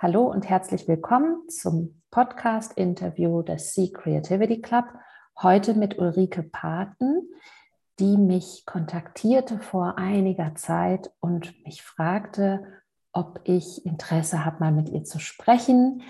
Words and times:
Hallo 0.00 0.30
und 0.30 0.48
herzlich 0.48 0.86
willkommen 0.86 1.48
zum 1.48 2.00
Podcast-Interview 2.12 3.42
des 3.42 3.74
Sea 3.74 3.88
Creativity 3.92 4.60
Club. 4.60 4.84
Heute 5.42 5.74
mit 5.74 5.98
Ulrike 5.98 6.44
Paten, 6.44 7.28
die 7.98 8.16
mich 8.16 8.62
kontaktierte 8.64 9.58
vor 9.58 9.98
einiger 9.98 10.54
Zeit 10.54 11.10
und 11.18 11.52
mich 11.64 11.82
fragte, 11.82 12.64
ob 13.12 13.40
ich 13.42 13.84
Interesse 13.84 14.44
habe, 14.44 14.60
mal 14.60 14.70
mit 14.70 14.88
ihr 14.88 15.02
zu 15.02 15.18
sprechen. 15.18 16.02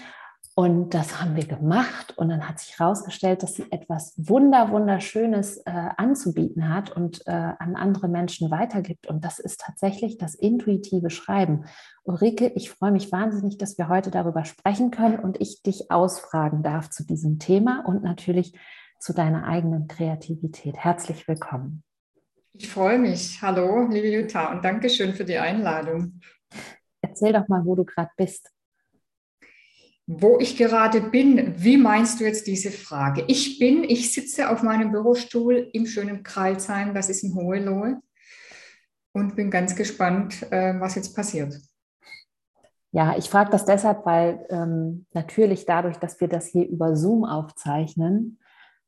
Und 0.58 0.92
das 0.92 1.20
haben 1.20 1.36
wir 1.36 1.46
gemacht. 1.46 2.18
Und 2.18 2.30
dann 2.30 2.48
hat 2.48 2.58
sich 2.58 2.80
herausgestellt, 2.80 3.44
dass 3.44 3.54
sie 3.54 3.70
etwas 3.70 4.14
Wunder, 4.16 4.72
Wunderschönes 4.72 5.58
äh, 5.58 5.70
anzubieten 5.96 6.74
hat 6.74 6.90
und 6.90 7.24
äh, 7.28 7.30
an 7.30 7.76
andere 7.76 8.08
Menschen 8.08 8.50
weitergibt. 8.50 9.06
Und 9.06 9.24
das 9.24 9.38
ist 9.38 9.60
tatsächlich 9.60 10.18
das 10.18 10.34
intuitive 10.34 11.10
Schreiben. 11.10 11.66
Ulrike, 12.02 12.50
ich 12.56 12.70
freue 12.70 12.90
mich 12.90 13.12
wahnsinnig, 13.12 13.56
dass 13.58 13.78
wir 13.78 13.88
heute 13.88 14.10
darüber 14.10 14.44
sprechen 14.44 14.90
können 14.90 15.20
und 15.20 15.40
ich 15.40 15.62
dich 15.62 15.92
ausfragen 15.92 16.64
darf 16.64 16.90
zu 16.90 17.06
diesem 17.06 17.38
Thema 17.38 17.84
und 17.86 18.02
natürlich 18.02 18.58
zu 18.98 19.12
deiner 19.12 19.46
eigenen 19.46 19.86
Kreativität. 19.86 20.76
Herzlich 20.76 21.28
willkommen. 21.28 21.84
Ich 22.54 22.68
freue 22.68 22.98
mich. 22.98 23.40
Hallo, 23.42 23.86
liebe 23.88 24.08
Jutta, 24.08 24.50
und 24.50 24.64
danke 24.64 24.90
schön 24.90 25.14
für 25.14 25.24
die 25.24 25.38
Einladung. 25.38 26.20
Erzähl 27.00 27.32
doch 27.32 27.46
mal, 27.46 27.64
wo 27.64 27.76
du 27.76 27.84
gerade 27.84 28.10
bist 28.16 28.50
wo 30.10 30.38
ich 30.40 30.56
gerade 30.56 31.02
bin. 31.02 31.54
Wie 31.62 31.76
meinst 31.76 32.18
du 32.18 32.24
jetzt 32.24 32.46
diese 32.46 32.70
Frage? 32.70 33.24
Ich 33.26 33.58
bin, 33.58 33.84
ich 33.84 34.12
sitze 34.12 34.48
auf 34.48 34.62
meinem 34.62 34.90
Bürostuhl 34.90 35.68
im 35.74 35.86
schönen 35.86 36.22
Kreilsheim, 36.22 36.94
das 36.94 37.10
ist 37.10 37.22
in 37.22 37.34
Hohelohe, 37.34 38.00
und 39.12 39.36
bin 39.36 39.50
ganz 39.50 39.76
gespannt, 39.76 40.50
äh, 40.50 40.80
was 40.80 40.94
jetzt 40.94 41.14
passiert. 41.14 41.60
Ja, 42.90 43.18
ich 43.18 43.28
frage 43.28 43.50
das 43.50 43.66
deshalb, 43.66 44.06
weil 44.06 44.46
ähm, 44.48 45.04
natürlich 45.12 45.66
dadurch, 45.66 45.98
dass 45.98 46.18
wir 46.22 46.28
das 46.28 46.46
hier 46.46 46.66
über 46.66 46.96
Zoom 46.96 47.26
aufzeichnen, 47.26 48.38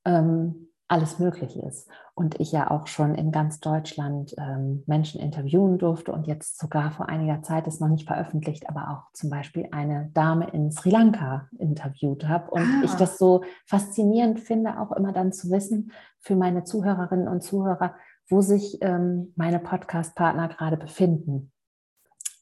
ähm, 0.06 0.69
alles 0.90 1.20
möglich 1.20 1.56
ist. 1.56 1.88
Und 2.14 2.40
ich 2.40 2.50
ja 2.50 2.70
auch 2.70 2.88
schon 2.88 3.14
in 3.14 3.30
ganz 3.30 3.60
Deutschland 3.60 4.34
ähm, 4.36 4.82
Menschen 4.86 5.20
interviewen 5.20 5.78
durfte 5.78 6.12
und 6.12 6.26
jetzt 6.26 6.58
sogar 6.58 6.90
vor 6.90 7.08
einiger 7.08 7.42
Zeit 7.42 7.68
ist 7.68 7.80
noch 7.80 7.88
nicht 7.88 8.08
veröffentlicht, 8.08 8.68
aber 8.68 8.90
auch 8.90 9.12
zum 9.12 9.30
Beispiel 9.30 9.68
eine 9.70 10.10
Dame 10.12 10.50
in 10.50 10.72
Sri 10.72 10.90
Lanka 10.90 11.48
interviewt 11.58 12.26
habe. 12.26 12.50
Und 12.50 12.62
ah. 12.62 12.82
ich 12.84 12.92
das 12.94 13.18
so 13.18 13.44
faszinierend 13.66 14.40
finde, 14.40 14.80
auch 14.80 14.90
immer 14.92 15.12
dann 15.12 15.32
zu 15.32 15.50
wissen 15.50 15.92
für 16.18 16.34
meine 16.34 16.64
Zuhörerinnen 16.64 17.28
und 17.28 17.42
Zuhörer, 17.42 17.94
wo 18.28 18.40
sich 18.40 18.78
ähm, 18.80 19.32
meine 19.36 19.60
Podcast-Partner 19.60 20.48
gerade 20.48 20.76
befinden. 20.76 21.52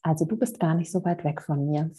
Also 0.02 0.24
du 0.24 0.36
bist 0.36 0.60
gar 0.60 0.74
nicht 0.74 0.90
so 0.90 1.04
weit 1.04 1.24
weg 1.24 1.42
von 1.42 1.66
mir. 1.66 1.90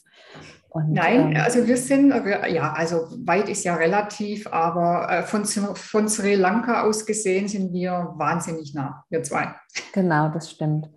Und, 0.70 0.94
Nein, 0.94 1.32
ähm, 1.32 1.42
also 1.42 1.68
wir 1.68 1.78
sind, 1.78 2.14
ja, 2.50 2.74
also 2.74 3.08
weit 3.26 3.50
ist 3.50 3.64
ja 3.64 3.76
relativ, 3.76 4.48
aber 4.48 5.10
äh, 5.10 5.24
von, 5.24 5.46
von 5.46 6.08
Sri 6.08 6.36
Lanka 6.36 6.84
aus 6.84 7.06
gesehen 7.06 7.48
sind 7.48 7.74
wir 7.74 8.14
wahnsinnig 8.16 8.74
nah, 8.74 9.04
wir 9.10 9.24
zwei. 9.24 9.56
Genau, 9.94 10.30
das 10.30 10.52
stimmt. 10.52 10.90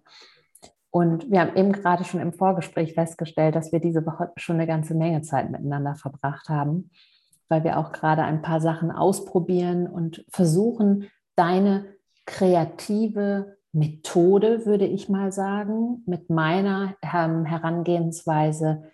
Und 0.90 1.30
wir 1.30 1.40
haben 1.40 1.56
eben 1.56 1.72
gerade 1.72 2.04
schon 2.04 2.20
im 2.20 2.34
Vorgespräch 2.34 2.92
festgestellt, 2.92 3.56
dass 3.56 3.72
wir 3.72 3.80
diese 3.80 4.04
Woche 4.04 4.30
schon 4.36 4.56
eine 4.56 4.66
ganze 4.66 4.94
Menge 4.94 5.22
Zeit 5.22 5.50
miteinander 5.50 5.94
verbracht 5.94 6.50
haben, 6.50 6.90
weil 7.48 7.64
wir 7.64 7.78
auch 7.78 7.92
gerade 7.92 8.22
ein 8.24 8.42
paar 8.42 8.60
Sachen 8.60 8.90
ausprobieren 8.90 9.86
und 9.86 10.22
versuchen, 10.28 11.08
deine 11.34 11.86
kreative 12.26 13.56
Methode, 13.72 14.66
würde 14.66 14.86
ich 14.86 15.08
mal 15.08 15.32
sagen, 15.32 16.02
mit 16.06 16.30
meiner 16.30 16.94
ähm, 17.02 17.44
Herangehensweise, 17.44 18.84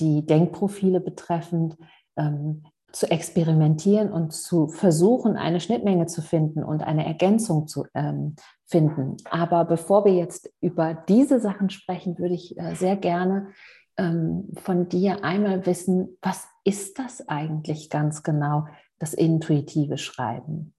die 0.00 0.26
Denkprofile 0.26 1.00
betreffend, 1.00 1.76
ähm, 2.16 2.64
zu 2.94 3.10
experimentieren 3.10 4.12
und 4.12 4.32
zu 4.32 4.68
versuchen, 4.68 5.36
eine 5.36 5.58
Schnittmenge 5.58 6.06
zu 6.06 6.22
finden 6.22 6.62
und 6.62 6.84
eine 6.84 7.04
Ergänzung 7.04 7.66
zu 7.66 7.86
ähm, 7.92 8.36
finden. 8.66 9.16
Aber 9.28 9.64
bevor 9.64 10.04
wir 10.04 10.14
jetzt 10.14 10.52
über 10.60 10.94
diese 10.94 11.40
Sachen 11.40 11.70
sprechen, 11.70 12.18
würde 12.18 12.34
ich 12.34 12.56
äh, 12.56 12.74
sehr 12.76 12.96
gerne 12.96 13.48
ähm, 13.96 14.52
von 14.62 14.88
dir 14.88 15.24
einmal 15.24 15.66
wissen, 15.66 16.16
was 16.22 16.46
ist 16.62 17.00
das 17.00 17.28
eigentlich 17.28 17.90
ganz 17.90 18.22
genau, 18.22 18.66
das 19.00 19.12
intuitive 19.12 19.98
Schreiben? 19.98 20.72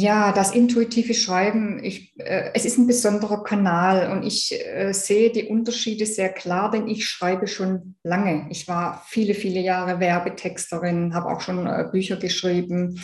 Ja, 0.00 0.30
das 0.30 0.54
intuitive 0.54 1.12
Schreiben, 1.12 1.82
ich, 1.82 2.12
äh, 2.18 2.52
es 2.54 2.64
ist 2.64 2.78
ein 2.78 2.86
besonderer 2.86 3.42
Kanal 3.42 4.12
und 4.12 4.22
ich 4.24 4.54
äh, 4.54 4.92
sehe 4.92 5.30
die 5.30 5.46
Unterschiede 5.46 6.06
sehr 6.06 6.28
klar, 6.28 6.70
denn 6.70 6.86
ich 6.86 7.08
schreibe 7.08 7.48
schon 7.48 7.96
lange. 8.04 8.46
Ich 8.50 8.68
war 8.68 9.02
viele, 9.08 9.34
viele 9.34 9.58
Jahre 9.58 9.98
Werbetexterin, 9.98 11.14
habe 11.14 11.28
auch 11.30 11.40
schon 11.40 11.66
äh, 11.66 11.88
Bücher 11.90 12.16
geschrieben. 12.16 13.02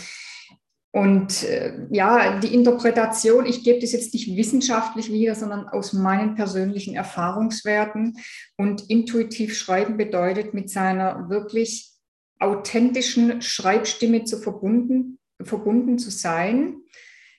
Und 0.92 1.42
äh, 1.42 1.72
ja, 1.90 2.38
die 2.38 2.54
Interpretation, 2.54 3.44
ich 3.44 3.64
gebe 3.64 3.80
das 3.80 3.90
jetzt 3.90 4.14
nicht 4.14 4.36
wissenschaftlich 4.36 5.10
wieder, 5.10 5.34
sondern 5.34 5.66
aus 5.68 5.94
meinen 5.94 6.36
persönlichen 6.36 6.94
Erfahrungswerten. 6.94 8.18
Und 8.56 8.88
intuitiv 8.88 9.58
schreiben 9.58 9.96
bedeutet, 9.96 10.54
mit 10.54 10.70
seiner 10.70 11.28
wirklich 11.28 11.90
authentischen 12.38 13.42
Schreibstimme 13.42 14.22
zu 14.22 14.38
verbunden 14.38 15.18
verbunden 15.42 15.98
zu 15.98 16.10
sein, 16.10 16.76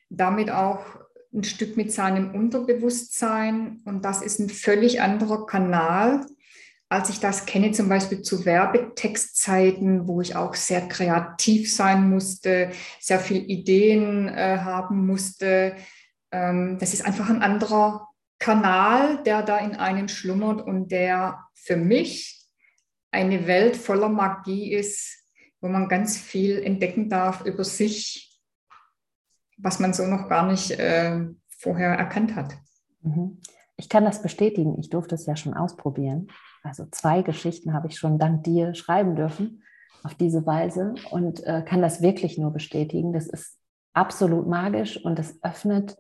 damit 0.10 0.52
auch 0.52 0.86
ein 1.34 1.44
Stück 1.44 1.78
mit 1.78 1.92
seinem 1.92 2.34
Unterbewusstsein. 2.34 3.82
Und 3.86 4.06
das 4.06 4.22
ist 4.22 4.40
ein 4.40 4.50
völlig 4.50 5.02
anderer 5.02 5.46
Kanal, 5.46 6.26
als 6.88 7.10
ich 7.10 7.20
das 7.20 7.46
kenne, 7.46 7.72
zum 7.72 7.90
Beispiel 7.90 8.22
zu 8.22 8.46
Werbetextzeiten, 8.46 10.08
wo 10.08 10.22
ich 10.22 10.36
auch 10.36 10.54
sehr 10.54 10.88
kreativ 10.88 11.74
sein 11.74 12.10
musste, 12.10 12.72
sehr 13.00 13.20
viele 13.20 13.42
Ideen 13.42 14.28
äh, 14.28 14.60
haben 14.60 15.06
musste. 15.06 15.76
Ähm, 16.32 16.78
das 16.80 16.94
ist 16.94 17.06
einfach 17.06 17.30
ein 17.30 17.42
anderer 17.42 18.08
Kanal, 18.40 19.24
der 19.24 19.42
da 19.42 19.58
in 19.58 19.76
einem 19.76 20.08
schlummert 20.08 20.62
und 20.62 20.92
der 20.92 21.40
für 21.54 21.78
mich 21.78 22.46
eine 23.12 23.48
Welt 23.48 23.78
voller 23.78 24.10
Magie 24.10 24.74
ist, 24.74 25.26
wo 25.62 25.68
man 25.68 25.88
ganz 25.88 26.18
viel 26.18 26.62
entdecken 26.62 27.10
darf 27.10 27.46
über 27.46 27.64
sich, 27.64 28.25
was 29.58 29.80
man 29.80 29.94
so 29.94 30.06
noch 30.06 30.30
gar 30.30 30.46
nicht 30.48 30.72
äh, 30.72 31.26
vorher 31.50 31.96
erkannt 31.96 32.36
hat. 32.36 32.54
Mhm. 33.02 33.40
Ich 33.78 33.90
kann 33.90 34.06
das 34.06 34.22
bestätigen. 34.22 34.80
Ich 34.80 34.90
durfte 34.90 35.16
es 35.16 35.26
ja 35.26 35.36
schon 35.36 35.54
ausprobieren. 35.54 36.28
Also 36.64 36.86
zwei 36.92 37.22
Geschichten 37.22 37.74
habe 37.74 37.88
ich 37.88 37.98
schon 37.98 38.18
dank 38.18 38.44
dir 38.44 38.74
schreiben 38.74 39.16
dürfen 39.16 39.64
auf 40.04 40.16
diese 40.16 40.46
Weise 40.46 40.96
und 41.12 41.44
äh, 41.46 41.64
kann 41.66 41.82
das 41.82 42.02
wirklich 42.02 42.38
nur 42.38 42.52
bestätigen. 42.52 43.12
Das 43.12 43.28
ist 43.28 43.60
absolut 43.94 44.48
magisch 44.48 45.04
und 45.04 45.20
es 45.20 45.42
öffnet, 45.44 45.98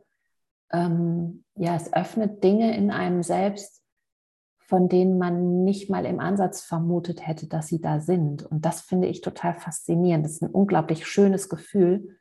ähm, 0.71 1.43
ja, 1.55 1.75
es 1.75 1.91
öffnet 1.91 2.43
Dinge 2.43 2.75
in 2.77 2.91
einem 2.91 3.23
selbst, 3.23 3.81
von 4.59 4.89
denen 4.89 5.17
man 5.17 5.63
nicht 5.63 5.89
mal 5.89 6.05
im 6.05 6.19
Ansatz 6.19 6.61
vermutet 6.61 7.25
hätte, 7.25 7.47
dass 7.47 7.67
sie 7.67 7.81
da 7.81 7.99
sind. 7.99 8.43
Und 8.43 8.65
das 8.65 8.81
finde 8.81 9.07
ich 9.07 9.21
total 9.21 9.53
faszinierend. 9.53 10.25
Das 10.25 10.33
ist 10.33 10.43
ein 10.43 10.51
unglaublich 10.51 11.05
schönes 11.07 11.49
Gefühl. 11.49 12.17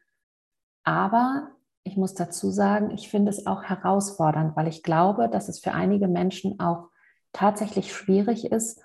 Aber 0.84 1.50
ich 1.82 1.96
muss 1.96 2.14
dazu 2.14 2.50
sagen, 2.50 2.90
ich 2.90 3.08
finde 3.08 3.30
es 3.30 3.46
auch 3.46 3.62
herausfordernd, 3.64 4.56
weil 4.56 4.68
ich 4.68 4.82
glaube, 4.82 5.28
dass 5.28 5.48
es 5.48 5.58
für 5.58 5.72
einige 5.72 6.08
Menschen 6.08 6.60
auch 6.60 6.88
tatsächlich 7.32 7.92
schwierig 7.92 8.50
ist, 8.50 8.80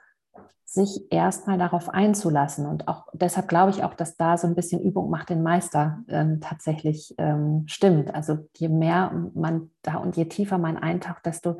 sich 0.66 1.12
erstmal 1.12 1.58
darauf 1.58 1.90
einzulassen. 1.90 2.68
Und 2.68 2.88
auch 2.88 3.08
deshalb 3.14 3.48
glaube 3.48 3.72
ich 3.72 3.84
auch, 3.84 3.96
dass 3.96 4.18
da 4.18 4.38
so 4.38 4.46
ein 4.46 4.54
bisschen 4.54 4.82
Übung 4.82 5.10
macht 5.10 5.30
den 5.30 5.42
Meister 5.42 6.04
ähm, 6.08 6.42
tatsächlich 6.42 7.16
ähm, 7.18 7.64
stimmt. 7.68 8.14
Also 8.14 8.48
je 8.56 8.70
mehr 8.70 9.12
man 9.34 9.72
da 9.81 9.96
und 9.96 10.16
je 10.16 10.26
tiefer 10.26 10.60
man 10.60 10.78
eintaucht, 10.78 11.26
desto 11.26 11.58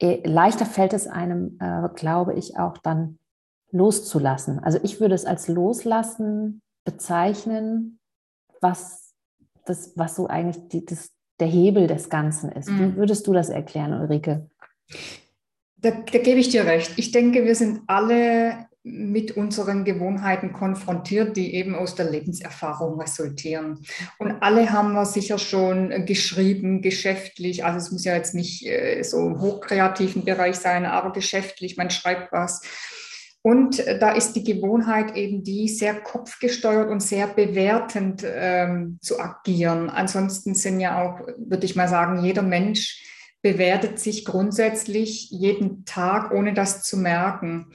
äh, 0.00 0.26
leichter 0.26 0.64
fällt 0.64 0.94
es 0.94 1.06
einem, 1.06 1.58
äh, 1.60 1.88
glaube 1.94 2.34
ich, 2.34 2.58
auch 2.58 2.78
dann 2.78 3.18
loszulassen. 3.70 4.60
Also 4.60 4.78
ich 4.82 4.98
würde 4.98 5.14
es 5.14 5.26
als 5.26 5.48
Loslassen 5.48 6.62
bezeichnen, 6.84 7.98
was, 8.62 9.07
das, 9.68 9.92
was 9.96 10.16
so 10.16 10.26
eigentlich 10.26 10.68
die, 10.68 10.84
das, 10.84 11.10
der 11.40 11.48
Hebel 11.48 11.86
des 11.86 12.08
Ganzen 12.08 12.50
ist. 12.52 12.68
Mhm. 12.68 12.78
Wie 12.78 12.96
würdest 12.96 13.26
du 13.26 13.32
das 13.32 13.48
erklären, 13.48 13.92
Ulrike? 13.92 14.48
Da, 15.76 15.90
da 15.90 16.18
gebe 16.18 16.40
ich 16.40 16.48
dir 16.48 16.64
recht. 16.64 16.92
Ich 16.96 17.12
denke, 17.12 17.44
wir 17.44 17.54
sind 17.54 17.82
alle 17.86 18.68
mit 18.82 19.36
unseren 19.36 19.84
Gewohnheiten 19.84 20.52
konfrontiert, 20.52 21.36
die 21.36 21.54
eben 21.54 21.74
aus 21.74 21.94
der 21.94 22.10
Lebenserfahrung 22.10 23.00
resultieren. 23.00 23.84
Und 24.18 24.40
alle 24.40 24.72
haben 24.72 24.92
wir 24.92 25.04
sicher 25.04 25.38
schon 25.38 26.06
geschrieben, 26.06 26.80
geschäftlich. 26.80 27.64
Also 27.64 27.78
es 27.78 27.92
muss 27.92 28.04
ja 28.04 28.14
jetzt 28.14 28.34
nicht 28.34 28.66
äh, 28.66 29.02
so 29.02 29.26
im 29.26 29.40
hochkreativen 29.40 30.24
Bereich 30.24 30.56
sein, 30.56 30.86
aber 30.86 31.12
geschäftlich, 31.12 31.76
man 31.76 31.90
schreibt 31.90 32.32
was. 32.32 32.62
Und 33.48 33.78
da 33.78 34.12
ist 34.12 34.34
die 34.34 34.44
Gewohnheit 34.44 35.16
eben 35.16 35.42
die, 35.42 35.68
sehr 35.68 35.94
kopfgesteuert 35.94 36.90
und 36.90 37.00
sehr 37.00 37.26
bewertend 37.28 38.22
ähm, 38.26 38.98
zu 39.00 39.18
agieren. 39.18 39.88
Ansonsten 39.88 40.54
sind 40.54 40.80
ja 40.80 41.02
auch, 41.02 41.26
würde 41.38 41.64
ich 41.64 41.74
mal 41.74 41.88
sagen, 41.88 42.22
jeder 42.22 42.42
Mensch 42.42 43.02
bewertet 43.40 44.00
sich 44.00 44.26
grundsätzlich 44.26 45.30
jeden 45.30 45.86
Tag, 45.86 46.30
ohne 46.34 46.52
das 46.52 46.82
zu 46.82 46.98
merken. 46.98 47.72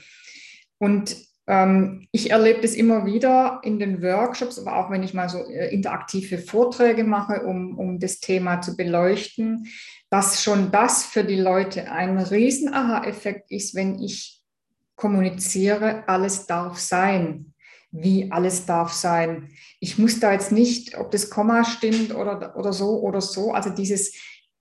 Und 0.78 1.16
ähm, 1.48 2.08
ich 2.12 2.30
erlebe 2.30 2.62
das 2.62 2.76
immer 2.76 3.08
wieder 3.08 3.60
in 3.64 3.80
den 3.80 4.04
Workshops, 4.04 4.60
aber 4.60 4.76
auch 4.76 4.92
wenn 4.92 5.02
ich 5.02 5.16
mal 5.16 5.28
so 5.28 5.40
äh, 5.40 5.74
interaktive 5.74 6.38
Vorträge 6.38 7.04
mache, 7.04 7.48
um, 7.48 7.80
um 7.80 7.98
das 7.98 8.20
Thema 8.20 8.62
zu 8.62 8.78
beleuchten, 8.78 9.66
dass 10.12 10.44
schon 10.44 10.70
das 10.70 11.04
für 11.04 11.24
die 11.24 11.42
Leute 11.42 11.92
ein 11.92 12.20
riesen 12.20 12.72
Aha-Effekt 12.72 13.50
ist, 13.50 13.74
wenn 13.74 13.98
ich 14.00 14.43
kommuniziere, 14.96 16.08
alles 16.08 16.46
darf 16.46 16.78
sein. 16.78 17.54
Wie 17.92 18.32
alles 18.32 18.66
darf 18.66 18.92
sein. 18.92 19.50
Ich 19.80 20.00
muss 20.00 20.20
da 20.20 20.32
jetzt 20.32 20.52
nicht, 20.52 20.98
ob 20.98 21.12
das 21.12 21.30
Komma 21.30 21.64
stimmt 21.64 22.16
oder, 22.16 22.58
oder 22.58 22.74
so 22.74 23.00
oder 23.02 23.22
so. 23.22 23.52
Also 23.52 23.70
dieses 23.70 24.16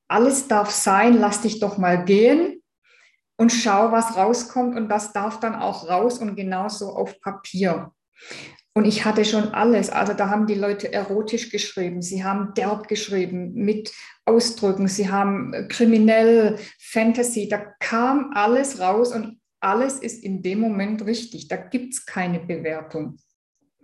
alles 0.06 0.48
darf 0.48 0.70
sein, 0.70 1.18
lass 1.18 1.40
dich 1.40 1.58
doch 1.58 1.78
mal 1.78 2.04
gehen 2.04 2.62
und 3.38 3.50
schau, 3.50 3.90
was 3.90 4.16
rauskommt. 4.16 4.76
Und 4.76 4.88
das 4.88 5.12
darf 5.14 5.40
dann 5.40 5.54
auch 5.54 5.88
raus 5.88 6.18
und 6.18 6.36
genauso 6.36 6.90
auf 6.90 7.20
Papier. 7.20 7.92
Und 8.74 8.86
ich 8.86 9.04
hatte 9.04 9.24
schon 9.24 9.48
alles. 9.48 9.90
Also 9.90 10.14
da 10.14 10.30
haben 10.30 10.46
die 10.46 10.54
Leute 10.54 10.92
erotisch 10.92 11.50
geschrieben, 11.50 12.00
sie 12.00 12.24
haben 12.24 12.54
derb 12.54 12.88
geschrieben 12.88 13.52
mit 13.52 13.92
Ausdrücken, 14.24 14.88
sie 14.88 15.10
haben 15.10 15.68
kriminell, 15.68 16.58
Fantasy. 16.78 17.48
Da 17.48 17.58
kam 17.80 18.30
alles 18.34 18.80
raus 18.80 19.12
und 19.12 19.41
alles 19.62 19.98
ist 19.98 20.22
in 20.22 20.42
dem 20.42 20.60
Moment 20.60 21.04
richtig. 21.06 21.48
Da 21.48 21.56
gibt 21.56 21.94
es 21.94 22.06
keine 22.06 22.40
Bewertung. 22.40 23.16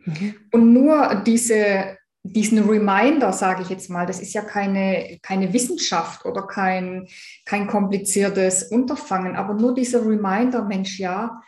Mhm. 0.04 0.34
Und 0.52 0.72
nur 0.72 1.22
diese, 1.26 1.96
diesen 2.22 2.68
Reminder, 2.68 3.32
sage 3.32 3.62
ich 3.62 3.68
jetzt 3.68 3.88
mal, 3.88 4.06
das 4.06 4.20
ist 4.20 4.34
ja 4.34 4.42
keine, 4.42 5.18
keine 5.22 5.52
Wissenschaft 5.52 6.24
oder 6.24 6.46
kein, 6.46 7.06
kein 7.44 7.66
kompliziertes 7.66 8.64
Unterfangen, 8.64 9.36
aber 9.36 9.54
nur 9.54 9.74
dieser 9.74 10.04
Reminder, 10.04 10.64
Mensch, 10.64 10.98
ja, 10.98 11.40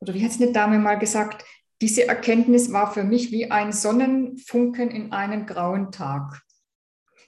oder 0.00 0.14
wie 0.14 0.24
hat 0.24 0.30
es 0.30 0.40
eine 0.40 0.52
Dame 0.52 0.78
mal 0.78 0.98
gesagt, 0.98 1.44
diese 1.80 2.06
Erkenntnis 2.08 2.72
war 2.72 2.92
für 2.92 3.04
mich 3.04 3.30
wie 3.30 3.50
ein 3.50 3.72
Sonnenfunken 3.72 4.90
in 4.90 5.12
einem 5.12 5.46
grauen 5.46 5.92
Tag. 5.92 6.42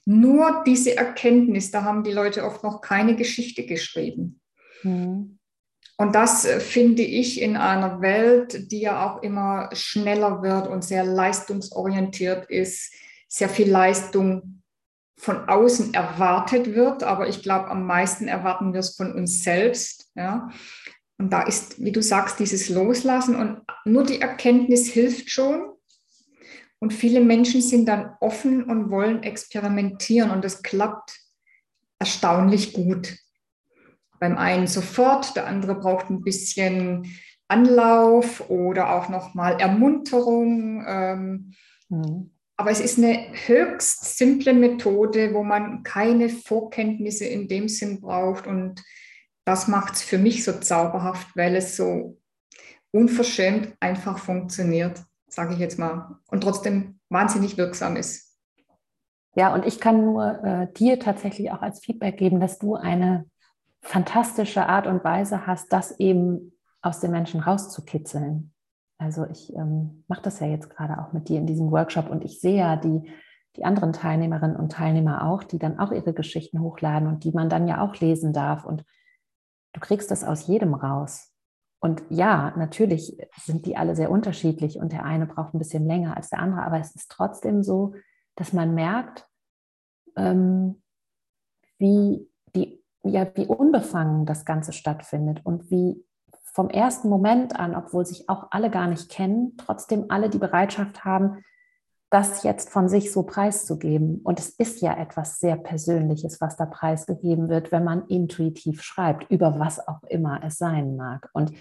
Nur 0.05 0.65
diese 0.67 0.97
Erkenntnis, 0.97 1.71
da 1.71 1.85
haben 1.85 2.03
die 2.03 2.13
Leute 2.13 2.45
oft 2.45 2.65
noch 2.65 2.81
keine 2.81 3.17
Geschichte 3.17 3.65
geschrieben. 3.65 4.41
Mhm. 4.83 5.40
Und 6.01 6.15
das 6.15 6.47
äh, 6.47 6.61
finde 6.61 7.03
ich 7.03 7.43
in 7.43 7.59
einer 7.59 8.01
Welt, 8.01 8.73
die 8.73 8.81
ja 8.81 9.05
auch 9.05 9.23
immer 9.23 9.69
schneller 9.75 10.41
wird 10.41 10.67
und 10.67 10.83
sehr 10.83 11.05
leistungsorientiert 11.05 12.49
ist, 12.49 12.95
sehr 13.29 13.51
viel 13.51 13.71
Leistung 13.71 14.63
von 15.19 15.47
außen 15.47 15.93
erwartet 15.93 16.75
wird. 16.75 17.03
Aber 17.03 17.29
ich 17.29 17.43
glaube, 17.43 17.69
am 17.69 17.85
meisten 17.85 18.29
erwarten 18.29 18.73
wir 18.73 18.81
es 18.81 18.97
von 18.97 19.13
uns 19.13 19.45
selbst. 19.45 20.11
Ja. 20.15 20.49
Und 21.19 21.35
da 21.35 21.43
ist, 21.43 21.85
wie 21.85 21.93
du 21.93 22.03
sagst, 22.03 22.39
dieses 22.39 22.71
Loslassen 22.71 23.37
und 23.37 23.61
nur 23.85 24.05
die 24.05 24.23
Erkenntnis 24.23 24.89
hilft 24.89 25.29
schon. 25.29 25.71
Und 26.79 26.95
viele 26.95 27.21
Menschen 27.21 27.61
sind 27.61 27.85
dann 27.85 28.15
offen 28.21 28.65
und 28.65 28.91
wollen 28.91 29.23
experimentieren 29.23 30.31
und 30.31 30.47
das 30.47 30.63
klappt 30.63 31.21
erstaunlich 31.99 32.73
gut 32.73 33.19
beim 34.21 34.39
einen 34.39 34.69
sofort, 34.69 35.35
der 35.35 35.47
andere 35.47 35.75
braucht 35.75 36.11
ein 36.11 36.23
bisschen 36.23 37.11
Anlauf 37.49 38.49
oder 38.49 38.95
auch 38.95 39.09
nochmal 39.09 39.61
Ermunterung. 39.61 40.85
Ähm, 40.87 41.55
mhm. 41.89 42.31
Aber 42.57 42.71
es 42.71 42.81
ist 42.81 42.99
eine 42.99 43.33
höchst 43.47 44.19
simple 44.19 44.53
Methode, 44.53 45.33
wo 45.33 45.43
man 45.43 45.83
keine 45.83 46.29
Vorkenntnisse 46.29 47.25
in 47.25 47.49
dem 47.49 47.69
Sinn 47.69 48.01
braucht. 48.01 48.47
Und 48.47 48.85
das 49.47 49.67
macht 49.67 49.95
es 49.95 50.03
für 50.03 50.19
mich 50.19 50.45
so 50.45 50.53
zauberhaft, 50.53 51.35
weil 51.35 51.57
es 51.57 51.77
so 51.77 52.19
unverschämt 52.93 53.75
einfach 53.81 54.19
funktioniert, 54.19 55.03
sage 55.27 55.55
ich 55.55 55.59
jetzt 55.59 55.79
mal. 55.79 56.19
Und 56.31 56.43
trotzdem 56.43 57.01
wahnsinnig 57.09 57.57
wirksam 57.57 57.97
ist. 57.97 58.37
Ja, 59.35 59.55
und 59.55 59.65
ich 59.65 59.81
kann 59.81 60.05
nur 60.05 60.45
äh, 60.45 60.73
dir 60.75 60.99
tatsächlich 60.99 61.51
auch 61.51 61.63
als 61.63 61.81
Feedback 61.81 62.19
geben, 62.19 62.41
dass 62.41 62.59
du 62.59 62.75
eine 62.75 63.25
fantastische 63.83 64.67
Art 64.67 64.87
und 64.87 65.05
Weise 65.05 65.47
hast, 65.47 65.73
das 65.73 65.99
eben 65.99 66.53
aus 66.83 67.01
den 67.01 67.11
Menschen 67.11 67.41
rauszukitzeln. 67.41 68.53
Also 68.99 69.27
ich 69.27 69.55
ähm, 69.55 70.05
mache 70.09 70.23
das 70.23 70.41
ja 70.41 70.47
jetzt 70.47 70.71
gerade 70.71 71.01
auch 71.01 71.13
mit 71.13 71.29
dir 71.29 71.39
in 71.39 71.47
diesem 71.47 71.71
Workshop 71.71 72.11
und 72.11 72.25
ich 72.25 72.41
sehe 72.41 72.59
ja 72.59 72.77
die, 72.77 73.11
die 73.57 73.65
anderen 73.65 73.93
Teilnehmerinnen 73.93 74.57
und 74.57 74.73
Teilnehmer 74.73 75.27
auch, 75.27 75.43
die 75.43 75.59
dann 75.59 75.79
auch 75.79 75.91
ihre 75.93 76.13
Geschichten 76.13 76.61
hochladen 76.61 77.09
und 77.09 77.25
die 77.25 77.33
man 77.33 77.49
dann 77.49 77.67
ja 77.67 77.81
auch 77.81 77.97
lesen 77.97 78.33
darf. 78.33 78.65
Und 78.65 78.85
du 79.73 79.81
kriegst 79.81 80.11
das 80.11 80.23
aus 80.23 80.47
jedem 80.47 80.75
raus. 80.75 81.33
Und 81.81 82.03
ja, 82.11 82.53
natürlich 82.57 83.17
sind 83.37 83.65
die 83.65 83.77
alle 83.79 83.97
sehr 83.97 84.11
unterschiedlich 84.11 84.79
und 84.79 84.93
der 84.93 85.05
eine 85.05 85.27
braucht 85.27 85.55
ein 85.55 85.59
bisschen 85.59 85.87
länger 85.87 86.15
als 86.15 86.29
der 86.29 86.41
andere, 86.41 86.63
aber 86.63 86.79
es 86.79 86.95
ist 86.95 87.11
trotzdem 87.11 87.63
so, 87.63 87.95
dass 88.37 88.53
man 88.53 88.75
merkt, 88.75 89.27
ähm, 90.17 90.83
wie 91.79 92.30
ja, 93.03 93.27
wie 93.35 93.47
unbefangen 93.47 94.27
das 94.27 94.45
Ganze 94.45 94.73
stattfindet 94.73 95.41
und 95.45 95.71
wie 95.71 96.05
vom 96.53 96.69
ersten 96.69 97.09
Moment 97.09 97.59
an, 97.59 97.75
obwohl 97.75 98.05
sich 98.05 98.29
auch 98.29 98.49
alle 98.51 98.71
gar 98.71 98.89
nicht 98.89 99.11
kennen, 99.11 99.57
trotzdem 99.57 100.07
alle 100.09 100.29
die 100.29 100.39
Bereitschaft 100.39 101.05
haben, 101.05 101.45
das 102.11 102.43
jetzt 102.43 102.71
von 102.71 102.89
sich 102.89 103.13
so 103.13 103.23
preiszugeben. 103.23 104.21
Und 104.25 104.41
es 104.41 104.51
ist 104.51 104.83
ja 104.83 104.97
etwas 104.97 105.39
sehr 105.39 105.57
Persönliches, 105.57 106.41
was 106.41 106.57
da 106.57 106.67
preisgegeben 106.67 107.49
wird, 107.49 107.71
wenn 107.71 107.85
man 107.85 108.07
intuitiv 108.09 108.83
schreibt, 108.83 109.31
über 109.31 109.61
was 109.61 109.87
auch 109.87 110.03
immer 110.09 110.41
es 110.45 110.59
sein 110.59 110.97
mag. 110.97 111.31
Und 111.33 111.53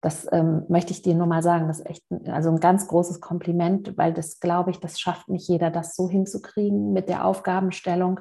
das 0.00 0.26
ähm, 0.32 0.64
möchte 0.68 0.92
ich 0.92 1.02
dir 1.02 1.14
nur 1.14 1.26
mal 1.26 1.42
sagen, 1.42 1.66
das 1.66 1.80
ist 1.80 1.86
echt 1.86 2.10
ein, 2.10 2.30
also 2.30 2.50
ein 2.50 2.60
ganz 2.60 2.86
großes 2.86 3.20
Kompliment, 3.20 3.98
weil 3.98 4.14
das 4.14 4.38
glaube 4.38 4.70
ich, 4.70 4.78
das 4.78 4.98
schafft 5.00 5.28
nicht 5.28 5.48
jeder, 5.48 5.70
das 5.70 5.96
so 5.96 6.08
hinzukriegen 6.08 6.92
mit 6.92 7.08
der 7.08 7.24
Aufgabenstellung, 7.24 8.20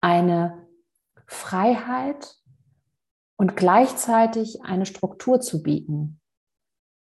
eine 0.00 0.66
Freiheit 1.26 2.36
und 3.36 3.56
gleichzeitig 3.56 4.62
eine 4.64 4.86
Struktur 4.86 5.40
zu 5.40 5.62
bieten, 5.62 6.20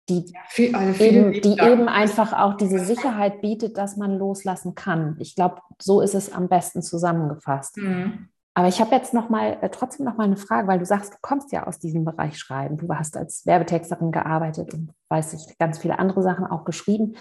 die, 0.08 0.32
also 0.75 1.05
eben, 1.05 1.32
die 1.40 1.58
eben 1.61 1.88
einfach 1.88 2.32
auch 2.32 2.56
diese 2.56 2.81
Sicherheit 2.81 3.40
bietet, 3.40 3.76
dass 3.76 3.96
man 3.96 4.19
loslassen 4.19 4.75
kann. 4.75 5.17
Ich 5.19 5.34
glaube, 5.34 5.61
so 5.81 6.00
ist 6.00 6.14
es 6.14 6.32
am 6.32 6.49
besten 6.49 6.82
zusammengefasst. 6.82 7.76
Mhm. 7.76 8.28
Aber 8.55 8.69
ich 8.69 8.81
habe 8.81 8.94
jetzt 8.94 9.14
noch 9.14 9.28
mal 9.28 9.58
äh, 9.61 9.70
trotzdem 9.70 10.05
noch 10.05 10.17
mal 10.17 10.25
eine 10.25 10.37
Frage, 10.37 10.67
weil 10.67 10.81
du 10.81 10.84
sagst, 10.84 11.14
du 11.14 11.19
kommst 11.20 11.52
ja 11.52 11.67
aus 11.67 11.78
diesem 11.78 12.05
Bereich 12.05 12.37
Schreiben. 12.37 12.77
Du 12.77 12.89
hast 12.93 13.17
als 13.17 13.46
Werbetexterin 13.46 14.10
gearbeitet 14.10 14.74
und 14.74 14.93
weiß 15.08 15.34
ich 15.34 15.56
ganz 15.58 15.79
viele 15.79 15.98
andere 15.98 16.22
Sachen 16.22 16.46
auch 16.46 16.65
geschrieben. 16.65 17.15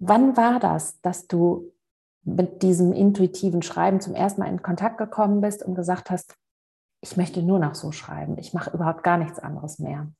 Wann 0.00 0.36
war 0.36 0.58
das, 0.58 1.00
dass 1.00 1.28
du 1.28 1.72
mit 2.24 2.62
diesem 2.62 2.92
intuitiven 2.92 3.62
Schreiben 3.62 4.00
zum 4.00 4.14
ersten 4.14 4.40
Mal 4.40 4.48
in 4.48 4.62
Kontakt 4.62 4.98
gekommen 4.98 5.40
bist 5.40 5.62
und 5.62 5.74
gesagt 5.74 6.10
hast, 6.10 6.34
ich 7.00 7.16
möchte 7.16 7.42
nur 7.42 7.58
noch 7.58 7.74
so 7.74 7.92
schreiben, 7.92 8.38
ich 8.38 8.52
mache 8.52 8.70
überhaupt 8.70 9.02
gar 9.02 9.18
nichts 9.18 9.38
anderes 9.38 9.78
mehr? 9.78 10.10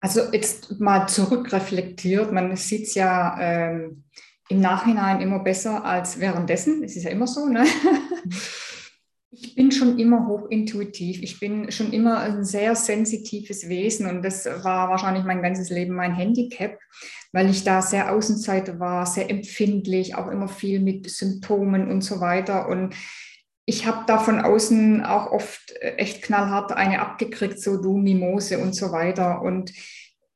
Also 0.00 0.20
jetzt 0.32 0.80
mal 0.80 1.06
zurückreflektiert, 1.06 2.30
man 2.30 2.54
sieht 2.56 2.88
es 2.88 2.94
ja 2.94 3.36
ähm, 3.40 4.04
im 4.48 4.60
Nachhinein 4.60 5.20
immer 5.20 5.38
besser 5.38 5.84
als 5.84 6.20
währenddessen. 6.20 6.82
Es 6.84 6.96
ist 6.96 7.04
ja 7.04 7.10
immer 7.10 7.26
so, 7.26 7.46
ne? 7.46 7.64
Ich 9.54 9.56
bin 9.56 9.70
schon 9.70 10.00
immer 10.00 10.26
hochintuitiv. 10.26 11.22
Ich 11.22 11.38
bin 11.38 11.70
schon 11.70 11.92
immer 11.92 12.18
ein 12.18 12.44
sehr 12.44 12.74
sensitives 12.74 13.68
Wesen 13.68 14.08
und 14.08 14.22
das 14.22 14.46
war 14.46 14.88
wahrscheinlich 14.88 15.22
mein 15.22 15.42
ganzes 15.42 15.70
Leben 15.70 15.94
mein 15.94 16.12
Handicap, 16.12 16.76
weil 17.30 17.48
ich 17.48 17.62
da 17.62 17.80
sehr 17.80 18.12
Außenseiter 18.12 18.80
war, 18.80 19.06
sehr 19.06 19.30
empfindlich, 19.30 20.16
auch 20.16 20.26
immer 20.26 20.48
viel 20.48 20.80
mit 20.80 21.08
Symptomen 21.08 21.88
und 21.88 22.00
so 22.00 22.20
weiter. 22.20 22.68
Und 22.68 22.96
ich 23.64 23.86
habe 23.86 24.02
da 24.08 24.18
von 24.18 24.40
außen 24.40 25.04
auch 25.04 25.30
oft 25.30 25.72
echt 25.80 26.22
knallhart 26.22 26.72
eine 26.72 27.00
abgekriegt, 27.00 27.60
so 27.60 27.80
du 27.80 27.96
Mimose 27.96 28.58
und 28.58 28.74
so 28.74 28.90
weiter. 28.90 29.40
Und 29.40 29.72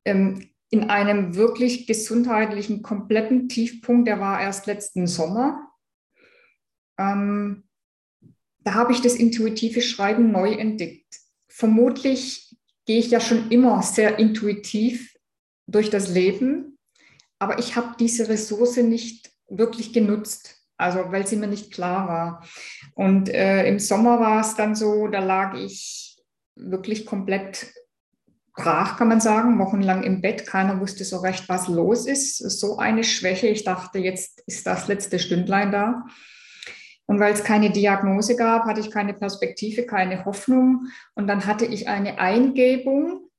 ähm, 0.05 0.49
in 0.69 0.89
einem 0.89 1.35
wirklich 1.35 1.87
gesundheitlichen, 1.87 2.83
kompletten 2.83 3.49
Tiefpunkt, 3.49 4.07
der 4.07 4.21
war 4.21 4.39
erst 4.39 4.65
letzten 4.65 5.07
Sommer. 5.07 5.67
Ähm, 6.97 7.65
da 8.59 8.73
habe 8.73 8.91
ich 8.91 9.01
das 9.01 9.15
intuitive 9.15 9.81
Schreiben 9.81 10.31
neu 10.31 10.51
entdeckt. 10.51 11.19
Vermutlich 11.47 12.55
gehe 12.85 12.99
ich 12.99 13.11
ja 13.11 13.19
schon 13.19 13.49
immer 13.51 13.81
sehr 13.81 14.19
intuitiv 14.19 15.15
durch 15.67 15.89
das 15.89 16.09
Leben, 16.09 16.77
aber 17.37 17.59
ich 17.59 17.75
habe 17.75 17.95
diese 17.99 18.27
Ressource 18.27 18.77
nicht 18.77 19.31
wirklich 19.47 19.93
genutzt, 19.93 20.57
also 20.77 21.11
weil 21.11 21.25
sie 21.25 21.35
mir 21.35 21.47
nicht 21.47 21.71
klar 21.71 22.07
war. 22.07 22.47
Und 22.95 23.29
äh, 23.29 23.67
im 23.67 23.79
Sommer 23.79 24.19
war 24.19 24.41
es 24.41 24.55
dann 24.55 24.75
so, 24.75 25.07
da 25.07 25.19
lag 25.19 25.55
ich 25.55 26.17
wirklich 26.55 27.05
komplett 27.05 27.71
brach, 28.55 28.97
kann 28.97 29.07
man 29.07 29.21
sagen, 29.21 29.57
wochenlang 29.57 30.03
im 30.03 30.21
Bett. 30.21 30.45
Keiner 30.45 30.79
wusste 30.79 31.05
so 31.05 31.17
recht, 31.17 31.47
was 31.47 31.67
los 31.67 32.05
ist. 32.05 32.37
So 32.37 32.77
eine 32.77 33.03
Schwäche. 33.03 33.47
Ich 33.47 33.63
dachte, 33.63 33.99
jetzt 33.99 34.43
ist 34.45 34.67
das 34.67 34.87
letzte 34.87 35.17
Stündlein 35.17 35.71
da. 35.71 36.05
Und 37.09 37.19
weil 37.19 37.33
es 37.33 37.43
keine 37.43 37.71
Diagnose 37.71 38.35
gab, 38.35 38.65
hatte 38.65 38.81
ich 38.81 38.91
keine 38.91 39.15
Perspektive, 39.15 39.87
keine 39.87 40.25
Hoffnung. 40.25 40.89
Und 41.15 41.25
dann 41.25 41.47
hatte 41.47 41.65
ich 41.65 41.87
eine 41.87 42.19
Eingebung, 42.19 43.31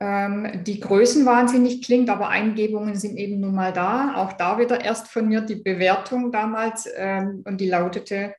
ähm, 0.00 0.64
die 0.64 0.80
größenwahnsinnig 0.80 1.84
klingt, 1.84 2.08
aber 2.08 2.30
Eingebungen 2.30 2.94
sind 2.94 3.18
eben 3.18 3.40
nun 3.40 3.54
mal 3.54 3.74
da. 3.74 4.14
Auch 4.16 4.32
da 4.32 4.58
wieder 4.58 4.82
erst 4.82 5.08
von 5.08 5.28
mir 5.28 5.42
die 5.42 5.56
Bewertung 5.56 6.32
damals 6.32 6.88
ähm, 6.96 7.42
und 7.44 7.60
die 7.60 7.68
lautete, 7.68 8.34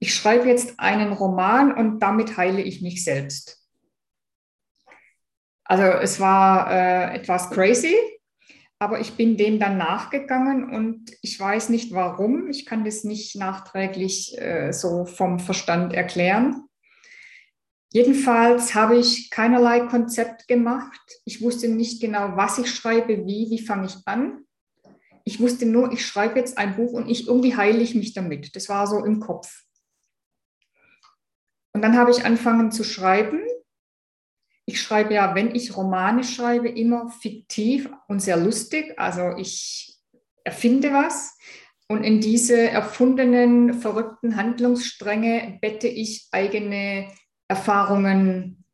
ich 0.00 0.14
schreibe 0.14 0.50
jetzt 0.50 0.78
einen 0.78 1.14
Roman 1.14 1.72
und 1.72 2.00
damit 2.00 2.36
heile 2.36 2.60
ich 2.60 2.82
mich 2.82 3.02
selbst. 3.04 3.66
Also 5.64 5.82
es 5.82 6.20
war 6.20 6.70
äh, 6.70 7.14
etwas 7.14 7.48
crazy, 7.48 7.96
aber 8.78 9.00
ich 9.00 9.12
bin 9.12 9.36
dem 9.36 9.58
dann 9.58 9.78
nachgegangen 9.78 10.70
und 10.70 11.12
ich 11.22 11.38
weiß 11.40 11.70
nicht 11.70 11.92
warum. 11.92 12.48
Ich 12.50 12.66
kann 12.66 12.84
das 12.84 13.04
nicht 13.04 13.36
nachträglich 13.36 14.36
äh, 14.38 14.72
so 14.72 15.06
vom 15.06 15.38
Verstand 15.38 15.94
erklären. 15.94 16.62
Jedenfalls 17.92 18.74
habe 18.74 18.98
ich 18.98 19.30
keinerlei 19.30 19.80
Konzept 19.80 20.48
gemacht. 20.48 21.00
Ich 21.24 21.40
wusste 21.40 21.68
nicht 21.68 22.00
genau, 22.00 22.36
was 22.36 22.58
ich 22.58 22.70
schreibe, 22.70 23.26
wie, 23.26 23.48
wie 23.50 23.64
fange 23.64 23.86
ich 23.86 23.96
an. 24.04 24.44
Ich 25.24 25.40
wusste 25.40 25.64
nur, 25.64 25.92
ich 25.92 26.04
schreibe 26.04 26.38
jetzt 26.38 26.58
ein 26.58 26.76
Buch 26.76 26.92
und 26.92 27.08
ich 27.08 27.26
irgendwie 27.26 27.56
heile 27.56 27.80
ich 27.80 27.94
mich 27.94 28.12
damit. 28.12 28.54
Das 28.54 28.68
war 28.68 28.86
so 28.86 29.04
im 29.04 29.20
Kopf. 29.20 29.62
Und 31.72 31.82
dann 31.82 31.96
habe 31.96 32.10
ich 32.10 32.24
angefangen 32.24 32.70
zu 32.70 32.84
schreiben. 32.84 33.40
Ich 34.66 34.82
schreibe 34.82 35.14
ja, 35.14 35.34
wenn 35.34 35.54
ich 35.54 35.76
Romane 35.76 36.24
schreibe, 36.24 36.68
immer 36.68 37.08
fiktiv 37.08 37.88
und 38.08 38.20
sehr 38.20 38.36
lustig. 38.36 38.94
Also 38.98 39.36
ich 39.36 39.96
erfinde 40.44 40.92
was. 40.92 41.36
Und 41.88 42.02
in 42.02 42.20
diese 42.20 42.68
erfundenen, 42.68 43.74
verrückten 43.74 44.36
Handlungsstränge 44.36 45.58
bette 45.60 45.86
ich 45.86 46.26
eigene 46.32 47.08
Erfahrungen, 47.46 48.64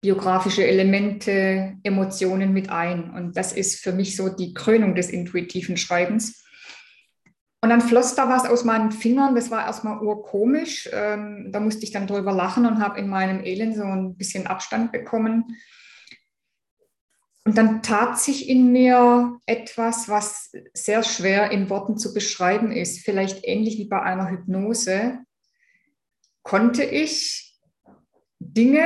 biografische 0.00 0.66
Elemente, 0.66 1.76
Emotionen 1.84 2.52
mit 2.52 2.70
ein. 2.70 3.10
Und 3.10 3.36
das 3.36 3.52
ist 3.52 3.80
für 3.80 3.92
mich 3.92 4.16
so 4.16 4.28
die 4.28 4.52
Krönung 4.52 4.96
des 4.96 5.10
intuitiven 5.10 5.76
Schreibens. 5.76 6.45
Und 7.62 7.70
dann 7.70 7.80
floss 7.80 8.14
da 8.14 8.28
was 8.28 8.44
aus 8.44 8.64
meinen 8.64 8.92
Fingern, 8.92 9.34
das 9.34 9.50
war 9.50 9.66
erstmal 9.66 9.98
urkomisch. 10.00 10.88
Ähm, 10.92 11.48
da 11.50 11.60
musste 11.60 11.84
ich 11.84 11.90
dann 11.90 12.06
drüber 12.06 12.32
lachen 12.32 12.66
und 12.66 12.80
habe 12.80 12.98
in 13.00 13.08
meinem 13.08 13.42
Elend 13.44 13.76
so 13.76 13.82
ein 13.82 14.16
bisschen 14.16 14.46
Abstand 14.46 14.92
bekommen. 14.92 15.56
Und 17.44 17.56
dann 17.56 17.80
tat 17.82 18.18
sich 18.18 18.48
in 18.48 18.72
mir 18.72 19.38
etwas, 19.46 20.08
was 20.08 20.52
sehr 20.74 21.04
schwer 21.04 21.52
in 21.52 21.70
Worten 21.70 21.96
zu 21.96 22.12
beschreiben 22.12 22.72
ist, 22.72 23.04
vielleicht 23.04 23.46
ähnlich 23.46 23.78
wie 23.78 23.86
bei 23.86 24.02
einer 24.02 24.28
Hypnose. 24.30 25.20
Konnte 26.42 26.82
ich 26.82 27.56
Dinge, 28.40 28.84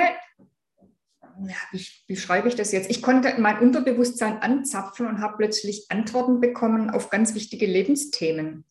ja, 1.47 1.57
wie, 1.73 1.87
wie 2.07 2.17
schreibe 2.17 2.49
ich 2.49 2.55
das 2.55 2.73
jetzt? 2.73 2.91
Ich 2.91 3.03
konnte 3.03 3.35
mein 3.39 3.59
Unterbewusstsein 3.59 4.43
anzapfen 4.43 5.07
und 5.07 5.21
habe 5.21 5.37
plötzlich 5.39 5.87
Antworten 5.89 6.41
bekommen 6.41 6.91
auf 6.91 7.11
ganz 7.11 7.35
wichtige 7.35 7.67
Lebensthemen. 7.67 8.65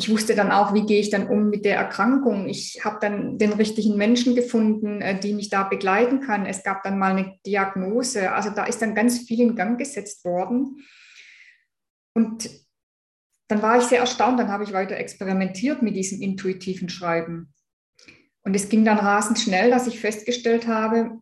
Ich 0.00 0.08
wusste 0.08 0.36
dann 0.36 0.52
auch, 0.52 0.74
wie 0.74 0.86
gehe 0.86 1.00
ich 1.00 1.10
dann 1.10 1.26
um 1.26 1.50
mit 1.50 1.64
der 1.64 1.76
Erkrankung. 1.76 2.48
Ich 2.48 2.84
habe 2.84 2.98
dann 3.00 3.36
den 3.36 3.52
richtigen 3.52 3.96
Menschen 3.96 4.36
gefunden, 4.36 5.00
äh, 5.00 5.18
die 5.18 5.34
mich 5.34 5.48
da 5.50 5.64
begleiten 5.64 6.20
kann. 6.20 6.46
Es 6.46 6.62
gab 6.62 6.84
dann 6.84 6.98
mal 6.98 7.16
eine 7.16 7.36
Diagnose. 7.44 8.30
Also 8.30 8.50
da 8.50 8.64
ist 8.64 8.80
dann 8.80 8.94
ganz 8.94 9.18
viel 9.18 9.40
in 9.40 9.56
Gang 9.56 9.76
gesetzt 9.76 10.24
worden. 10.24 10.84
Und 12.14 12.48
dann 13.48 13.60
war 13.60 13.78
ich 13.78 13.84
sehr 13.84 13.98
erstaunt. 13.98 14.38
Dann 14.38 14.52
habe 14.52 14.62
ich 14.62 14.72
weiter 14.72 14.96
experimentiert 14.96 15.82
mit 15.82 15.96
diesem 15.96 16.22
intuitiven 16.22 16.88
Schreiben. 16.88 17.52
Und 18.42 18.54
es 18.54 18.68
ging 18.68 18.84
dann 18.84 18.98
rasend 18.98 19.40
schnell, 19.40 19.70
dass 19.70 19.88
ich 19.88 19.98
festgestellt 19.98 20.68
habe, 20.68 21.20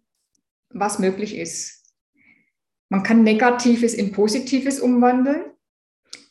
was 0.78 0.98
möglich 0.98 1.36
ist. 1.36 1.94
Man 2.88 3.02
kann 3.02 3.24
Negatives 3.24 3.94
in 3.94 4.12
Positives 4.12 4.80
umwandeln. 4.80 5.44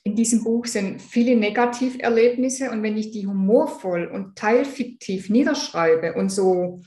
In 0.03 0.15
diesem 0.15 0.43
Buch 0.43 0.67
sind 0.67 1.01
viele 1.01 1.35
Negativerlebnisse 1.35 2.69
und 2.71 2.83
wenn 2.83 2.95
ich 2.95 3.11
die 3.11 3.27
humorvoll 3.27 4.05
und 4.05 4.37
teilfiktiv 4.37 5.29
niederschreibe 5.29 6.13
und 6.13 6.29
so 6.29 6.81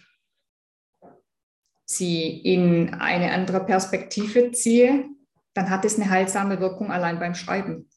sie 1.85 2.41
in 2.41 2.95
eine 2.95 3.33
andere 3.33 3.65
Perspektive 3.65 4.53
ziehe, 4.53 5.07
dann 5.55 5.71
hat 5.71 5.85
es 5.85 5.97
eine 5.97 6.11
heilsame 6.11 6.61
Wirkung 6.61 6.93
allein 6.93 7.19
beim 7.19 7.35
Schreiben. 7.35 7.89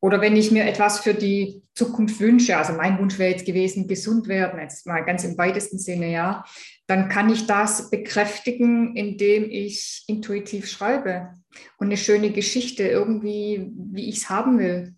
Oder 0.00 0.20
wenn 0.20 0.36
ich 0.36 0.50
mir 0.50 0.64
etwas 0.64 1.00
für 1.00 1.14
die 1.14 1.62
Zukunft 1.74 2.20
wünsche, 2.20 2.56
also 2.56 2.72
mein 2.72 2.98
Wunsch 2.98 3.18
wäre 3.18 3.30
jetzt 3.30 3.46
gewesen, 3.46 3.88
gesund 3.88 4.28
werden, 4.28 4.60
jetzt 4.60 4.86
mal 4.86 5.04
ganz 5.04 5.24
im 5.24 5.36
weitesten 5.38 5.78
Sinne, 5.78 6.10
ja, 6.10 6.44
dann 6.86 7.08
kann 7.08 7.30
ich 7.30 7.46
das 7.46 7.90
bekräftigen, 7.90 8.94
indem 8.94 9.50
ich 9.50 10.04
intuitiv 10.06 10.68
schreibe 10.68 11.34
und 11.78 11.88
eine 11.88 11.96
schöne 11.96 12.30
Geschichte 12.30 12.84
irgendwie, 12.84 13.72
wie 13.74 14.08
ich 14.08 14.18
es 14.18 14.30
haben 14.30 14.58
will. 14.58 14.94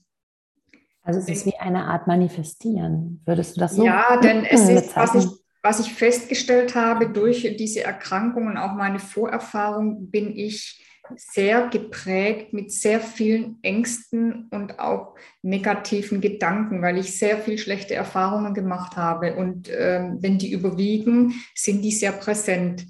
Also 1.03 1.21
es 1.21 1.29
ist 1.29 1.47
wie 1.47 1.57
eine 1.57 1.85
Art 1.85 2.07
Manifestieren. 2.07 3.23
Würdest 3.25 3.57
du 3.57 3.61
das 3.61 3.77
so? 3.77 3.85
Ja, 3.85 4.19
denn 4.19 4.45
es 4.45 4.69
ist, 4.69 4.95
was 4.95 5.15
ich, 5.15 5.27
was 5.63 5.81
ich 5.81 5.95
festgestellt 5.95 6.75
habe 6.75 7.09
durch 7.09 7.57
diese 7.59 7.83
Erkrankung 7.83 8.47
und 8.47 8.59
auch 8.59 8.75
meine 8.75 8.99
Vorerfahrung, 8.99 10.11
bin 10.11 10.37
ich 10.37 10.85
sehr 11.17 11.69
geprägt 11.69 12.53
mit 12.53 12.73
sehr 12.73 13.01
vielen 13.01 13.59
Ängsten 13.63 14.49
und 14.51 14.79
auch 14.79 15.15
negativen 15.43 16.21
Gedanken, 16.21 16.83
weil 16.83 16.99
ich 16.99 17.19
sehr 17.19 17.39
viel 17.39 17.59
schlechte 17.59 17.95
Erfahrungen 17.95 18.55
gemacht 18.55 18.97
habe. 18.97 19.37
Und 19.37 19.71
ähm, 19.71 20.19
wenn 20.21 20.39
die 20.39 20.53
überwiegen, 20.53 21.35
sind 21.55 21.83
die 21.83 21.93
sehr 21.93 22.13
präsent. 22.13 22.87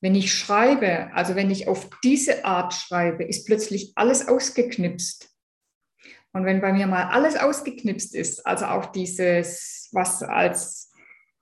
Wenn 0.00 0.14
ich 0.14 0.32
schreibe, 0.32 1.12
also 1.14 1.36
wenn 1.36 1.50
ich 1.50 1.68
auf 1.68 1.88
diese 2.02 2.44
Art 2.44 2.74
schreibe, 2.74 3.24
ist 3.24 3.46
plötzlich 3.46 3.92
alles 3.94 4.26
ausgeknipst. 4.26 5.30
Und 6.32 6.44
wenn 6.44 6.60
bei 6.60 6.72
mir 6.72 6.86
mal 6.86 7.04
alles 7.04 7.36
ausgeknipst 7.36 8.14
ist, 8.14 8.46
also 8.46 8.64
auch 8.66 8.86
dieses, 8.86 9.88
was 9.92 10.22
als, 10.22 10.92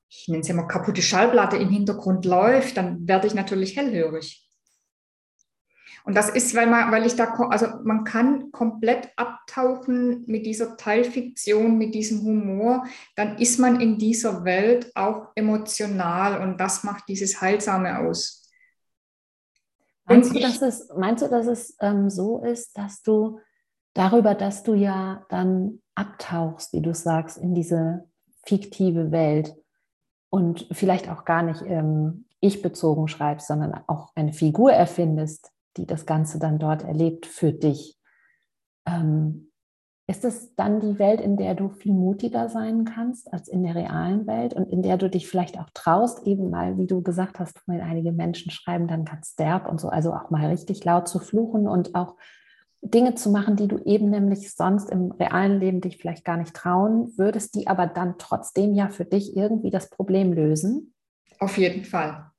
ich 0.08 0.26
nenne 0.28 0.42
es 0.42 0.52
mal 0.52 0.66
kaputte 0.66 1.00
Schallplatte 1.00 1.56
im 1.56 1.70
Hintergrund 1.70 2.24
läuft, 2.24 2.76
dann 2.76 3.06
werde 3.06 3.28
ich 3.28 3.34
natürlich 3.34 3.76
hellhörig. 3.76 4.49
Und 6.04 6.16
das 6.16 6.30
ist, 6.30 6.54
weil 6.54 6.66
man, 6.66 6.90
weil 6.90 7.06
ich 7.06 7.14
da, 7.14 7.34
also 7.50 7.66
man 7.84 8.04
kann 8.04 8.50
komplett 8.52 9.10
abtauchen 9.16 10.24
mit 10.26 10.46
dieser 10.46 10.76
Teilfiktion, 10.76 11.78
mit 11.78 11.94
diesem 11.94 12.22
Humor, 12.22 12.84
dann 13.16 13.38
ist 13.38 13.58
man 13.58 13.80
in 13.80 13.98
dieser 13.98 14.44
Welt 14.44 14.90
auch 14.94 15.28
emotional 15.34 16.40
und 16.42 16.58
das 16.58 16.84
macht 16.84 17.08
dieses 17.08 17.40
Heilsame 17.40 17.98
aus. 17.98 18.48
Meinst 20.06 20.34
du, 20.34 20.40
dass 20.40 20.62
es, 20.62 20.88
meinst 20.96 21.22
du, 21.22 21.28
dass 21.28 21.46
es 21.46 21.76
ähm, 21.80 22.10
so 22.10 22.42
ist, 22.42 22.76
dass 22.76 23.02
du 23.02 23.38
darüber, 23.94 24.34
dass 24.34 24.62
du 24.62 24.74
ja 24.74 25.24
dann 25.28 25.80
abtauchst, 25.94 26.72
wie 26.72 26.80
du 26.80 26.94
sagst, 26.94 27.38
in 27.38 27.54
diese 27.54 28.08
fiktive 28.44 29.12
Welt 29.12 29.54
und 30.30 30.66
vielleicht 30.72 31.08
auch 31.08 31.24
gar 31.24 31.42
nicht 31.42 31.62
ähm, 31.66 32.24
ich-bezogen 32.40 33.06
schreibst, 33.08 33.46
sondern 33.46 33.74
auch 33.86 34.12
eine 34.14 34.32
Figur 34.32 34.72
erfindest, 34.72 35.52
die 35.76 35.86
das 35.86 36.06
Ganze 36.06 36.38
dann 36.38 36.58
dort 36.58 36.84
erlebt 36.84 37.26
für 37.26 37.52
dich. 37.52 37.98
Ähm, 38.86 39.50
ist 40.10 40.24
es 40.24 40.56
dann 40.56 40.80
die 40.80 40.98
Welt, 40.98 41.20
in 41.20 41.36
der 41.36 41.54
du 41.54 41.68
viel 41.68 41.92
mutiger 41.92 42.48
sein 42.48 42.84
kannst 42.84 43.32
als 43.32 43.46
in 43.46 43.62
der 43.62 43.76
realen 43.76 44.26
Welt 44.26 44.54
und 44.54 44.68
in 44.68 44.82
der 44.82 44.96
du 44.98 45.08
dich 45.08 45.28
vielleicht 45.28 45.56
auch 45.56 45.70
traust, 45.72 46.26
eben 46.26 46.50
mal, 46.50 46.76
wie 46.78 46.88
du 46.88 47.00
gesagt 47.00 47.38
hast, 47.38 47.62
wenn 47.66 47.80
einige 47.80 48.10
Menschen 48.10 48.50
schreiben 48.50 48.88
dann 48.88 49.04
ganz 49.04 49.36
derb 49.36 49.68
und 49.68 49.80
so, 49.80 49.88
also 49.88 50.12
auch 50.12 50.30
mal 50.30 50.46
richtig 50.46 50.84
laut 50.84 51.06
zu 51.06 51.20
fluchen 51.20 51.68
und 51.68 51.94
auch 51.94 52.16
Dinge 52.82 53.14
zu 53.14 53.30
machen, 53.30 53.54
die 53.54 53.68
du 53.68 53.78
eben 53.84 54.10
nämlich 54.10 54.52
sonst 54.52 54.90
im 54.90 55.12
realen 55.12 55.60
Leben 55.60 55.80
dich 55.80 55.98
vielleicht 55.98 56.24
gar 56.24 56.38
nicht 56.38 56.54
trauen 56.54 57.12
würdest, 57.16 57.54
die 57.54 57.68
aber 57.68 57.86
dann 57.86 58.16
trotzdem 58.18 58.74
ja 58.74 58.88
für 58.88 59.04
dich 59.04 59.36
irgendwie 59.36 59.70
das 59.70 59.90
Problem 59.90 60.32
lösen? 60.32 60.92
Auf 61.38 61.56
jeden 61.56 61.84
Fall. 61.84 62.30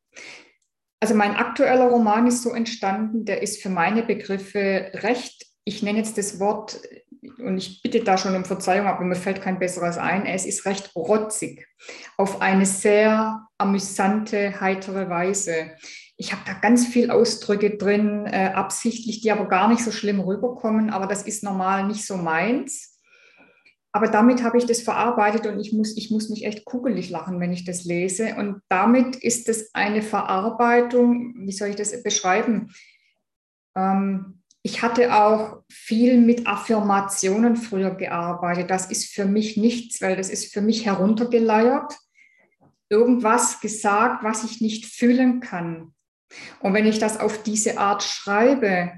Also 1.02 1.16
mein 1.16 1.36
aktueller 1.36 1.88
Roman 1.88 2.28
ist 2.28 2.44
so 2.44 2.52
entstanden, 2.52 3.26
der 3.26 3.42
ist 3.42 3.62
für 3.62 3.70
meine 3.70 4.04
Begriffe 4.04 4.92
recht, 4.94 5.48
ich 5.64 5.82
nenne 5.82 5.98
jetzt 5.98 6.18
das 6.18 6.40
Wort, 6.40 6.80
und 7.40 7.58
ich 7.58 7.82
bitte 7.82 8.04
da 8.04 8.18
schon 8.18 8.36
um 8.36 8.46
Verzeihung, 8.46 8.88
aber 8.88 9.04
mir 9.04 9.16
fällt 9.16 9.42
kein 9.42 9.60
besseres 9.60 9.98
ein, 9.98 10.26
es 10.28 10.46
ist 10.46 10.66
recht 10.66 10.96
rotzig, 10.96 11.68
auf 12.18 12.42
eine 12.42 12.68
sehr 12.68 13.48
amüsante, 13.58 14.62
heitere 14.62 15.10
Weise. 15.10 15.72
Ich 16.18 16.34
habe 16.34 16.44
da 16.46 16.54
ganz 16.54 16.86
viel 16.86 17.10
Ausdrücke 17.10 17.78
drin, 17.78 18.28
äh, 18.28 18.52
absichtlich, 18.54 19.22
die 19.22 19.32
aber 19.32 19.48
gar 19.48 19.70
nicht 19.70 19.84
so 19.84 19.92
schlimm 19.92 20.20
rüberkommen, 20.20 20.92
aber 20.92 21.08
das 21.08 21.24
ist 21.24 21.44
normal 21.44 21.88
nicht 21.88 22.06
so 22.06 22.16
meins. 22.16 22.91
Aber 23.94 24.08
damit 24.08 24.42
habe 24.42 24.58
ich 24.58 24.66
das 24.66 24.82
verarbeitet 24.82 25.46
und 25.48 25.60
ich 25.60 25.74
muss, 25.74 25.98
ich 25.98 26.12
muss 26.12 26.30
mich 26.30 26.46
echt 26.46 26.64
kugelig 26.64 27.10
lachen, 27.10 27.40
wenn 27.40 27.52
ich 27.52 27.66
das 27.66 27.84
lese. 27.84 28.36
Und 28.36 28.62
damit 28.70 29.18
ist 29.18 29.50
es 29.50 29.74
eine 29.76 30.02
Verarbeitung, 30.02 31.36
wie 31.46 31.52
soll 31.52 31.70
ich 31.70 31.76
das 31.76 32.02
beschreiben? 32.02 32.74
Ähm, 33.76 34.42
ich 34.64 34.82
hatte 34.82 35.16
auch 35.16 35.64
viel 35.70 36.22
mit 36.22 36.48
Affirmationen 36.48 37.56
früher 37.56 37.96
gearbeitet. 37.96 38.70
Das 38.70 38.90
ist 38.90 39.14
für 39.14 39.26
mich 39.26 39.58
nichts, 39.58 40.02
weil 40.02 40.16
das 40.16 40.30
ist 40.30 40.54
für 40.54 40.62
mich 40.62 40.86
heruntergeleiert. 40.86 41.98
Irgendwas 42.90 43.60
gesagt, 43.60 44.24
was 44.24 44.44
ich 44.44 44.62
nicht 44.62 44.86
fühlen 44.86 45.40
kann. 45.40 45.94
Und 46.60 46.74
wenn 46.74 46.86
ich 46.86 47.00
das 47.00 47.20
auf 47.20 47.44
diese 47.44 47.78
Art 47.78 48.04
schreibe, 48.04 48.94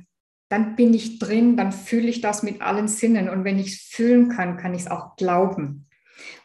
dann 0.54 0.76
bin 0.76 0.94
ich 0.94 1.18
drin, 1.18 1.58
dann 1.58 1.72
fühle 1.72 2.08
ich 2.08 2.22
das 2.22 2.44
mit 2.44 2.62
allen 2.62 2.88
Sinnen. 2.88 3.28
Und 3.28 3.44
wenn 3.44 3.58
ich 3.58 3.74
es 3.74 3.82
fühlen 3.90 4.30
kann, 4.30 4.56
kann 4.56 4.76
ich 4.76 4.82
es 4.82 4.88
auch 4.92 5.16
glauben. 5.16 5.88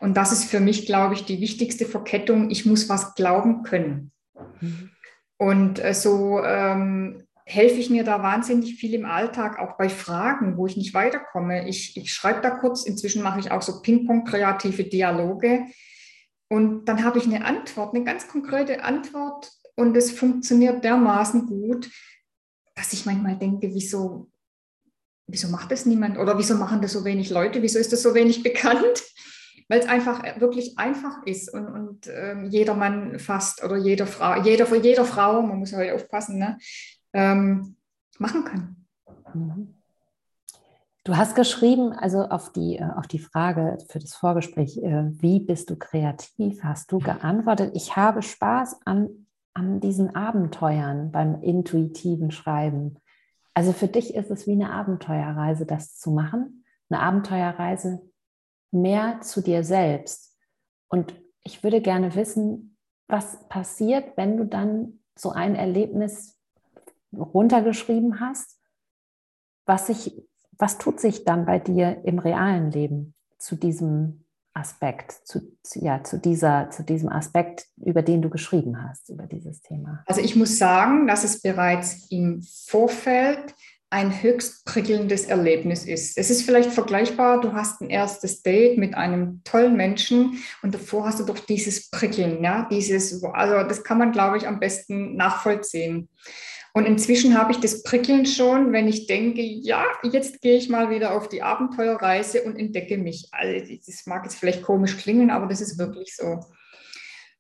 Und 0.01 0.17
das 0.17 0.33
ist 0.33 0.45
für 0.45 0.61
mich, 0.61 0.87
glaube 0.87 1.13
ich, 1.13 1.27
die 1.27 1.43
wichtigste 1.43 1.85
Verkettung. 1.85 2.49
Ich 2.49 2.65
muss 2.65 2.89
was 2.89 3.15
glauben 3.15 3.65
können. 3.65 4.11
Mhm. 4.63 4.91
Und 5.37 5.85
äh, 5.85 5.93
so 5.93 6.43
ähm, 6.43 7.25
helfe 7.45 7.81
ich 7.81 7.91
mir 7.91 8.03
da 8.03 8.23
wahnsinnig 8.23 8.77
viel 8.77 8.95
im 8.95 9.05
Alltag, 9.05 9.59
auch 9.59 9.77
bei 9.77 9.91
Fragen, 9.91 10.57
wo 10.57 10.67
ich 10.67 10.79
nicht 10.79 10.95
weiterkomme. 10.95 11.69
Ich, 11.69 11.95
ich 11.99 12.11
schreibe 12.11 12.41
da 12.41 12.49
kurz, 12.49 12.85
inzwischen 12.85 13.23
mache 13.23 13.41
ich 13.41 13.51
auch 13.51 13.61
so 13.61 13.83
Ping-Pong-kreative 13.83 14.85
Dialoge. 14.85 15.67
Und 16.49 16.87
dann 16.87 17.05
habe 17.05 17.19
ich 17.19 17.27
eine 17.27 17.45
Antwort, 17.45 17.95
eine 17.95 18.05
ganz 18.05 18.27
konkrete 18.27 18.85
Antwort. 18.85 19.51
Und 19.77 19.95
es 19.99 20.13
funktioniert 20.13 20.83
dermaßen 20.83 21.47
gut, 21.47 21.91
dass 22.79 22.93
ich 22.93 23.05
manchmal 23.05 23.37
denke, 23.37 23.75
wieso, 23.75 24.31
wieso 25.27 25.49
macht 25.49 25.73
das 25.73 25.85
niemand? 25.85 26.17
Oder 26.19 26.39
wieso 26.39 26.55
machen 26.55 26.81
das 26.81 26.93
so 26.93 27.05
wenig 27.05 27.31
Leute? 27.31 27.61
Wieso 27.61 27.79
ist 27.79 27.93
das 27.93 28.03
so 28.03 28.15
wenig 28.15 28.43
bekannt? 28.49 29.03
weil 29.71 29.81
es 29.81 29.87
einfach 29.87 30.25
äh, 30.25 30.41
wirklich 30.41 30.79
einfach 30.79 31.23
ist 31.27 31.53
und, 31.53 31.67
und 31.69 32.09
ähm, 32.09 32.47
jeder 32.47 32.75
Mann 32.75 33.19
fast 33.19 33.63
oder 33.63 33.77
jede 33.77 34.07
Frau, 34.07 34.41
jeder 34.43 34.65
für 34.67 34.79
jeder 34.79 35.05
Frau, 35.05 35.43
man 35.43 35.59
muss 35.59 35.75
halt 35.75 35.93
aufpassen, 35.93 36.39
ne, 36.39 36.59
ähm, 37.13 37.77
machen 38.19 38.45
kann. 38.45 38.87
Mhm. 39.35 39.75
Du 41.05 41.17
hast 41.17 41.35
geschrieben, 41.35 41.93
also 41.93 42.23
auf 42.23 42.53
die, 42.53 42.77
äh, 42.77 42.89
auf 42.97 43.07
die 43.07 43.19
Frage 43.19 43.79
für 43.89 43.99
das 43.99 44.15
Vorgespräch, 44.15 44.79
äh, 44.79 45.05
wie 45.21 45.41
bist 45.41 45.71
du 45.71 45.77
kreativ, 45.77 46.63
hast 46.63 46.91
du 46.93 46.99
geantwortet, 46.99 47.73
ich 47.75 47.97
habe 47.97 48.23
Spaß 48.23 48.81
an, 48.85 49.27
an 49.55 49.81
diesen 49.81 50.15
Abenteuern 50.15 51.11
beim 51.11 51.43
intuitiven 51.43 52.31
Schreiben. 52.31 52.97
Also 53.55 53.73
für 53.73 53.89
dich 53.89 54.15
ist 54.15 54.31
es 54.31 54.47
wie 54.47 54.53
eine 54.53 54.71
Abenteuerreise, 54.71 55.67
das 55.67 55.97
zu 55.97 56.11
machen. 56.11 56.65
Eine 56.91 57.01
Abenteuerreise 57.01 58.01
mehr 58.71 59.21
zu 59.21 59.43
dir 59.43 59.65
selbst. 59.65 60.37
Und 60.89 61.15
ich 61.43 61.63
würde 61.63 61.81
gerne 61.81 62.15
wissen, 62.15 62.77
was 63.09 63.49
passiert, 63.49 64.17
wenn 64.17 64.37
du 64.37 64.45
dann 64.45 65.01
so 65.17 65.31
ein 65.31 65.55
Erlebnis 65.55 66.39
runtergeschrieben 67.13 68.21
hast? 68.21 68.61
Was, 69.67 69.87
sich, 69.87 70.23
was 70.53 70.79
tut 70.79 71.01
sich 71.01 71.25
dann 71.25 71.45
bei 71.45 71.59
dir 71.59 72.03
im 72.05 72.19
realen 72.19 72.71
Leben 72.71 73.15
zu 73.39 73.57
diesem 73.57 74.25
Aspekt, 74.59 75.13
zu, 75.25 75.41
ja, 75.75 76.03
zu, 76.03 76.19
dieser, 76.19 76.71
zu 76.71 76.83
diesem 76.83 77.09
Aspekt, 77.09 77.67
über 77.77 78.03
den 78.03 78.23
du 78.23 78.31
geschrieben 78.31 78.83
hast, 78.83 79.09
über 79.09 79.27
dieses 79.27 79.63
Thema? 79.63 80.03
Also 80.07 80.21
ich 80.21 80.37
muss 80.37 80.59
sagen, 80.59 81.07
dass 81.07 81.25
es 81.25 81.41
bereits 81.41 82.11
im 82.11 82.43
Vorfeld 82.67 83.55
ein 83.91 84.23
höchst 84.23 84.67
prickelndes 84.67 85.25
Erlebnis 85.25 85.87
ist. 85.87 86.19
Es 86.19 86.29
ist 86.29 86.43
vielleicht 86.43 86.71
vergleichbar, 86.71 87.41
du 87.41 87.55
hast 87.55 87.81
ein 87.81 87.89
erstes 87.89 88.43
Date 88.43 88.77
mit 88.77 88.95
einem 88.95 89.41
tollen 89.45 89.77
Menschen 89.77 90.43
und 90.63 90.75
davor 90.75 91.07
hast 91.07 91.21
du 91.21 91.25
doch 91.25 91.39
dieses 91.39 91.91
Prickeln, 91.91 92.45
ja, 92.45 92.69
dieses, 92.71 93.25
also 93.25 93.67
das 93.67 93.85
kann 93.85 93.97
man, 93.97 94.13
glaube 94.13 94.37
ich, 94.37 94.47
am 94.47 94.61
besten 94.61 95.17
nachvollziehen. 95.17 96.09
Und 96.75 96.87
inzwischen 96.87 97.37
habe 97.37 97.53
ich 97.53 97.59
das 97.59 97.83
Prickeln 97.83 98.27
schon, 98.27 98.73
wenn 98.73 98.89
ich 98.89 99.07
denke, 99.07 99.43
ja, 99.43 99.85
jetzt 100.03 100.41
gehe 100.41 100.57
ich 100.57 100.69
mal 100.69 100.91
wieder 100.91 101.15
auf 101.17 101.29
die 101.29 101.43
Abenteuerreise 101.43 102.43
und 102.43 102.57
entdecke 102.57 102.99
mich. 102.99 103.29
Also, 103.33 103.75
das 103.87 104.07
mag 104.07 104.25
jetzt 104.25 104.37
vielleicht 104.37 104.63
komisch 104.63 104.97
klingen, 104.97 105.31
aber 105.31 105.47
das 105.47 105.61
ist 105.61 105.79
wirklich 105.79 106.15
so. 106.15 106.41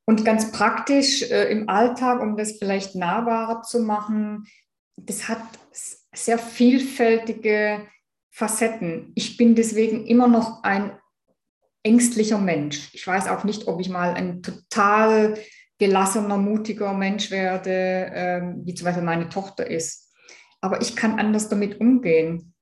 Und 0.04 0.24
ganz 0.24 0.52
praktisch 0.52 1.22
äh, 1.30 1.50
im 1.50 1.68
Alltag, 1.68 2.22
um 2.22 2.36
das 2.36 2.58
vielleicht 2.58 2.94
nahbarer 2.94 3.62
zu 3.62 3.80
machen, 3.80 4.46
das 4.96 5.28
hat 5.28 5.42
sehr 6.14 6.38
vielfältige 6.38 7.86
Facetten. 8.30 9.12
Ich 9.14 9.36
bin 9.36 9.54
deswegen 9.54 10.06
immer 10.06 10.28
noch 10.28 10.62
ein 10.62 10.98
ängstlicher 11.82 12.38
Mensch. 12.38 12.88
Ich 12.94 13.06
weiß 13.06 13.28
auch 13.28 13.44
nicht, 13.44 13.68
ob 13.68 13.80
ich 13.80 13.88
mal 13.88 14.14
ein 14.14 14.42
total 14.42 15.38
gelassener, 15.78 16.36
mutiger 16.36 16.92
Mensch 16.92 17.30
werde, 17.30 18.10
ähm, 18.12 18.62
wie 18.64 18.74
zum 18.74 18.86
Beispiel 18.86 19.04
meine 19.04 19.28
Tochter 19.28 19.68
ist. 19.68 20.12
Aber 20.60 20.80
ich 20.80 20.96
kann 20.96 21.18
anders 21.18 21.48
damit 21.48 21.80
umgehen. 21.80 22.54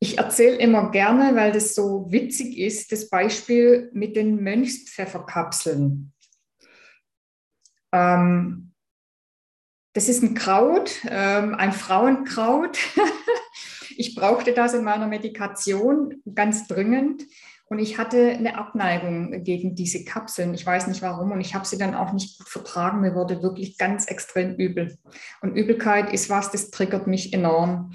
Ich 0.00 0.18
erzähle 0.18 0.56
immer 0.56 0.90
gerne, 0.90 1.34
weil 1.34 1.52
das 1.52 1.74
so 1.74 2.06
witzig 2.10 2.58
ist, 2.58 2.92
das 2.92 3.08
Beispiel 3.08 3.90
mit 3.94 4.16
den 4.16 4.42
Mönchspfefferkapseln. 4.42 6.12
Ähm, 7.92 8.72
das 9.94 10.08
ist 10.08 10.22
ein 10.22 10.34
Kraut, 10.34 11.00
ähm, 11.08 11.54
ein 11.54 11.72
Frauenkraut. 11.72 12.78
ich 13.96 14.14
brauchte 14.14 14.52
das 14.52 14.74
in 14.74 14.84
meiner 14.84 15.06
Medikation 15.06 16.20
ganz 16.34 16.66
dringend. 16.66 17.22
Und 17.68 17.78
ich 17.78 17.98
hatte 17.98 18.30
eine 18.30 18.58
Abneigung 18.58 19.42
gegen 19.42 19.74
diese 19.74 20.04
Kapseln. 20.04 20.52
Ich 20.54 20.66
weiß 20.66 20.86
nicht 20.86 21.02
warum. 21.02 21.32
Und 21.32 21.40
ich 21.40 21.54
habe 21.54 21.66
sie 21.66 21.78
dann 21.78 21.94
auch 21.94 22.12
nicht 22.12 22.38
gut 22.38 22.48
vertragen. 22.48 23.00
Mir 23.00 23.14
wurde 23.14 23.42
wirklich 23.42 23.78
ganz 23.78 24.06
extrem 24.06 24.54
übel. 24.56 24.98
Und 25.40 25.56
Übelkeit 25.56 26.12
ist 26.12 26.28
was, 26.28 26.50
das 26.50 26.70
triggert 26.70 27.06
mich 27.06 27.32
enorm. 27.32 27.92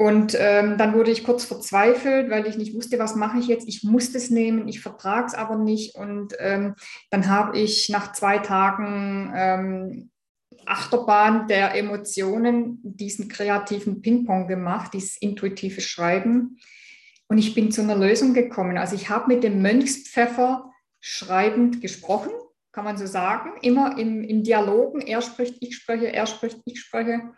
Und 0.00 0.34
ähm, 0.38 0.78
dann 0.78 0.94
wurde 0.94 1.10
ich 1.10 1.24
kurz 1.24 1.44
verzweifelt, 1.44 2.30
weil 2.30 2.46
ich 2.46 2.56
nicht 2.56 2.74
wusste, 2.74 2.98
was 2.98 3.16
mache 3.16 3.38
ich 3.38 3.48
jetzt. 3.48 3.68
Ich 3.68 3.84
musste 3.84 4.16
es 4.16 4.30
nehmen, 4.30 4.66
ich 4.66 4.80
vertrage 4.80 5.26
es 5.26 5.34
aber 5.34 5.56
nicht. 5.56 5.94
Und 5.94 6.32
ähm, 6.38 6.74
dann 7.10 7.28
habe 7.28 7.58
ich 7.58 7.90
nach 7.90 8.12
zwei 8.12 8.38
Tagen 8.38 9.30
ähm, 9.36 10.10
Achterbahn 10.64 11.48
der 11.48 11.74
Emotionen 11.74 12.78
diesen 12.82 13.28
kreativen 13.28 14.00
Ping-Pong 14.00 14.48
gemacht, 14.48 14.94
dieses 14.94 15.18
intuitive 15.18 15.82
Schreiben. 15.82 16.56
Und 17.30 17.38
ich 17.38 17.54
bin 17.54 17.70
zu 17.70 17.80
einer 17.80 17.94
Lösung 17.94 18.34
gekommen. 18.34 18.76
Also 18.76 18.96
ich 18.96 19.08
habe 19.08 19.32
mit 19.32 19.44
dem 19.44 19.62
Mönchspfeffer 19.62 20.72
schreibend 20.98 21.80
gesprochen, 21.80 22.32
kann 22.72 22.84
man 22.84 22.98
so 22.98 23.06
sagen, 23.06 23.52
immer 23.62 23.96
im, 23.98 24.24
im 24.24 24.42
Dialogen. 24.42 25.00
Er 25.00 25.22
spricht, 25.22 25.54
ich 25.60 25.76
spreche, 25.76 26.12
er 26.12 26.26
spricht, 26.26 26.58
ich 26.64 26.80
spreche. 26.80 27.30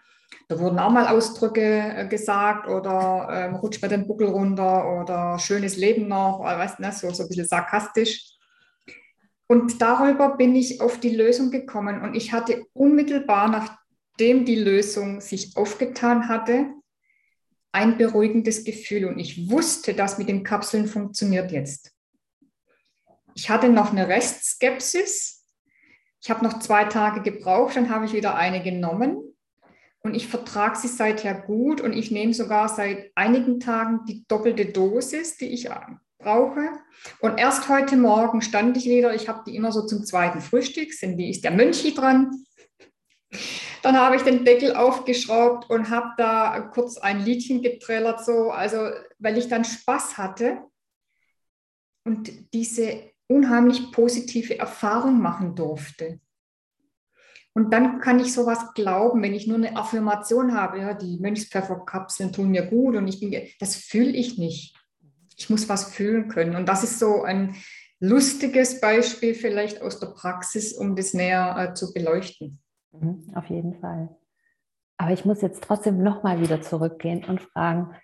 Da 0.49 0.59
wurden 0.59 0.79
auch 0.79 0.91
mal 0.91 1.09
Ausdrücke 1.09 1.61
äh, 1.95 2.09
gesagt 2.09 2.69
oder 2.69 3.29
ähm, 3.31 3.57
rutscht 3.57 3.83
mir 3.83 3.91
den 3.91 4.07
Buckel 4.07 4.29
runter 4.29 4.99
oder 4.99 5.39
schönes 5.39 5.77
Leben 5.77 6.09
noch, 6.09 6.41
oder 6.41 6.59
was, 6.59 6.79
ne, 6.79 6.91
so, 6.91 7.11
so 7.11 7.25
ein 7.25 7.29
bisschen 7.29 7.47
sarkastisch. 7.47 8.39
Und 9.47 9.83
darüber 9.83 10.39
bin 10.39 10.57
ich 10.57 10.81
auf 10.81 11.01
die 11.01 11.15
Lösung 11.15 11.51
gekommen. 11.51 12.01
Und 12.01 12.15
ich 12.15 12.33
hatte 12.33 12.65
unmittelbar, 12.73 13.49
nachdem 13.49 14.47
die 14.47 14.57
Lösung 14.57 15.21
sich 15.21 15.55
aufgetan 15.55 16.31
hatte, 16.31 16.71
ein 17.73 17.99
beruhigendes 17.99 18.65
Gefühl. 18.65 19.07
Und 19.07 19.19
ich 19.19 19.51
wusste, 19.51 19.95
dass 19.95 20.19
mit 20.19 20.29
den 20.29 20.45
Kapseln 20.45 20.87
funktioniert 20.87 21.51
jetzt. 21.51 21.93
Ich 23.35 23.49
hatte 23.49 23.69
noch 23.69 23.93
eine 23.93 24.09
Restskepsis. 24.09 25.45
Ich 26.23 26.31
habe 26.31 26.45
noch 26.45 26.61
zwei 26.61 26.85
Tage 26.85 27.23
gebraucht, 27.23 27.75
dann 27.75 27.91
habe 27.91 28.05
ich 28.05 28.13
wieder 28.13 28.37
eine 28.37 28.63
genommen. 28.63 29.19
Und 30.05 30.15
ich 30.15 30.29
vertrage 30.29 30.79
sie 30.79 30.89
seither 30.89 31.35
gut 31.35 31.81
und 31.81 31.93
ich 31.93 32.11
nehme 32.11 32.35
sogar 32.35 32.69
seit 32.69 33.11
einigen 33.15 33.61
Tagen 33.61 34.01
die 34.07 34.25
doppelte 34.27 34.67
Dosis, 34.67 35.37
die 35.37 35.47
ich 35.47 35.69
brauche. 36.19 36.71
Und 37.21 37.39
erst 37.39 37.69
heute 37.69 37.97
Morgen 37.97 38.43
stand 38.43 38.77
ich 38.77 38.85
wieder, 38.85 39.15
ich 39.15 39.29
habe 39.29 39.43
die 39.47 39.57
immer 39.57 39.73
so 39.73 39.87
zum 39.87 40.05
zweiten 40.05 40.41
Frühstück, 40.41 40.93
sind 40.93 41.19
wie 41.19 41.31
ist 41.31 41.45
der 41.45 41.53
Mönchi 41.53 41.95
dran. 41.95 42.45
Dann 43.83 43.99
habe 43.99 44.16
ich 44.16 44.23
den 44.23 44.45
Deckel 44.45 44.75
aufgeschraubt 44.75 45.68
und 45.71 45.90
habe 45.90 46.12
da 46.16 46.61
kurz 46.73 46.99
ein 46.99 47.25
Liedchen 47.25 47.62
getrellert, 47.62 48.25
so, 48.25 48.51
also 48.51 48.90
weil 49.18 49.38
ich 49.38 49.49
dann 49.49 49.64
Spaß 49.64 50.18
hatte 50.18 50.62
und 52.05 52.53
diese 52.53 53.11
unheimlich 53.29 53.90
positive 53.92 54.59
Erfahrung 54.59 55.21
machen 55.21 55.55
durfte. 55.55 56.21
Und 57.55 57.73
dann 57.73 58.01
kann 58.01 58.18
ich 58.18 58.33
sowas 58.33 58.73
glauben, 58.75 59.23
wenn 59.23 59.35
ich 59.35 59.47
nur 59.47 59.59
eine 59.59 59.77
Affirmation 59.77 60.55
habe, 60.55 60.79
ja, 60.79 60.95
die 60.95 61.18
Mönchspfefferkapseln 61.18 62.33
tun 62.33 62.51
mir 62.51 62.64
gut 62.66 62.97
und 62.97 63.09
ich 63.09 63.21
bin, 63.21 63.49
das 63.59 63.77
fühle 63.77 64.12
ich 64.12 64.38
nicht 64.38 64.75
ich 65.42 65.51
muss 65.51 65.68
was 65.68 65.92
fühlen 65.92 66.29
können. 66.29 66.57
Und 66.57 66.66
das 66.66 66.85
ist 66.85 66.99
so 66.99 67.23
ein 67.23 67.57
lustiges 68.01 68.81
Beispiel 68.81 69.35
vielleicht 69.35 69.83
aus 69.83 69.99
der 69.99 70.09
Praxis, 70.09 70.73
um 70.73 70.97
das 70.97 71.14
näher 71.14 71.57
äh, 71.59 71.75
zu 71.75 71.92
beleuchten. 71.92 72.62
Mhm, 72.93 73.33
auf 73.35 73.47
jeden 73.47 73.75
Fall. 73.81 74.09
Aber 74.97 75.13
ich 75.13 75.25
muss 75.25 75.43
jetzt 75.43 75.63
trotzdem 75.63 76.03
nochmal 76.03 76.41
wieder 76.41 76.61
zurückgehen 76.63 77.25
und 77.25 77.41
fragen, 77.41 77.95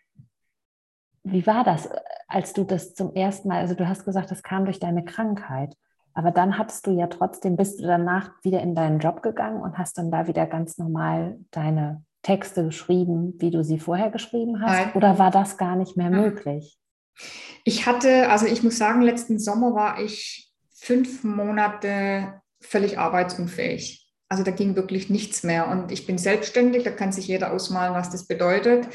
wie 1.22 1.46
war 1.46 1.64
das, 1.64 1.88
als 2.26 2.52
du 2.52 2.64
das 2.64 2.94
zum 2.94 3.14
ersten 3.14 3.48
Mal, 3.48 3.60
also 3.60 3.74
du 3.74 3.86
hast 3.86 4.04
gesagt, 4.04 4.30
das 4.30 4.42
kam 4.42 4.64
durch 4.64 4.80
deine 4.80 5.04
Krankheit, 5.04 5.76
aber 6.14 6.30
dann 6.30 6.58
hattest 6.58 6.86
du 6.86 6.90
ja 6.90 7.06
trotzdem, 7.06 7.56
bist 7.56 7.80
du 7.80 7.86
danach 7.86 8.32
wieder 8.42 8.60
in 8.60 8.74
deinen 8.74 8.98
Job 8.98 9.22
gegangen 9.22 9.60
und 9.60 9.78
hast 9.78 9.98
dann 9.98 10.10
da 10.10 10.26
wieder 10.26 10.46
ganz 10.46 10.78
normal 10.78 11.38
deine 11.50 12.04
Texte 12.22 12.64
geschrieben, 12.64 13.34
wie 13.38 13.50
du 13.50 13.62
sie 13.62 13.78
vorher 13.78 14.10
geschrieben 14.10 14.60
hast? 14.60 14.86
Nein. 14.86 14.92
Oder 14.94 15.18
war 15.18 15.30
das 15.30 15.56
gar 15.56 15.76
nicht 15.76 15.96
mehr 15.96 16.10
möglich? 16.10 16.78
Ich 17.64 17.86
hatte, 17.86 18.28
also 18.30 18.46
ich 18.46 18.62
muss 18.62 18.78
sagen, 18.78 19.02
letzten 19.02 19.38
Sommer 19.38 19.74
war 19.74 20.00
ich 20.00 20.52
fünf 20.74 21.24
Monate 21.24 22.40
völlig 22.60 22.98
arbeitsunfähig. 22.98 23.97
Also 24.28 24.42
da 24.42 24.50
ging 24.50 24.76
wirklich 24.76 25.08
nichts 25.08 25.42
mehr. 25.42 25.68
Und 25.68 25.90
ich 25.90 26.06
bin 26.06 26.18
selbstständig, 26.18 26.84
da 26.84 26.90
kann 26.90 27.12
sich 27.12 27.28
jeder 27.28 27.52
ausmalen, 27.52 27.94
was 27.94 28.10
das 28.10 28.26
bedeutet. 28.26 28.88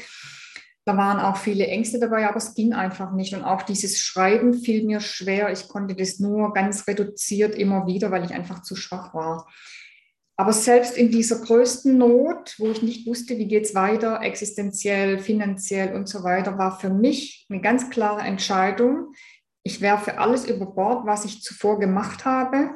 Da 0.86 0.96
waren 0.96 1.18
auch 1.18 1.38
viele 1.38 1.66
Ängste 1.66 1.98
dabei, 1.98 2.28
aber 2.28 2.36
es 2.36 2.54
ging 2.54 2.74
einfach 2.74 3.12
nicht. 3.12 3.34
Und 3.34 3.42
auch 3.42 3.62
dieses 3.62 3.98
Schreiben 3.98 4.52
fiel 4.52 4.84
mir 4.84 5.00
schwer. 5.00 5.50
Ich 5.50 5.68
konnte 5.68 5.94
das 5.94 6.20
nur 6.20 6.52
ganz 6.52 6.86
reduziert 6.86 7.54
immer 7.54 7.86
wieder, 7.86 8.10
weil 8.10 8.24
ich 8.24 8.32
einfach 8.32 8.62
zu 8.62 8.76
schwach 8.76 9.14
war. 9.14 9.48
Aber 10.36 10.52
selbst 10.52 10.96
in 10.96 11.10
dieser 11.10 11.40
größten 11.40 11.96
Not, 11.96 12.56
wo 12.58 12.68
ich 12.68 12.82
nicht 12.82 13.06
wusste, 13.06 13.38
wie 13.38 13.46
geht 13.46 13.64
es 13.64 13.74
weiter, 13.74 14.20
existenziell, 14.20 15.18
finanziell 15.18 15.94
und 15.94 16.08
so 16.08 16.24
weiter, 16.24 16.58
war 16.58 16.78
für 16.78 16.90
mich 16.90 17.46
eine 17.48 17.60
ganz 17.60 17.88
klare 17.88 18.22
Entscheidung. 18.22 19.14
Ich 19.62 19.80
werfe 19.80 20.18
alles 20.18 20.44
über 20.44 20.66
Bord, 20.66 21.06
was 21.06 21.24
ich 21.24 21.42
zuvor 21.42 21.78
gemacht 21.78 22.24
habe. 22.24 22.70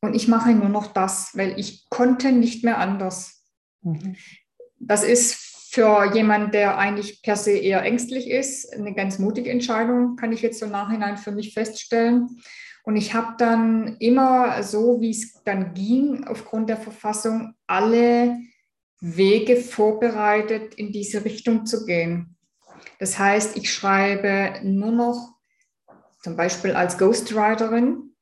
Und 0.00 0.14
ich 0.14 0.28
mache 0.28 0.50
nur 0.50 0.68
noch 0.68 0.92
das, 0.92 1.36
weil 1.36 1.58
ich 1.58 1.88
konnte 1.88 2.32
nicht 2.32 2.64
mehr 2.64 2.78
anders. 2.78 3.44
Mhm. 3.82 4.16
Das 4.78 5.04
ist 5.04 5.34
für 5.70 6.14
jemanden, 6.14 6.52
der 6.52 6.78
eigentlich 6.78 7.22
per 7.22 7.36
se 7.36 7.52
eher 7.52 7.82
ängstlich 7.82 8.30
ist, 8.30 8.72
eine 8.72 8.94
ganz 8.94 9.18
mutige 9.18 9.50
Entscheidung, 9.50 10.16
kann 10.16 10.32
ich 10.32 10.42
jetzt 10.42 10.60
so 10.60 10.66
nachhinein 10.66 11.16
für 11.16 11.32
mich 11.32 11.54
feststellen. 11.54 12.40
Und 12.84 12.96
ich 12.96 13.14
habe 13.14 13.34
dann 13.36 13.96
immer 13.98 14.62
so, 14.62 15.00
wie 15.00 15.10
es 15.10 15.42
dann 15.44 15.74
ging, 15.74 16.24
aufgrund 16.24 16.68
der 16.68 16.76
Verfassung, 16.76 17.54
alle 17.66 18.38
Wege 19.00 19.56
vorbereitet, 19.56 20.74
in 20.76 20.92
diese 20.92 21.24
Richtung 21.24 21.66
zu 21.66 21.84
gehen. 21.84 22.36
Das 22.98 23.18
heißt, 23.18 23.56
ich 23.56 23.72
schreibe 23.72 24.60
nur 24.62 24.92
noch 24.92 25.34
zum 26.22 26.36
Beispiel 26.36 26.72
als 26.72 26.96
Ghostwriterin 26.96 28.15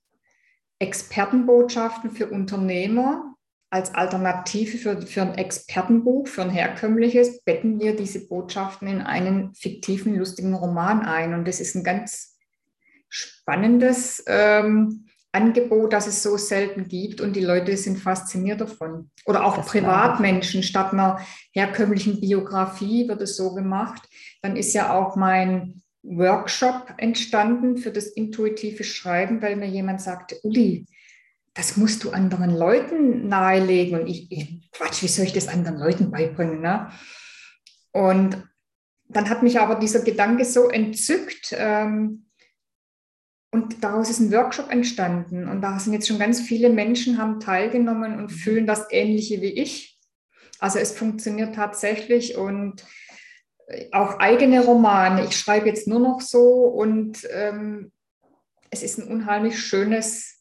Expertenbotschaften 0.85 2.11
für 2.11 2.29
Unternehmer. 2.29 3.35
Als 3.70 3.92
Alternative 3.92 4.79
für, 4.79 5.03
für 5.03 5.23
ein 5.23 5.35
Expertenbuch, 5.35 6.29
für 6.29 6.42
ein 6.42 6.51
herkömmliches, 6.51 7.42
betten 7.42 7.81
wir 7.81 7.97
diese 7.97 8.29
Botschaften 8.29 8.87
in 8.87 9.01
einen 9.01 9.53
fiktiven, 9.55 10.14
lustigen 10.14 10.55
Roman 10.55 11.05
ein. 11.05 11.35
Und 11.35 11.49
das 11.49 11.59
ist 11.59 11.75
ein 11.75 11.83
ganz 11.83 12.37
spannendes 13.09 14.23
ähm, 14.29 15.07
Angebot, 15.35 15.92
das 15.92 16.07
es 16.07 16.23
so 16.23 16.37
selten 16.37 16.87
gibt 16.87 17.20
und 17.20 17.35
die 17.35 17.44
Leute 17.44 17.77
sind 17.77 17.99
fasziniert 17.99 18.61
davon. 18.61 19.11
Oder 19.27 19.44
auch 19.44 19.57
das 19.57 19.66
Privatmenschen 19.66 20.62
statt 20.62 20.92
einer 20.92 21.18
herkömmlichen 21.53 22.20
Biografie 22.20 23.09
wird 23.09 23.20
es 23.23 23.37
so 23.37 23.55
gemacht. 23.55 24.09
Dann 24.42 24.57
ist 24.57 24.73
ja 24.73 24.94
auch 24.94 25.16
mein 25.16 25.83
Workshop 26.05 26.95
entstanden 26.99 27.79
für 27.79 27.90
das 27.90 28.07
intuitive 28.09 28.85
Schreiben, 28.85 29.43
weil 29.43 29.57
mir 29.57 29.69
jemand 29.69 30.01
sagte, 30.01 30.38
Uli, 30.43 30.87
das 31.55 31.77
musst 31.77 32.05
du 32.05 32.11
anderen 32.11 32.55
Leuten 32.55 33.29
nahelegen. 33.29 34.01
Und 34.01 34.07
ich, 34.07 34.31
ich 34.31 34.71
Quatsch, 34.73 35.03
wie 35.03 35.09
soll 35.09 35.25
ich 35.25 35.33
das 35.33 35.49
anderen 35.49 35.79
Leuten 35.79 36.11
beibringen? 36.11 36.61
Ne? 36.61 36.90
Und 37.93 38.47
dann 39.09 39.31
hat 39.31 39.43
mich 39.43 39.59
aber 39.59 39.77
dieser 39.77 40.01
Gedanke 40.01 40.45
so 40.45 40.69
entzückt, 40.69 41.55
ähm, 41.57 42.27
und 43.55 43.85
daraus 43.85 44.11
ist 44.11 44.19
ein 44.19 44.33
Workshop 44.33 44.69
entstanden. 44.69 45.47
Und 45.47 45.61
da 45.61 45.79
sind 45.79 45.93
jetzt 45.93 46.09
schon 46.09 46.19
ganz 46.19 46.40
viele 46.40 46.71
Menschen 46.71 47.19
haben 47.19 47.38
teilgenommen 47.38 48.19
und 48.19 48.33
mhm. 48.33 48.35
fühlen 48.35 48.67
das 48.67 48.90
Ähnliche 48.90 49.40
wie 49.43 49.53
ich. 49.53 50.01
Also 50.59 50.81
es 50.81 50.90
funktioniert 50.90 51.55
tatsächlich 51.55 52.37
und 52.37 52.85
auch 53.92 54.18
eigene 54.18 54.64
Romane. 54.64 55.24
Ich 55.24 55.37
schreibe 55.37 55.68
jetzt 55.68 55.88
nur 55.88 56.00
noch 56.00 56.20
so 56.20 56.64
und 56.64 57.27
ähm, 57.31 57.92
es 58.70 58.83
ist 58.83 58.98
ein 58.98 59.09
unheimlich 59.09 59.59
schönes 59.59 60.40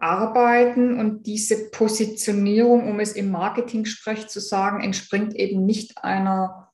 Arbeiten 0.00 0.98
und 0.98 1.26
diese 1.26 1.70
Positionierung, 1.70 2.88
um 2.88 3.00
es 3.00 3.12
im 3.12 3.30
Marketing-Sprech 3.30 4.28
zu 4.28 4.40
sagen, 4.40 4.82
entspringt 4.82 5.34
eben 5.34 5.66
nicht 5.66 6.04
einer 6.04 6.72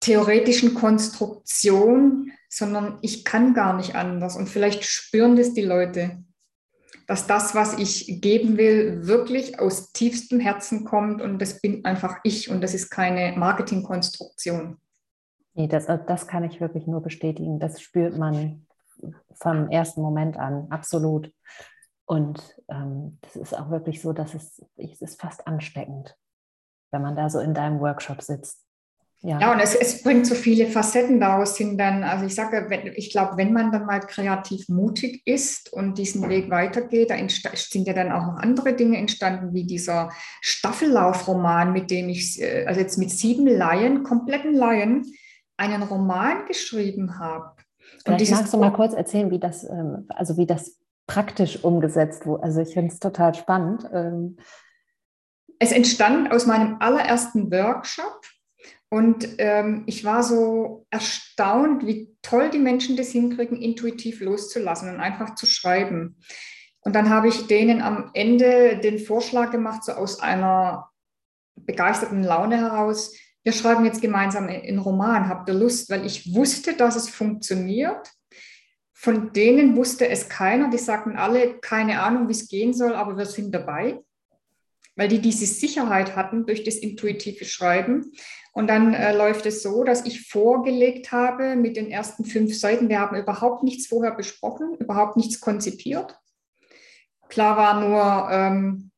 theoretischen 0.00 0.74
Konstruktion, 0.74 2.32
sondern 2.48 2.98
ich 3.02 3.24
kann 3.24 3.52
gar 3.52 3.76
nicht 3.76 3.94
anders. 3.94 4.36
Und 4.36 4.48
vielleicht 4.48 4.84
spüren 4.84 5.36
das 5.36 5.52
die 5.52 5.62
Leute, 5.62 6.24
dass 7.10 7.26
das, 7.26 7.56
was 7.56 7.76
ich 7.76 8.20
geben 8.20 8.56
will, 8.56 9.04
wirklich 9.04 9.58
aus 9.58 9.90
tiefstem 9.90 10.38
Herzen 10.38 10.84
kommt 10.84 11.20
und 11.20 11.42
das 11.42 11.60
bin 11.60 11.84
einfach 11.84 12.18
ich 12.22 12.48
und 12.48 12.60
das 12.60 12.72
ist 12.72 12.88
keine 12.88 13.36
Marketingkonstruktion. 13.36 14.78
Nee, 15.54 15.66
das, 15.66 15.86
das 15.86 16.28
kann 16.28 16.44
ich 16.44 16.60
wirklich 16.60 16.86
nur 16.86 17.02
bestätigen. 17.02 17.58
Das 17.58 17.80
spürt 17.80 18.16
man 18.16 18.64
vom 19.32 19.70
ersten 19.70 20.02
Moment 20.02 20.36
an, 20.36 20.68
absolut. 20.70 21.34
Und 22.04 22.56
ähm, 22.68 23.18
das 23.22 23.34
ist 23.34 23.58
auch 23.58 23.70
wirklich 23.70 24.00
so, 24.00 24.12
dass 24.12 24.34
es, 24.34 24.64
es 24.76 25.02
ist 25.02 25.20
fast 25.20 25.48
ansteckend, 25.48 26.16
wenn 26.92 27.02
man 27.02 27.16
da 27.16 27.28
so 27.28 27.40
in 27.40 27.54
deinem 27.54 27.80
Workshop 27.80 28.22
sitzt. 28.22 28.64
Ja, 29.22 29.38
ja 29.38 29.52
und 29.52 29.60
es, 29.60 29.74
es 29.74 30.02
bringt 30.02 30.26
so 30.26 30.34
viele 30.34 30.66
Facetten 30.66 31.20
daraus 31.20 31.56
hin. 31.56 31.76
Dann, 31.76 32.04
also 32.04 32.24
ich 32.24 32.34
sage, 32.34 32.66
wenn, 32.68 32.86
ich 32.94 33.10
glaube, 33.10 33.36
wenn 33.36 33.52
man 33.52 33.70
dann 33.70 33.84
mal 33.84 34.00
kreativ 34.00 34.68
mutig 34.68 35.22
ist 35.26 35.72
und 35.72 35.98
diesen 35.98 36.28
Weg 36.28 36.50
weitergeht, 36.50 37.10
da 37.10 37.16
sind 37.54 37.86
ja 37.86 37.92
dann 37.92 38.12
auch 38.12 38.26
noch 38.26 38.38
andere 38.38 38.74
Dinge 38.74 38.96
entstanden, 38.96 39.52
wie 39.52 39.64
dieser 39.64 40.10
Staffellaufroman, 40.40 41.72
mit 41.72 41.90
dem 41.90 42.08
ich, 42.08 42.40
äh, 42.40 42.64
also 42.66 42.80
jetzt 42.80 42.96
mit 42.96 43.10
sieben 43.10 43.46
Laien, 43.46 44.04
kompletten 44.04 44.54
Laien, 44.54 45.04
einen 45.58 45.82
Roman 45.82 46.46
geschrieben 46.46 47.18
habe. 47.18 47.52
Vielleicht 48.04 48.30
magst 48.30 48.54
du 48.54 48.58
mal 48.58 48.72
kurz 48.72 48.94
erzählen, 48.94 49.30
wie 49.30 49.38
das, 49.38 49.64
ähm, 49.64 50.06
also 50.08 50.38
wie 50.38 50.46
das 50.46 50.78
praktisch 51.06 51.62
umgesetzt 51.62 52.24
wurde. 52.24 52.44
Also 52.44 52.60
ich 52.62 52.72
finde 52.72 52.92
es 52.92 52.98
total 52.98 53.34
spannend. 53.34 53.84
Ähm. 53.92 54.38
Es 55.58 55.72
entstand 55.72 56.32
aus 56.32 56.46
meinem 56.46 56.76
allerersten 56.80 57.50
Workshop 57.50 58.22
und 58.90 59.36
ähm, 59.38 59.84
ich 59.86 60.04
war 60.04 60.24
so 60.24 60.84
erstaunt, 60.90 61.86
wie 61.86 62.16
toll 62.22 62.50
die 62.50 62.58
Menschen 62.58 62.96
das 62.96 63.10
hinkriegen, 63.10 63.56
intuitiv 63.56 64.20
loszulassen 64.20 64.92
und 64.92 65.00
einfach 65.00 65.36
zu 65.36 65.46
schreiben. 65.46 66.16
Und 66.80 66.94
dann 66.94 67.08
habe 67.08 67.28
ich 67.28 67.46
denen 67.46 67.82
am 67.82 68.10
Ende 68.14 68.78
den 68.78 68.98
Vorschlag 68.98 69.52
gemacht, 69.52 69.84
so 69.84 69.92
aus 69.92 70.18
einer 70.18 70.90
begeisterten 71.54 72.24
Laune 72.24 72.56
heraus, 72.56 73.14
wir 73.44 73.52
schreiben 73.52 73.84
jetzt 73.84 74.02
gemeinsam 74.02 74.48
einen 74.48 74.78
Roman, 74.78 75.28
habt 75.28 75.48
ihr 75.48 75.54
Lust? 75.54 75.88
Weil 75.88 76.04
ich 76.04 76.34
wusste, 76.34 76.74
dass 76.74 76.96
es 76.96 77.08
funktioniert. 77.08 78.10
Von 78.92 79.32
denen 79.32 79.76
wusste 79.76 80.08
es 80.08 80.28
keiner. 80.28 80.68
Die 80.68 80.78
sagten 80.78 81.16
alle, 81.16 81.58
keine 81.60 82.02
Ahnung, 82.02 82.28
wie 82.28 82.32
es 82.32 82.48
gehen 82.48 82.74
soll, 82.74 82.94
aber 82.94 83.16
wir 83.16 83.24
sind 83.24 83.54
dabei 83.54 83.98
weil 85.00 85.08
die 85.08 85.20
diese 85.20 85.46
Sicherheit 85.46 86.14
hatten 86.14 86.44
durch 86.44 86.62
das 86.62 86.76
intuitive 86.76 87.46
Schreiben. 87.46 88.12
Und 88.52 88.68
dann 88.68 88.94
äh, 88.94 89.16
läuft 89.16 89.46
es 89.46 89.62
so, 89.62 89.84
dass 89.84 90.04
ich 90.04 90.28
vorgelegt 90.28 91.12
habe 91.12 91.56
mit 91.56 91.76
den 91.76 91.90
ersten 91.90 92.24
fünf 92.24 92.58
Seiten. 92.58 92.88
Wir 92.88 93.00
haben 93.00 93.16
überhaupt 93.16 93.62
nichts 93.62 93.86
vorher 93.86 94.12
besprochen, 94.12 94.76
überhaupt 94.78 95.16
nichts 95.16 95.40
konzipiert. 95.40 96.18
Klar 97.28 97.56
war 97.56 97.80
nur, 97.80 98.30
ähm, 98.32 98.90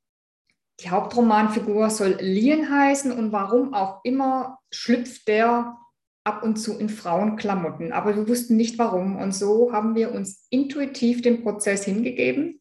die 0.81 0.91
Hauptromanfigur 0.91 1.91
soll 1.91 2.17
Lien 2.21 2.71
heißen 2.71 3.13
und 3.13 3.31
warum 3.31 3.75
auch 3.75 4.01
immer 4.05 4.59
schlüpft 4.71 5.29
der 5.29 5.77
ab 6.25 6.43
und 6.43 6.57
zu 6.57 6.79
in 6.79 6.89
Frauenklamotten. 6.89 7.93
Aber 7.93 8.17
wir 8.17 8.29
wussten 8.29 8.57
nicht 8.57 8.79
warum. 8.79 9.17
Und 9.17 9.33
so 9.33 9.73
haben 9.73 9.95
wir 9.95 10.13
uns 10.13 10.47
intuitiv 10.51 11.21
dem 11.21 11.43
Prozess 11.43 11.85
hingegeben. 11.85 12.61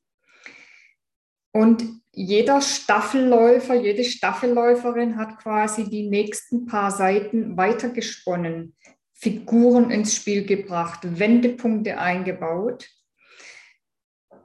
Und 1.53 2.00
jeder 2.13 2.61
Staffelläufer, 2.61 3.75
jede 3.75 4.03
Staffelläuferin 4.03 5.17
hat 5.17 5.37
quasi 5.37 5.89
die 5.89 6.09
nächsten 6.09 6.65
paar 6.65 6.91
Seiten 6.91 7.55
weitergesponnen, 7.55 8.75
Figuren 9.13 9.91
ins 9.91 10.15
Spiel 10.15 10.45
gebracht, 10.45 10.99
Wendepunkte 11.03 11.97
eingebaut. 11.97 12.89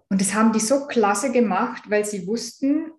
Und 0.09 0.20
das 0.20 0.35
haben 0.35 0.52
die 0.52 0.61
so 0.61 0.87
klasse 0.87 1.33
gemacht, 1.33 1.85
weil 1.88 2.05
sie 2.05 2.26
wussten, 2.26 2.92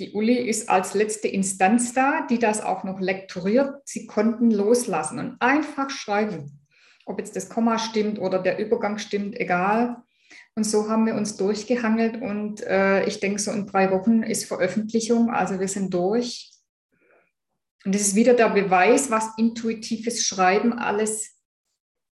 die 0.00 0.12
Uli 0.12 0.34
ist 0.34 0.68
als 0.68 0.94
letzte 0.94 1.28
Instanz 1.28 1.92
da, 1.92 2.26
die 2.28 2.38
das 2.38 2.60
auch 2.60 2.84
noch 2.84 3.00
lektoriert. 3.00 3.82
Sie 3.84 4.06
konnten 4.06 4.50
loslassen 4.50 5.18
und 5.18 5.36
einfach 5.40 5.90
schreiben. 5.90 6.60
Ob 7.06 7.18
jetzt 7.18 7.36
das 7.36 7.48
Komma 7.48 7.78
stimmt 7.78 8.18
oder 8.18 8.40
der 8.40 8.58
Übergang 8.58 8.98
stimmt, 8.98 9.38
egal. 9.38 10.03
Und 10.54 10.64
so 10.64 10.88
haben 10.88 11.06
wir 11.06 11.14
uns 11.14 11.36
durchgehangelt 11.36 12.20
und 12.20 12.62
äh, 12.62 13.04
ich 13.06 13.20
denke, 13.20 13.40
so 13.40 13.50
in 13.50 13.66
drei 13.66 13.90
Wochen 13.90 14.22
ist 14.22 14.44
Veröffentlichung. 14.44 15.30
Also 15.30 15.58
wir 15.58 15.68
sind 15.68 15.92
durch. 15.92 16.52
Und 17.84 17.94
das 17.94 18.02
ist 18.02 18.14
wieder 18.14 18.34
der 18.34 18.48
Beweis, 18.48 19.10
was 19.10 19.36
intuitives 19.36 20.24
Schreiben 20.24 20.72
alles 20.72 21.36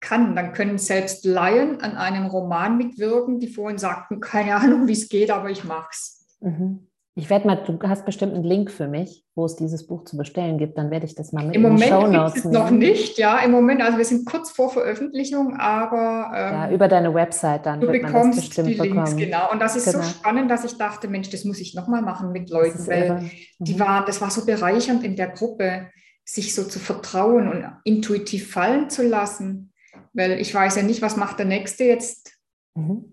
kann. 0.01 0.37
Dann 0.37 0.53
können 0.53 0.77
selbst 0.77 1.25
Laien 1.25 1.81
an 1.81 1.97
einem 1.97 2.27
Roman 2.27 2.77
mitwirken, 2.77 3.41
die 3.41 3.49
vorhin 3.49 3.79
sagten, 3.79 4.21
keine 4.21 4.57
Ahnung, 4.57 4.87
wie 4.87 4.93
es 4.93 5.09
geht, 5.09 5.31
aber 5.31 5.51
ich 5.51 5.65
mache 5.65 5.89
es. 5.93 6.27
Mhm. 6.41 6.89
Ich 7.15 7.29
werde 7.29 7.47
mal, 7.47 7.57
du 7.57 7.79
hast 7.87 8.07
bestimmt 8.07 8.33
einen 8.35 8.43
Link 8.43 8.71
für 8.71 8.89
mich, 8.89 9.27
wo 9.35 9.45
es 9.45 9.55
dieses 9.55 9.87
Buch 9.87 10.05
zu 10.05 10.17
bestellen 10.17 10.57
gibt. 10.57 10.79
Dann 10.79 10.91
werde 10.91 11.05
ich 11.05 11.15
das 11.15 11.31
mal 11.33 11.45
mit 11.45 11.55
Im 11.55 11.61
Moment 11.61 11.83
gibt 11.83 12.37
es 12.39 12.45
noch 12.47 12.71
nicht, 12.71 13.19
ja. 13.19 13.39
Im 13.41 13.51
Moment, 13.51 13.83
also 13.83 13.99
wir 13.99 14.05
sind 14.07 14.25
kurz 14.25 14.51
vor 14.51 14.71
Veröffentlichung, 14.71 15.59
aber 15.59 16.33
ähm, 16.35 16.55
ja, 16.55 16.71
über 16.71 16.89
deine 16.89 17.13
Website 17.13 17.67
dann 17.67 17.81
du 17.83 17.89
wird 17.89 18.03
man 18.03 18.13
bekommst 18.13 18.57
die 18.57 18.63
Links, 18.63 18.79
bekommen. 18.79 19.17
genau. 19.19 19.53
Und 19.53 19.61
das 19.61 19.77
ist 19.77 19.93
genau. 19.93 20.03
so 20.03 20.11
spannend, 20.11 20.51
dass 20.51 20.65
ich 20.65 20.79
dachte, 20.79 21.07
Mensch, 21.07 21.29
das 21.29 21.45
muss 21.45 21.61
ich 21.61 21.75
nochmal 21.75 22.01
machen 22.01 22.33
mit 22.33 22.49
Leuten, 22.49 22.87
weil 22.87 23.21
mhm. 23.21 23.31
die 23.59 23.79
waren, 23.79 24.07
das 24.07 24.23
war 24.23 24.31
so 24.31 24.47
bereichernd 24.47 25.05
in 25.05 25.15
der 25.15 25.29
Gruppe, 25.29 25.91
sich 26.25 26.55
so 26.55 26.65
zu 26.65 26.79
vertrauen 26.79 27.47
und 27.49 27.67
intuitiv 27.85 28.53
fallen 28.53 28.89
zu 28.89 29.07
lassen, 29.07 29.73
weil 30.15 30.41
ich 30.41 30.55
weiß 30.55 30.77
ja 30.77 30.83
nicht, 30.83 31.03
was 31.03 31.19
macht 31.19 31.39
der 31.39 31.47
Nächste 31.47 31.85
jetzt. 31.85 32.39
Mhm 32.75 33.13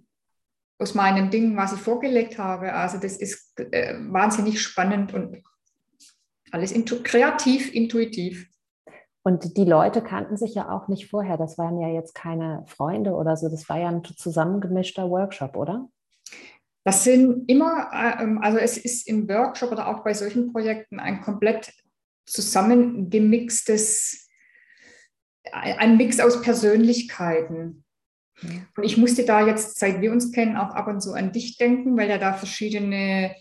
aus 0.79 0.95
meinem 0.95 1.29
Ding, 1.29 1.57
was 1.57 1.73
ich 1.73 1.79
vorgelegt 1.79 2.37
habe. 2.37 2.73
Also 2.73 2.97
das 2.97 3.17
ist 3.17 3.59
äh, 3.59 3.95
wahnsinnig 3.99 4.61
spannend 4.61 5.13
und 5.13 5.43
alles 6.51 6.71
intu 6.71 7.03
kreativ, 7.03 7.73
intuitiv. 7.73 8.47
Und 9.21 9.57
die 9.57 9.65
Leute 9.65 10.01
kannten 10.01 10.37
sich 10.37 10.55
ja 10.55 10.69
auch 10.69 10.87
nicht 10.87 11.09
vorher. 11.09 11.37
Das 11.37 11.57
waren 11.57 11.79
ja 11.79 11.89
jetzt 11.89 12.15
keine 12.15 12.63
Freunde 12.67 13.11
oder 13.11 13.35
so. 13.35 13.49
Das 13.49 13.67
war 13.67 13.77
ja 13.77 13.89
ein 13.89 14.03
zusammengemischter 14.03 15.09
Workshop, 15.09 15.57
oder? 15.57 15.89
Das 16.85 17.03
sind 17.03 17.49
immer, 17.49 17.91
ähm, 17.93 18.39
also 18.41 18.57
es 18.57 18.77
ist 18.77 19.07
im 19.07 19.27
Workshop 19.27 19.73
oder 19.73 19.89
auch 19.89 20.03
bei 20.03 20.13
solchen 20.13 20.51
Projekten 20.51 20.99
ein 20.99 21.21
komplett 21.21 21.73
zusammengemixtes, 22.25 24.29
ein 25.51 25.97
Mix 25.97 26.19
aus 26.19 26.41
Persönlichkeiten. 26.41 27.83
Und 28.41 28.83
ich 28.83 28.97
musste 28.97 29.25
da 29.25 29.45
jetzt, 29.45 29.79
seit 29.79 30.01
wir 30.01 30.11
uns 30.11 30.31
kennen, 30.31 30.57
auch 30.57 30.71
ab 30.71 30.87
und 30.87 31.01
zu 31.01 31.13
an 31.13 31.31
dich 31.31 31.57
denken, 31.57 31.97
weil 31.97 32.09
ja 32.09 32.17
da 32.17 32.33
verschiedene 32.33 33.35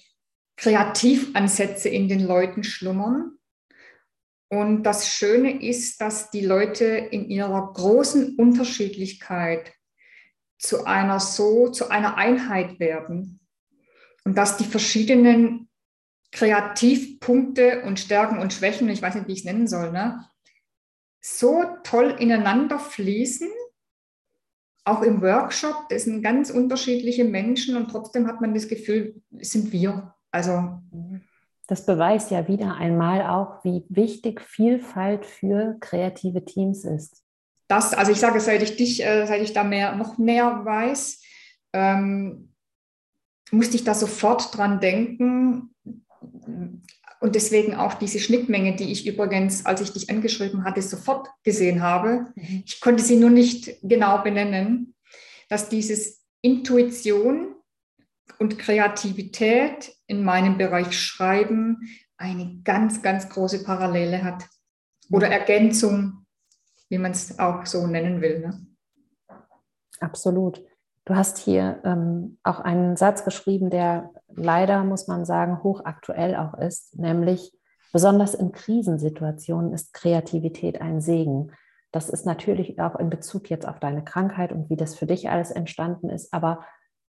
Kreativansätze 0.57 1.89
in 1.89 2.09
den 2.09 2.27
Leuten 2.27 2.65
schlummern. 2.65 3.33
Und 4.51 4.83
das 4.83 5.09
Schöne 5.09 5.63
ist, 5.63 6.01
dass 6.01 6.31
die 6.31 6.45
Leute 6.45 6.85
in 6.85 7.29
ihrer 7.29 7.73
großen 7.73 8.37
Unterschiedlichkeit 8.37 9.73
zu 10.59 10.85
einer 10.85 11.21
so, 11.21 11.69
zu 11.69 11.91
einer 11.91 12.17
Einheit 12.17 12.81
werden. 12.81 13.41
Und 14.25 14.37
dass 14.37 14.57
die 14.57 14.65
verschiedenen 14.65 15.69
Kreativpunkte 16.33 17.83
und 17.83 18.01
Stärken 18.01 18.39
und 18.39 18.53
Schwächen, 18.53 18.89
ich 18.89 19.01
weiß 19.01 19.15
nicht, 19.15 19.29
wie 19.29 19.33
ich 19.33 19.41
es 19.41 19.45
nennen 19.45 19.69
soll, 19.69 19.93
ne, 19.93 20.27
so 21.21 21.65
toll 21.85 22.17
ineinander 22.19 22.79
fließen, 22.79 23.49
auch 24.89 25.03
im 25.03 25.23
Workshop, 25.23 25.89
das 25.89 26.05
sind 26.05 26.23
ganz 26.23 26.51
unterschiedliche 26.51 27.25
Menschen 27.25 27.77
und 27.77 27.91
trotzdem 27.91 28.27
hat 28.27 28.41
man 28.41 28.55
das 28.55 28.69
Gefühl, 28.69 29.21
es 29.39 29.53
sind 29.53 29.73
wir. 29.73 30.15
Also 30.31 30.81
das 31.67 31.85
beweist 31.85 32.31
ja 32.31 32.49
wieder 32.49 32.77
einmal 32.77 33.23
auch, 33.27 33.63
wie 33.63 33.85
wichtig 33.91 34.41
Vielfalt 34.41 35.27
für 35.27 35.77
kreative 35.81 36.45
Teams 36.45 36.85
ist. 36.85 37.23
Das, 37.69 37.93
also 37.93 38.11
ich 38.11 38.19
sage, 38.19 38.41
seit 38.41 38.63
ich 38.63 38.77
dich, 38.77 39.05
äh, 39.05 39.27
seit 39.27 39.43
ich 39.43 39.53
da 39.53 39.63
mehr, 39.63 39.95
noch 39.95 40.17
mehr 40.17 40.65
weiß, 40.65 41.23
ähm, 41.75 42.55
musste 43.51 43.77
ich 43.77 43.85
da 43.85 43.93
sofort 43.93 44.57
dran 44.57 44.81
denken, 44.81 45.75
und 47.21 47.35
deswegen 47.35 47.75
auch 47.75 47.95
diese 47.95 48.21
Schnittmenge, 48.21 48.77
die 48.77 48.93
ich 48.93 49.07
übrigens, 49.07 49.67
als 49.67 49.81
ich 49.81 49.93
dich 49.93 50.11
angeschrieben 50.11 50.65
hatte, 50.65 50.83
sofort 50.83 51.29
gesehen 51.43 51.83
habe. 51.83 52.27
Mhm. 52.35 52.63
Ich 52.65 52.81
konnte 52.81 53.03
sie 53.03 53.17
nur 53.17 53.31
nicht 53.31 53.77
genau 53.83 54.23
benennen, 54.23 54.95
dass 55.49 55.69
dieses 55.69 56.25
Intuition 56.43 57.55
und 58.39 58.59
Kreativität 58.59 59.93
in 60.07 60.23
meinem 60.23 60.59
Bereich 60.59 60.93
Schreiben 60.93 61.79
eine 62.17 62.61
ganz, 62.65 63.03
ganz 63.03 63.29
große 63.29 63.65
Parallele 63.65 64.23
hat. 64.23 64.45
Oder 65.11 65.29
Ergänzung, 65.29 66.27
wie 66.89 66.99
man 66.99 67.13
es 67.13 67.39
auch 67.39 67.67
so 67.67 67.87
nennen 67.87 68.21
will. 68.21 68.41
Ne? 68.41 68.67
Absolut. 70.01 70.63
Du 71.05 71.17
hast 71.17 71.39
hier 71.39 71.81
ähm, 71.85 72.39
auch 72.43 72.61
einen 72.61 72.97
Satz 72.97 73.25
geschrieben, 73.25 73.71
der 73.71 74.13
leider, 74.43 74.85
muss 74.85 75.09
man 75.09 75.25
sagen, 75.25 75.63
hochaktuell 75.63 76.37
auch 76.37 76.55
ist, 76.55 76.99
nämlich 76.99 77.53
besonders 77.93 78.35
in 78.35 78.53
Krisensituationen 78.53 79.73
ist 79.73 79.93
Kreativität 79.95 80.81
ein 80.81 81.01
Segen. 81.01 81.53
Das 81.93 82.09
ist 82.09 82.27
natürlich 82.27 82.81
auch 82.81 82.97
in 82.97 83.11
Bezug 83.11 83.51
jetzt 83.51 83.67
auf 83.67 83.81
deine 83.81 84.05
Krankheit 84.05 84.53
und 84.53 84.69
wie 84.71 84.77
das 84.77 84.95
für 84.95 85.07
dich 85.07 85.31
alles 85.31 85.51
entstanden 85.51 86.11
ist. 86.11 86.33
Aber 86.33 86.65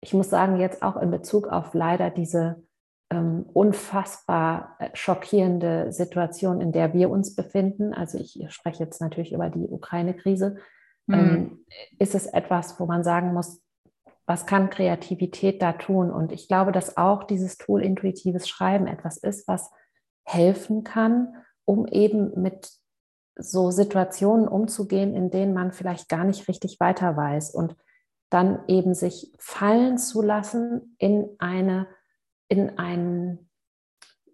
ich 0.02 0.14
muss 0.14 0.30
sagen, 0.30 0.60
jetzt 0.60 0.84
auch 0.84 0.98
in 0.98 1.12
Bezug 1.12 1.48
auf 1.48 1.74
leider 1.74 2.10
diese 2.10 2.64
ähm, 3.10 3.46
unfassbar 3.54 4.76
äh, 4.80 4.90
schockierende 4.94 5.92
Situation, 5.92 6.60
in 6.60 6.72
der 6.72 6.94
wir 6.94 7.10
uns 7.10 7.36
befinden. 7.36 7.94
Also 7.94 8.18
ich 8.18 8.44
spreche 8.50 8.84
jetzt 8.84 9.00
natürlich 9.00 9.32
über 9.32 9.50
die 9.50 9.68
Ukraine-Krise. 9.68 10.58
Mhm. 11.06 11.16
Ähm, 11.16 11.66
ist 12.00 12.16
es 12.16 12.26
etwas, 12.26 12.80
wo 12.80 12.86
man 12.86 13.04
sagen 13.04 13.34
muss, 13.34 13.63
was 14.26 14.46
kann 14.46 14.70
Kreativität 14.70 15.62
da 15.62 15.74
tun? 15.74 16.12
Und 16.12 16.32
ich 16.32 16.48
glaube, 16.48 16.72
dass 16.72 16.98
auch 16.98 17.24
dieses 17.24 17.58
Tool 17.58 17.84
intuitives 17.84 18.48
Schreiben 18.48 18.88
etwas 18.88 19.18
ist, 19.18 19.48
was 19.48 19.72
helfen 20.24 20.84
kann, 20.84 21.36
um 21.66 21.86
eben 21.88 22.42
mit 22.42 22.72
so 23.36 23.72
Situationen 23.72 24.48
umzugehen, 24.48 25.14
in 25.16 25.30
denen 25.30 25.54
man 25.54 25.72
vielleicht 25.72 26.08
gar 26.08 26.24
nicht 26.24 26.48
richtig 26.48 26.80
weiter 26.80 27.18
weiß 27.18 27.54
und 27.54 27.76
dann 28.30 28.64
eben 28.68 28.94
sich 28.94 29.32
fallen 29.38 29.98
zu 29.98 30.22
lassen 30.22 30.96
in 30.98 31.30
eine, 31.40 31.88
in 32.48 32.78
einen, 32.78 33.50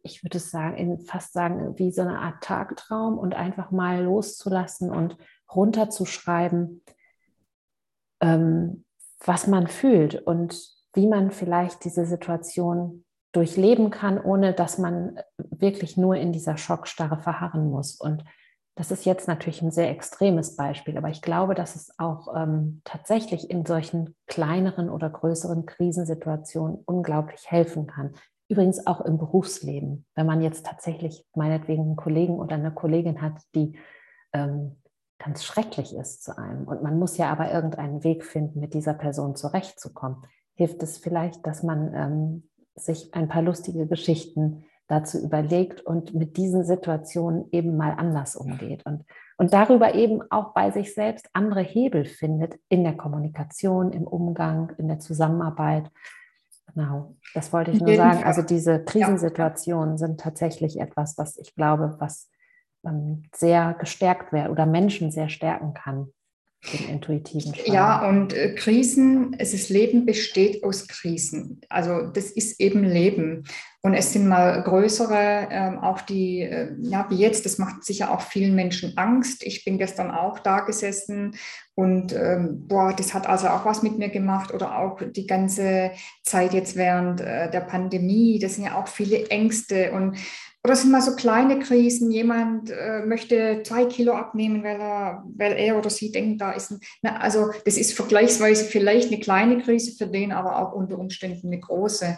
ich 0.04 0.23
würde 0.23 0.38
es 0.38 0.52
sagen, 0.52 0.78
in 0.78 0.99
fast 0.99 1.34
sagen, 1.34 1.78
wie 1.78 1.91
so 1.91 2.02
eine 2.02 2.19
Art 2.19 2.43
Tagtraum 2.43 3.17
und 3.17 3.36
einfach 3.36 3.71
mal 3.71 4.04
loszulassen 4.04 4.91
und 4.91 5.17
runterzuschreiben, 5.54 6.82
ähm, 8.21 8.86
was 9.25 9.47
man 9.47 9.67
fühlt 9.67 10.15
und 10.15 10.60
wie 10.93 11.08
man 11.08 11.32
vielleicht 11.32 11.84
diese 11.86 12.05
Situation 12.05 13.03
durchleben 13.32 13.91
kann, 13.91 14.19
ohne 14.19 14.53
dass 14.53 14.77
man 14.77 15.19
wirklich 15.38 15.97
nur 15.97 16.15
in 16.15 16.32
dieser 16.32 16.58
Schockstarre 16.58 17.19
verharren 17.19 17.69
muss. 17.69 17.95
Und 17.95 18.23
das 18.75 18.91
ist 18.91 19.05
jetzt 19.05 19.27
natürlich 19.27 19.62
ein 19.62 19.71
sehr 19.71 19.89
extremes 19.89 20.55
Beispiel, 20.55 20.97
aber 20.97 21.10
ich 21.10 21.21
glaube, 21.21 21.53
dass 21.53 21.75
es 21.75 21.93
auch 21.99 22.34
ähm, 22.36 22.82
tatsächlich 22.86 23.49
in 23.49 23.65
solchen 23.65 24.15
kleineren 24.25 24.89
oder 24.89 25.10
größeren 25.10 25.65
Krisensituationen 25.65 26.79
unglaublich 26.86 27.51
helfen 27.51 27.88
kann. 27.88 28.13
Übrigens 28.47 28.88
auch 28.88 29.01
im 29.01 29.17
Berufsleben, 29.17 30.05
wenn 30.15 30.25
man 30.25 30.41
jetzt 30.41 30.65
tatsächlich 30.65 31.25
meinetwegen 31.36 31.84
einen 31.84 31.95
Kollegen 31.97 32.39
oder 32.39 32.55
eine 32.55 32.71
Kollegin 32.71 33.21
hat, 33.21 33.34
die 33.53 33.77
ähm, 34.34 34.77
ganz 35.19 35.43
schrecklich 35.43 35.93
ist 35.95 36.23
zu 36.23 36.38
einem. 36.38 36.63
Und 36.63 36.82
man 36.82 36.97
muss 36.97 37.17
ja 37.17 37.29
aber 37.29 37.51
irgendeinen 37.51 38.03
Weg 38.03 38.25
finden, 38.25 38.60
mit 38.60 38.73
dieser 38.73 38.93
Person 38.93 39.36
zurechtzukommen. 39.36 40.23
Hilft 40.55 40.82
es 40.82 40.97
vielleicht, 40.97 41.45
dass 41.45 41.62
man 41.62 41.93
ähm, 41.93 42.49
sich 42.75 43.13
ein 43.13 43.27
paar 43.27 43.41
lustige 43.41 43.86
Geschichten 43.86 44.63
dazu 44.88 45.19
überlegt 45.19 45.82
und 45.82 46.15
mit 46.15 46.36
diesen 46.36 46.65
Situationen 46.65 47.47
eben 47.51 47.77
mal 47.77 47.91
anders 47.91 48.36
umgeht 48.36 48.84
und, 48.86 49.05
und 49.38 49.53
darüber 49.53 49.93
eben 49.93 50.21
auch 50.32 50.53
bei 50.53 50.71
sich 50.71 50.95
selbst 50.95 51.29
andere 51.34 51.62
Hebel 51.62 52.05
findet 52.05 52.60
in 52.69 52.84
der 52.84 52.97
Kommunikation, 52.97 53.91
im 53.91 54.08
Umgang, 54.08 54.71
in 54.79 54.88
der 54.88 54.99
Zusammenarbeit. 54.99 55.91
Genau, 56.73 57.15
das 57.36 57.53
wollte 57.53 57.71
ich 57.71 57.82
nur 57.82 57.95
sagen. 57.95 58.23
Also 58.23 58.41
diese 58.41 58.84
Krisensituationen 58.84 59.99
sind 59.99 60.19
tatsächlich 60.19 60.79
etwas, 60.79 61.17
was 61.19 61.38
ich 61.38 61.55
glaube, 61.55 61.95
was 61.99 62.29
sehr 63.35 63.75
gestärkt 63.79 64.31
werden 64.33 64.51
oder 64.51 64.65
Menschen 64.65 65.11
sehr 65.11 65.29
stärken 65.29 65.73
kann. 65.73 66.11
Den 66.73 66.89
intuitiven. 66.89 67.53
Ja, 67.65 68.05
und 68.05 68.33
äh, 68.33 68.53
Krisen, 68.53 69.33
es 69.39 69.53
ist 69.53 69.69
Leben 69.69 70.05
besteht 70.05 70.61
aus 70.61 70.89
Krisen. 70.89 71.61
Also 71.69 72.07
das 72.07 72.31
ist 72.31 72.59
eben 72.59 72.83
Leben. 72.83 73.45
Und 73.81 73.93
es 73.93 74.11
sind 74.11 74.27
mal 74.27 74.61
größere, 74.61 75.47
ähm, 75.49 75.79
auch 75.79 76.01
die, 76.01 76.41
äh, 76.41 76.75
ja, 76.81 77.05
wie 77.09 77.15
jetzt, 77.15 77.45
das 77.45 77.59
macht 77.59 77.85
sicher 77.85 78.11
auch 78.11 78.19
vielen 78.19 78.55
Menschen 78.55 78.97
Angst. 78.97 79.41
Ich 79.45 79.63
bin 79.63 79.77
gestern 79.77 80.11
auch 80.11 80.39
da 80.39 80.59
gesessen 80.59 81.37
und 81.75 82.11
ähm, 82.11 82.67
boah, 82.67 82.93
das 82.93 83.13
hat 83.13 83.25
also 83.25 83.47
auch 83.47 83.63
was 83.63 83.81
mit 83.81 83.97
mir 83.97 84.09
gemacht 84.09 84.53
oder 84.53 84.77
auch 84.79 84.99
die 85.01 85.25
ganze 85.25 85.91
Zeit 86.23 86.53
jetzt 86.53 86.75
während 86.75 87.21
äh, 87.21 87.49
der 87.49 87.61
Pandemie. 87.61 88.37
Das 88.37 88.55
sind 88.55 88.65
ja 88.65 88.75
auch 88.75 88.89
viele 88.89 89.29
Ängste 89.29 89.93
und 89.93 90.17
oder 90.63 90.76
sind 90.76 90.91
mal 90.91 91.02
so 91.02 91.15
kleine 91.15 91.60
Krisen. 91.60 92.12
Jemand 92.12 92.69
äh, 92.69 93.02
möchte 93.06 93.63
zwei 93.63 93.86
Kilo 93.86 94.13
abnehmen, 94.13 94.63
weil 94.63 94.80
er, 94.80 95.24
weil 95.38 95.54
er 95.54 95.78
oder 95.78 95.89
sie 95.89 96.12
denkt, 96.12 96.41
da 96.41 96.52
ist 96.52 96.72
ein. 96.72 96.80
Na, 97.02 97.17
also, 97.17 97.52
das 97.65 97.78
ist 97.78 97.93
vergleichsweise 97.93 98.65
vielleicht 98.65 99.08
eine 99.08 99.22
kleine 99.22 99.62
Krise 99.62 99.95
für 99.95 100.08
den, 100.08 100.32
aber 100.32 100.60
auch 100.60 100.74
unter 100.74 101.00
Umständen 101.00 101.48
eine 101.48 101.60
große. 101.60 102.17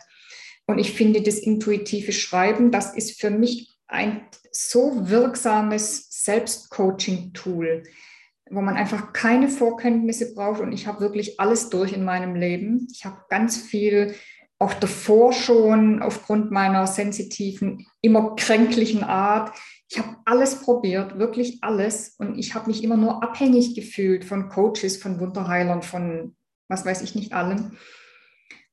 Und 0.65 0.79
ich 0.79 0.93
finde, 0.93 1.21
das 1.21 1.37
intuitive 1.37 2.13
Schreiben, 2.13 2.71
das 2.71 2.95
ist 2.95 3.19
für 3.19 3.29
mich 3.29 3.77
ein 3.87 4.21
so 4.51 5.09
wirksames 5.09 6.07
Selbstcoaching-Tool, 6.23 7.83
wo 8.49 8.61
man 8.61 8.75
einfach 8.75 9.13
keine 9.13 9.49
Vorkenntnisse 9.49 10.33
braucht. 10.33 10.61
Und 10.61 10.71
ich 10.71 10.87
habe 10.87 11.01
wirklich 11.01 11.39
alles 11.39 11.69
durch 11.69 11.93
in 11.93 12.03
meinem 12.03 12.35
Leben. 12.35 12.87
Ich 12.91 13.05
habe 13.05 13.21
ganz 13.29 13.57
viel 13.57 14.15
auch 14.61 14.73
davor 14.75 15.33
schon 15.33 16.03
aufgrund 16.03 16.51
meiner 16.51 16.85
sensitiven, 16.85 17.87
immer 18.01 18.35
kränklichen 18.35 19.03
Art. 19.03 19.51
Ich 19.89 19.97
habe 19.97 20.17
alles 20.25 20.61
probiert, 20.61 21.17
wirklich 21.17 21.63
alles. 21.63 22.15
Und 22.19 22.37
ich 22.37 22.53
habe 22.53 22.67
mich 22.67 22.83
immer 22.83 22.95
nur 22.95 23.23
abhängig 23.23 23.73
gefühlt 23.73 24.23
von 24.23 24.49
Coaches, 24.49 24.97
von 24.97 25.19
Wunderheilern, 25.19 25.81
von 25.81 26.35
was 26.67 26.85
weiß 26.85 27.01
ich 27.01 27.15
nicht 27.15 27.33
allem. 27.33 27.77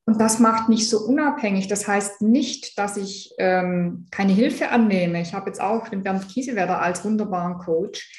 Und 0.05 0.21
das 0.21 0.39
macht 0.39 0.69
mich 0.69 0.89
so 0.89 0.99
unabhängig. 1.05 1.67
Das 1.67 1.87
heißt 1.87 2.21
nicht, 2.21 2.77
dass 2.77 2.95
ich 2.95 3.33
ähm, 3.39 4.05
keine 4.11 4.33
Hilfe 4.33 4.69
annehme. 4.69 5.21
Ich 5.21 5.33
habe 5.33 5.49
jetzt 5.49 5.61
auch 5.61 5.87
den 5.89 6.03
Bernd 6.03 6.27
Kiesewetter 6.29 6.81
als 6.81 7.03
wunderbaren 7.03 7.57
Coach. 7.57 8.11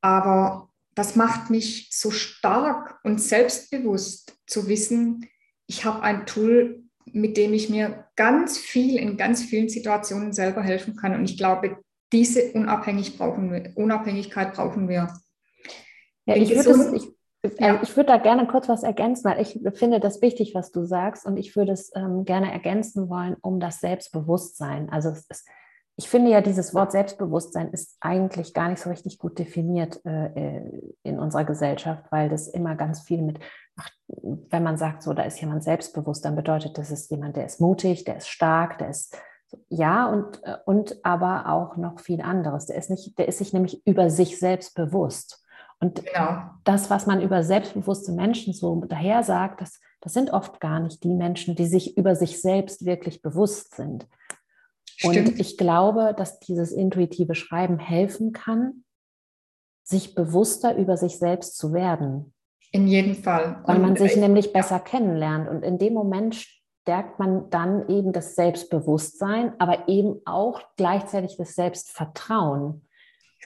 Aber 0.00 0.68
das 0.94 1.16
macht 1.16 1.48
mich 1.48 1.88
so 1.92 2.10
stark 2.10 2.98
und 3.04 3.20
selbstbewusst 3.20 4.36
zu 4.46 4.68
wissen, 4.68 5.28
ich 5.66 5.84
habe 5.84 6.02
ein 6.02 6.26
Tool, 6.26 6.83
mit 7.12 7.36
dem 7.36 7.52
ich 7.52 7.70
mir 7.70 8.06
ganz 8.16 8.58
viel 8.58 8.96
in 8.96 9.16
ganz 9.16 9.42
vielen 9.42 9.68
Situationen 9.68 10.32
selber 10.32 10.62
helfen 10.62 10.96
kann. 10.96 11.14
Und 11.14 11.24
ich 11.24 11.36
glaube, 11.36 11.78
diese 12.12 12.52
Unabhängig 12.52 13.18
brauchen 13.18 13.52
wir, 13.52 13.72
Unabhängigkeit 13.74 14.54
brauchen 14.54 14.88
wir. 14.88 15.08
Ja, 16.26 16.36
ich 16.36 16.54
würde, 16.54 16.96
ich, 16.96 17.60
ja. 17.60 17.80
ich 17.82 17.96
würde 17.96 18.08
da 18.08 18.18
gerne 18.18 18.46
kurz 18.46 18.68
was 18.68 18.82
ergänzen, 18.82 19.24
weil 19.24 19.40
ich 19.40 19.60
finde 19.74 20.00
das 20.00 20.22
wichtig, 20.22 20.54
was 20.54 20.72
du 20.72 20.84
sagst. 20.84 21.26
Und 21.26 21.36
ich 21.36 21.54
würde 21.56 21.72
es 21.72 21.92
ähm, 21.94 22.24
gerne 22.24 22.52
ergänzen 22.52 23.08
wollen 23.08 23.36
um 23.42 23.60
das 23.60 23.80
Selbstbewusstsein. 23.80 24.88
Also 24.90 25.10
es 25.10 25.26
ist, 25.28 25.46
ich 25.96 26.08
finde 26.08 26.30
ja, 26.30 26.40
dieses 26.40 26.74
Wort 26.74 26.92
Selbstbewusstsein 26.92 27.70
ist 27.70 27.96
eigentlich 28.00 28.54
gar 28.54 28.68
nicht 28.68 28.80
so 28.80 28.90
richtig 28.90 29.18
gut 29.18 29.38
definiert 29.38 30.00
äh, 30.04 30.26
äh 30.26 30.92
in 31.02 31.18
unserer 31.18 31.44
Gesellschaft, 31.44 32.04
weil 32.10 32.28
das 32.28 32.48
immer 32.48 32.74
ganz 32.74 33.02
viel 33.02 33.22
mit 33.22 33.38
wenn 34.06 34.62
man 34.62 34.76
sagt, 34.76 35.02
so, 35.02 35.12
da 35.12 35.22
ist 35.22 35.40
jemand 35.40 35.64
selbstbewusst, 35.64 36.24
dann 36.24 36.36
bedeutet 36.36 36.78
das 36.78 36.90
ist 36.90 37.10
jemand, 37.10 37.36
der 37.36 37.46
ist 37.46 37.60
mutig, 37.60 38.04
der 38.04 38.16
ist 38.16 38.28
stark, 38.28 38.78
der 38.78 38.90
ist 38.90 39.16
ja 39.68 40.06
und, 40.06 40.42
äh, 40.44 40.56
und 40.64 41.04
aber 41.04 41.48
auch 41.48 41.76
noch 41.76 42.00
viel 42.00 42.20
anderes. 42.20 42.66
Der 42.66 42.76
ist 42.76 42.90
nicht, 42.90 43.18
der 43.18 43.28
ist 43.28 43.38
sich 43.38 43.52
nämlich 43.52 43.86
über 43.86 44.10
sich 44.10 44.38
selbst 44.38 44.74
bewusst. 44.74 45.44
Und 45.80 46.04
genau. 46.04 46.50
das, 46.64 46.88
was 46.90 47.06
man 47.06 47.20
über 47.20 47.42
selbstbewusste 47.42 48.12
Menschen 48.12 48.52
so 48.52 48.80
daher 48.86 49.22
sagt, 49.22 49.60
das, 49.60 49.80
das 50.00 50.12
sind 50.12 50.30
oft 50.32 50.60
gar 50.60 50.80
nicht 50.80 51.02
die 51.04 51.14
Menschen, 51.14 51.56
die 51.56 51.66
sich 51.66 51.96
über 51.96 52.14
sich 52.14 52.40
selbst 52.40 52.84
wirklich 52.84 53.22
bewusst 53.22 53.74
sind. 53.74 54.06
Stimmt. 54.86 55.16
Und 55.16 55.40
ich 55.40 55.56
glaube, 55.56 56.14
dass 56.16 56.38
dieses 56.38 56.72
intuitive 56.72 57.34
Schreiben 57.34 57.78
helfen 57.78 58.32
kann, 58.32 58.84
sich 59.82 60.14
bewusster 60.14 60.76
über 60.76 60.96
sich 60.96 61.18
selbst 61.18 61.58
zu 61.58 61.72
werden. 61.72 62.33
In 62.74 62.88
jedem 62.88 63.14
Fall. 63.14 63.62
Weil 63.66 63.78
man 63.78 63.94
sich 63.94 64.16
nämlich 64.16 64.52
besser 64.52 64.80
kennenlernt. 64.80 65.48
Und 65.48 65.62
in 65.62 65.78
dem 65.78 65.94
Moment 65.94 66.34
stärkt 66.34 67.20
man 67.20 67.48
dann 67.48 67.88
eben 67.88 68.12
das 68.12 68.34
Selbstbewusstsein, 68.34 69.52
aber 69.60 69.88
eben 69.88 70.20
auch 70.24 70.60
gleichzeitig 70.76 71.36
das 71.36 71.54
Selbstvertrauen. 71.54 72.88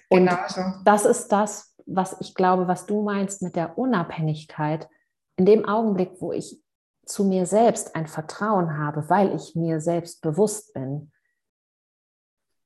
Und 0.08 0.26
genau 0.26 0.38
so. 0.48 0.62
das 0.82 1.04
ist 1.04 1.28
das, 1.28 1.76
was 1.84 2.16
ich 2.20 2.34
glaube, 2.34 2.68
was 2.68 2.86
du 2.86 3.02
meinst 3.02 3.42
mit 3.42 3.54
der 3.54 3.76
Unabhängigkeit. 3.76 4.88
In 5.36 5.44
dem 5.44 5.66
Augenblick, 5.66 6.12
wo 6.20 6.32
ich 6.32 6.62
zu 7.04 7.24
mir 7.24 7.44
selbst 7.44 7.94
ein 7.94 8.06
Vertrauen 8.06 8.78
habe, 8.78 9.10
weil 9.10 9.34
ich 9.34 9.54
mir 9.54 9.82
selbst 9.82 10.22
bewusst 10.22 10.72
bin, 10.72 11.12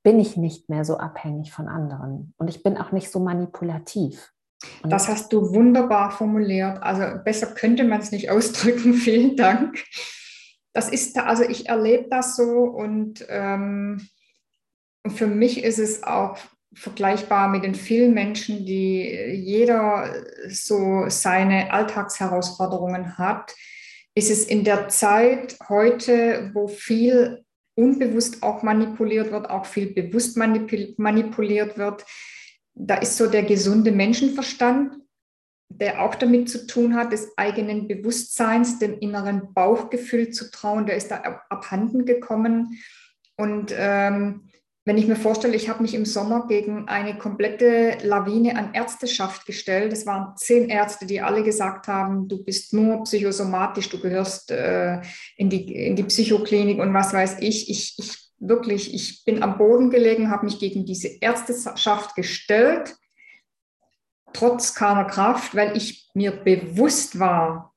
bin 0.05 0.20
ich 0.20 0.37
nicht 0.37 0.68
mehr 0.68 0.85
so 0.85 0.96
abhängig 0.96 1.53
von 1.53 1.66
anderen. 1.66 2.35
Und 2.38 2.46
ich 2.46 2.62
bin 2.62 2.79
auch 2.79 2.92
nicht 2.92 3.11
so 3.11 3.18
manipulativ. 3.18 4.33
Das 4.85 5.09
hast 5.09 5.33
du 5.33 5.53
wunderbar 5.53 6.11
formuliert. 6.11 6.83
Also 6.83 7.22
besser 7.22 7.48
könnte 7.48 7.85
man 7.85 8.01
es 8.01 8.11
nicht 8.11 8.31
ausdrücken. 8.31 8.94
Vielen 8.94 9.37
Dank. 9.37 9.85
Das 10.72 10.88
ist, 10.88 11.18
also 11.18 11.42
ich 11.42 11.68
erlebe 11.68 12.09
das 12.09 12.37
so 12.37 12.64
und 12.64 13.25
ähm, 13.29 14.09
für 15.09 15.27
mich 15.27 15.62
ist 15.62 15.79
es 15.79 16.03
auch 16.03 16.38
vergleichbar 16.75 17.48
mit 17.48 17.64
den 17.64 17.75
vielen 17.75 18.14
Menschen, 18.14 18.64
die 18.64 19.03
jeder 19.35 20.25
so 20.48 21.05
seine 21.09 21.72
Alltagsherausforderungen 21.72 23.18
hat. 23.18 23.55
Ist 24.14 24.31
es 24.31 24.44
in 24.44 24.64
der 24.64 24.88
Zeit 24.88 25.59
heute, 25.68 26.51
wo 26.55 26.68
viel 26.68 27.44
unbewusst 27.75 28.42
auch 28.42 28.62
manipuliert 28.62 29.31
wird, 29.33 29.51
auch 29.51 29.66
viel 29.66 29.92
bewusst 29.92 30.37
manipuliert 30.37 31.79
wird, 31.79 32.05
da 32.74 32.96
ist 32.96 33.16
so 33.16 33.26
der 33.26 33.42
gesunde 33.42 33.92
Menschenverstand, 33.92 34.96
der 35.68 36.02
auch 36.02 36.14
damit 36.14 36.50
zu 36.50 36.66
tun 36.66 36.94
hat, 36.94 37.12
des 37.12 37.37
eigenen 37.37 37.88
Bewusstseins, 37.88 38.78
dem 38.78 38.98
inneren 38.98 39.54
Bauchgefühl 39.54 40.30
zu 40.30 40.50
trauen, 40.50 40.87
der 40.87 40.96
ist 40.96 41.11
da 41.11 41.16
abhanden 41.48 42.04
gekommen. 42.04 42.78
Und 43.37 43.74
ähm, 43.76 44.48
wenn 44.85 44.98
ich 44.98 45.06
mir 45.06 45.16
vorstelle, 45.16 45.54
ich 45.54 45.68
habe 45.68 45.82
mich 45.82 45.94
im 45.94 46.04
Sommer 46.04 46.48
gegen 46.48 46.88
eine 46.88 47.16
komplette 47.16 47.98
Lawine 48.02 48.56
an 48.56 48.74
Ärzteschaft 48.74 49.46
gestellt. 49.46 49.92
Es 49.92 50.06
waren 50.06 50.37
zehn 50.37 50.68
Ärzte, 50.68 51.06
die 51.06 51.20
alle 51.20 51.44
gesagt 51.44 51.87
haben, 51.87 52.26
du 52.26 52.42
bist 52.42 52.74
nur 52.74 53.04
psychosomatisch, 53.04 53.88
du 53.90 54.00
gehörst 54.00 54.50
äh, 54.50 55.00
in, 55.37 55.50
die, 55.50 55.72
in 55.72 55.94
die 55.94 56.02
Psychoklinik 56.02 56.80
und 56.80 56.92
was 56.92 57.12
weiß 57.12 57.37
ich. 57.40 57.70
Ich, 57.70 57.94
ich 57.98 58.21
wirklich, 58.42 58.92
ich 58.94 59.24
bin 59.24 59.42
am 59.42 59.57
Boden 59.57 59.90
gelegen, 59.90 60.31
habe 60.31 60.46
mich 60.46 60.59
gegen 60.59 60.85
diese 60.85 61.09
Ärzteschaft 61.20 62.14
gestellt, 62.16 62.96
trotz 64.33 64.74
keiner 64.74 65.05
Kraft, 65.05 65.55
weil 65.55 65.76
ich 65.76 66.11
mir 66.14 66.33
bewusst 66.33 67.18
war 67.18 67.74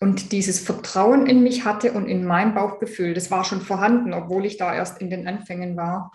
und 0.00 0.32
dieses 0.32 0.60
Vertrauen 0.60 1.26
in 1.26 1.42
mich 1.42 1.64
hatte 1.64 1.92
und 1.92 2.08
in 2.08 2.24
mein 2.24 2.54
Bauchgefühl, 2.54 3.14
das 3.14 3.30
war 3.30 3.44
schon 3.44 3.60
vorhanden, 3.60 4.12
obwohl 4.12 4.46
ich 4.46 4.56
da 4.56 4.74
erst 4.74 5.00
in 5.00 5.10
den 5.10 5.26
Anfängen 5.26 5.76
war, 5.76 6.12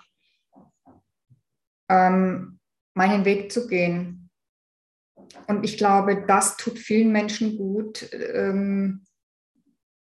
ähm, 1.89 2.60
meinen 2.93 3.25
Weg 3.25 3.51
zu 3.51 3.67
gehen. 3.67 4.30
Und 5.47 5.63
ich 5.63 5.78
glaube, 5.78 6.25
das 6.28 6.58
tut 6.58 6.80
vielen 6.80 7.12
Menschen 7.12 7.58
gut, 7.58 8.10
ähm, 8.13 9.06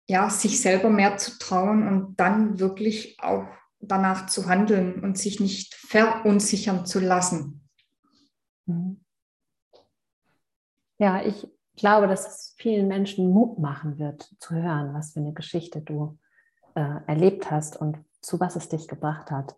ja, 0.08 0.30
sich 0.30 0.62
selber 0.62 0.89
mehr 0.89 1.18
zu 1.18 1.38
trauen 1.39 1.88
und 1.88 2.20
dann 2.20 2.60
wirklich 2.60 3.18
auch 3.22 3.48
danach 3.80 4.28
zu 4.28 4.48
handeln 4.48 5.04
und 5.04 5.18
sich 5.18 5.39
nicht 5.39 5.76
verunsichern 5.76 6.86
zu 6.86 7.00
lassen. 7.00 7.68
Mhm. 8.66 9.04
Ja, 11.00 11.22
ich 11.22 11.48
glaube, 11.76 12.08
dass 12.08 12.28
es 12.28 12.56
vielen 12.58 12.88
Menschen 12.88 13.30
Mut 13.30 13.60
machen 13.60 14.00
wird, 14.00 14.34
zu 14.39 14.56
hören, 14.56 14.94
was 14.94 15.13
für 15.13 15.20
eine 15.20 15.34
Geschichte 15.34 15.82
du 15.82 16.18
äh, 16.76 17.00
erlebt 17.08 17.52
hast 17.52 17.78
und 17.78 17.98
zu 18.22 18.39
was 18.39 18.56
es 18.56 18.70
dich 18.70 18.88
gebracht 18.88 19.32
hat. 19.32 19.56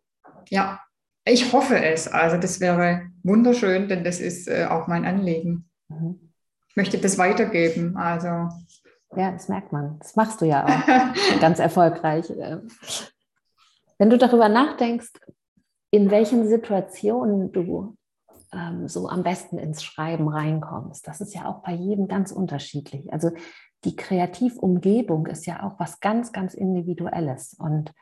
Ja, 0.50 0.80
ich 1.24 1.54
hoffe 1.54 1.84
es. 1.84 2.08
Also 2.08 2.38
das 2.38 2.60
wäre 2.60 3.10
wunderschön, 3.24 3.88
denn 3.88 4.04
das 4.04 4.20
ist 4.20 4.48
äh, 4.48 4.66
auch 4.66 4.88
mein 4.88 5.06
Anliegen. 5.06 5.70
Mhm. 5.88 6.32
Ich 6.70 6.76
möchte 6.76 6.98
das 6.98 7.18
weitergeben. 7.18 7.96
Also 7.98 8.50
ja, 9.16 9.32
das 9.32 9.50
merkt 9.50 9.72
man. 9.72 9.98
Das 10.00 10.16
machst 10.16 10.42
du 10.42 10.46
ja 10.46 10.66
auch 10.66 11.40
ganz 11.40 11.60
erfolgreich. 11.60 12.32
Wenn 13.98 14.10
du 14.10 14.18
darüber 14.18 14.50
nachdenkst, 14.50 15.12
in 15.92 16.12
welchen 16.12 16.48
Situationen 16.48 17.52
du 17.52 17.96
ähm, 18.52 18.88
so 18.88 19.08
am 19.08 19.24
besten 19.24 19.58
ins 19.58 19.84
Schreiben 19.84 20.28
reinkommst, 20.28 21.08
das 21.08 21.22
ist 21.22 21.34
ja 21.34 21.46
auch 21.46 21.62
bei 21.64 21.74
jedem 21.74 22.08
ganz 22.08 22.32
unterschiedlich. 22.32 23.12
Also 23.14 23.32
die 23.86 23.96
Kreativumgebung 23.96 25.28
ist 25.28 25.46
ja 25.46 25.64
auch 25.64 25.80
was 25.80 26.00
ganz, 26.00 26.32
ganz 26.32 26.54
Individuelles. 26.54 27.54
Und 27.54 27.94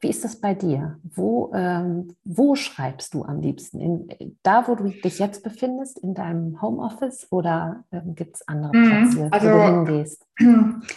wie 0.00 0.08
ist 0.08 0.24
das 0.24 0.40
bei 0.40 0.54
dir? 0.54 0.98
Wo, 1.02 1.52
ähm, 1.54 2.16
wo 2.24 2.54
schreibst 2.54 3.12
du 3.14 3.24
am 3.24 3.40
liebsten? 3.40 3.80
In, 3.80 4.36
da, 4.42 4.66
wo 4.66 4.74
du 4.74 4.88
dich 4.88 5.18
jetzt 5.18 5.42
befindest, 5.42 5.98
in 5.98 6.14
deinem 6.14 6.60
Homeoffice 6.62 7.26
oder 7.30 7.84
ähm, 7.92 8.14
gibt 8.14 8.36
es 8.36 8.48
andere 8.48 8.76
mhm. 8.76 8.88
Plätze, 8.88 9.28
also, 9.30 9.48
wo 9.48 9.52
du 9.52 9.64
hingehst? 9.64 10.26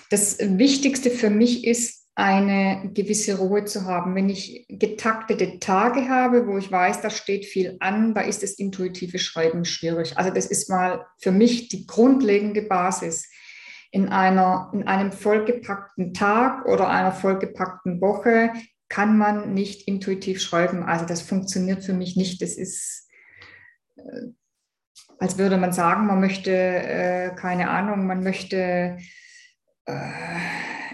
Das 0.09 0.37
Wichtigste 0.39 1.09
für 1.09 1.29
mich 1.29 1.65
ist, 1.67 2.03
eine 2.15 2.91
gewisse 2.93 3.39
Ruhe 3.39 3.65
zu 3.65 3.85
haben. 3.85 4.13
Wenn 4.15 4.29
ich 4.29 4.65
getaktete 4.69 5.59
Tage 5.59 6.09
habe, 6.09 6.45
wo 6.47 6.57
ich 6.57 6.71
weiß, 6.71 7.01
da 7.01 7.09
steht 7.09 7.45
viel 7.45 7.77
an, 7.79 8.13
da 8.13 8.21
ist 8.21 8.43
das 8.43 8.51
intuitive 8.53 9.17
Schreiben 9.17 9.65
schwierig. 9.65 10.17
Also 10.17 10.31
das 10.31 10.45
ist 10.45 10.69
mal 10.69 11.06
für 11.19 11.31
mich 11.31 11.69
die 11.69 11.87
grundlegende 11.87 12.62
Basis. 12.62 13.29
In, 13.89 14.10
einer, 14.10 14.71
in 14.73 14.87
einem 14.87 15.12
vollgepackten 15.12 16.13
Tag 16.13 16.65
oder 16.65 16.89
einer 16.89 17.12
vollgepackten 17.12 18.01
Woche 18.01 18.51
kann 18.94 19.17
man 19.17 19.56
nicht 19.56 19.87
intuitiv 19.87 20.39
schreiben. 20.39 20.83
Also 20.83 21.06
das 21.06 21.23
funktioniert 21.23 21.83
für 21.83 21.94
mich 21.94 22.15
nicht. 22.15 22.44
Das 22.44 22.52
ist, 22.52 23.10
äh, 23.96 24.27
als 25.17 25.39
würde 25.39 25.58
man 25.58 25.73
sagen, 25.73 26.06
man 26.06 26.19
möchte, 26.19 26.52
äh, 26.52 27.33
keine 27.35 27.71
Ahnung, 27.71 28.06
man 28.06 28.21
möchte 28.21 28.98
äh, 29.85 30.12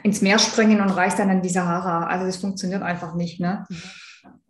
ins 0.03 0.21
Meer 0.21 0.39
springen 0.39 0.79
und 0.79 0.91
reist 0.91 1.19
dann 1.19 1.29
an 1.29 1.41
die 1.41 1.49
Sahara. 1.49 2.07
Also 2.07 2.25
das 2.25 2.37
funktioniert 2.37 2.83
einfach 2.83 3.15
nicht. 3.15 3.41
Ne? 3.41 3.65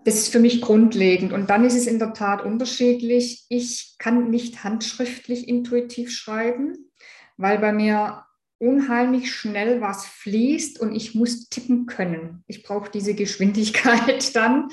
Das 0.06 0.14
ist 0.14 0.32
für 0.32 0.40
mich 0.40 0.62
grundlegend. 0.62 1.34
Und 1.34 1.50
dann 1.50 1.66
ist 1.66 1.76
es 1.76 1.88
in 1.88 1.98
der 1.98 2.14
Tat 2.14 2.44
unterschiedlich. 2.44 3.48
Ich 3.50 3.96
kann 3.98 4.30
nicht 4.30 4.64
handschriftlich 4.64 5.48
intuitiv 5.48 6.12
schreiben, 6.12 6.92
weil 7.38 7.58
bei 7.58 7.74
mir 7.74 8.26
unheimlich 8.60 9.32
schnell 9.34 9.82
was 9.82 10.06
fließt 10.06 10.80
und 10.80 10.94
ich 10.94 11.16
muss 11.16 11.50
tippen 11.50 11.86
können. 11.86 12.44
Ich 12.48 12.64
brauche 12.64 12.92
diese 12.92 13.16
Geschwindigkeit 13.16 14.34
dann. 14.36 14.70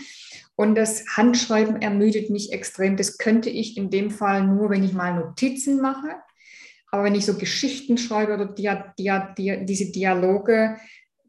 Und 0.57 0.75
das 0.75 1.05
Handschreiben 1.17 1.83
ermüdet 1.83 2.31
mich 2.31 2.53
extrem. 2.53 2.97
Das 2.97 3.19
könnte 3.19 3.51
ich 3.51 3.77
in 3.77 3.91
dem 3.91 4.11
Fall 4.11 4.47
nur, 4.47 4.71
wenn 4.71 4.85
ich 4.85 4.93
mal 4.93 5.15
Notizen 5.15 5.81
mache. 5.81 6.17
Aber 6.91 7.05
wenn 7.05 7.15
ich 7.15 7.27
so 7.27 7.35
Geschichten 7.35 7.99
schreibe 7.99 8.35
oder 8.35 8.47
dia, 8.47 8.95
dia, 8.99 9.35
dia, 9.35 9.57
diese 9.57 9.93
Dialoge, 9.93 10.77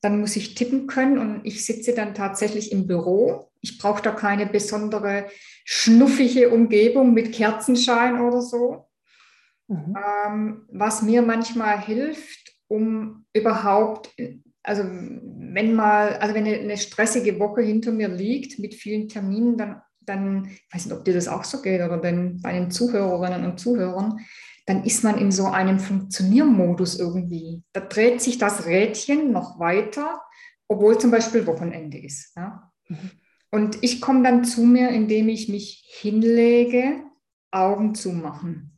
dann 0.01 0.19
muss 0.19 0.35
ich 0.35 0.55
tippen 0.55 0.87
können 0.87 1.17
und 1.17 1.45
ich 1.45 1.65
sitze 1.65 1.93
dann 1.93 2.13
tatsächlich 2.13 2.71
im 2.71 2.87
Büro. 2.87 3.51
Ich 3.61 3.77
brauche 3.77 4.01
da 4.01 4.11
keine 4.11 4.45
besondere 4.45 5.27
schnuffige 5.65 6.49
Umgebung 6.49 7.13
mit 7.13 7.33
Kerzenschein 7.33 8.21
oder 8.21 8.41
so. 8.41 8.87
Mhm. 9.67 9.97
Ähm, 9.97 10.65
was 10.71 11.01
mir 11.01 11.21
manchmal 11.21 11.81
hilft, 11.81 12.46
um 12.67 13.25
überhaupt, 13.33 14.13
also 14.63 14.83
wenn 14.83 15.73
mal, 15.75 16.17
also 16.17 16.35
wenn 16.35 16.45
eine, 16.45 16.77
stressige 16.77 17.39
Woche 17.39 17.61
hinter 17.61 17.91
mir 17.91 18.09
liegt 18.09 18.59
mit 18.59 18.75
vielen 18.75 19.07
Terminen, 19.07 19.57
dann, 19.57 19.81
dann, 20.01 20.45
ich 20.45 20.73
weiß 20.73 20.85
nicht, 20.85 20.95
ob 20.95 21.05
dir 21.05 21.13
das 21.13 21.27
auch 21.27 21.43
so 21.43 21.61
geht 21.61 21.81
oder 21.81 21.97
denn 21.97 22.41
bei 22.41 22.53
den 22.53 22.71
Zuhörerinnen 22.71 23.45
und 23.45 23.59
Zuhörern, 23.59 24.19
dann 24.65 24.83
ist 24.83 25.03
man 25.03 25.17
in 25.17 25.31
so 25.31 25.45
einem 25.45 25.79
Funktioniermodus 25.79 26.99
irgendwie. 26.99 27.63
Da 27.71 27.79
dreht 27.79 28.21
sich 28.21 28.37
das 28.37 28.65
Rädchen 28.65 29.31
noch 29.31 29.59
weiter, 29.59 30.21
obwohl 30.67 30.97
zum 30.97 31.11
Beispiel 31.11 31.47
Wochenende 31.47 31.97
ist. 31.97 32.35
Ja? 32.35 32.71
Mhm. 32.89 33.11
Und 33.49 33.77
ich 33.81 34.01
komme 34.01 34.23
dann 34.23 34.43
zu 34.43 34.61
mir, 34.61 34.89
indem 34.89 35.29
ich 35.29 35.47
mich 35.47 35.85
hinlege, 35.87 37.01
Augen 37.51 37.95
zu 37.95 38.11
machen. 38.11 38.76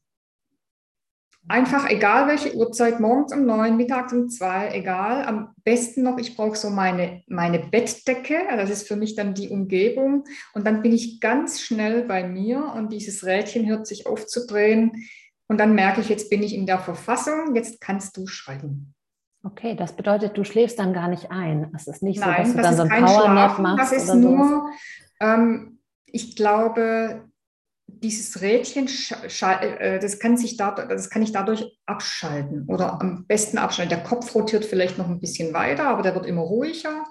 Einfach 1.50 1.90
egal 1.90 2.28
welche 2.28 2.56
Uhrzeit, 2.56 3.00
morgens 3.00 3.34
um 3.34 3.44
neun, 3.44 3.76
mittags 3.76 4.14
um 4.14 4.30
zwei, 4.30 4.70
egal. 4.72 5.26
Am 5.26 5.50
besten 5.64 6.04
noch, 6.04 6.20
ich 6.20 6.38
brauche 6.38 6.56
so 6.56 6.70
meine, 6.70 7.24
meine 7.26 7.58
Bettdecke, 7.58 8.38
das 8.56 8.70
ist 8.70 8.88
für 8.88 8.96
mich 8.96 9.16
dann 9.16 9.34
die 9.34 9.50
Umgebung. 9.50 10.26
Und 10.54 10.68
dann 10.68 10.84
bin 10.84 10.94
ich 10.94 11.20
ganz 11.20 11.60
schnell 11.60 12.04
bei 12.04 12.28
mir 12.28 12.74
und 12.76 12.94
dieses 12.94 13.26
Rädchen 13.26 13.68
hört 13.68 13.88
sich 13.88 14.06
aufzudrehen. 14.06 14.92
Und 15.48 15.60
dann 15.60 15.74
merke 15.74 16.02
ich, 16.02 16.10
jetzt 16.10 16.30
bin 16.30 16.44
ich 16.44 16.54
in 16.54 16.68
der 16.68 16.78
Verfassung, 16.78 17.56
jetzt 17.56 17.82
kannst 17.82 18.16
du 18.16 18.28
schreiben. 18.28 18.94
Okay, 19.44 19.76
das 19.76 19.94
bedeutet, 19.94 20.38
du 20.38 20.44
schläfst 20.44 20.78
dann 20.78 20.94
gar 20.94 21.08
nicht 21.08 21.32
ein. 21.32 21.72
Es 21.76 21.88
ist 21.88 22.04
nicht 22.04 22.20
Nein, 22.20 22.46
so, 22.46 22.58
dass 22.58 22.76
du 22.76 22.84
dann 22.84 22.90
so 22.90 22.96
ein 22.96 23.06
Powernap 23.06 23.58
machst. 23.58 23.92
Das 23.92 24.04
ist 24.04 24.14
nur, 24.14 24.70
ähm, 25.20 25.80
ich 26.06 26.36
glaube, 26.36 27.29
dieses 28.02 28.42
Rädchen, 28.42 28.88
äh, 28.88 30.00
das 30.00 30.20
kann, 30.20 30.38
sich 30.38 30.58
dadurch, 30.58 30.88
das 30.88 31.10
kann 31.10 31.22
ich 31.22 31.32
dadurch 31.32 31.78
abschalten 31.86 32.66
oder 32.68 33.00
am 33.02 33.26
besten 33.26 33.58
abschalten. 33.58 33.96
Der 33.96 34.04
Kopf 34.04 34.34
rotiert 34.36 34.66
vielleicht 34.66 34.98
noch 34.98 35.08
ein 35.08 35.20
bisschen 35.20 35.54
weiter, 35.54 35.88
aber 35.88 36.02
der 36.02 36.16
wird 36.16 36.26
immer 36.26 36.42
ruhiger. 36.42 37.06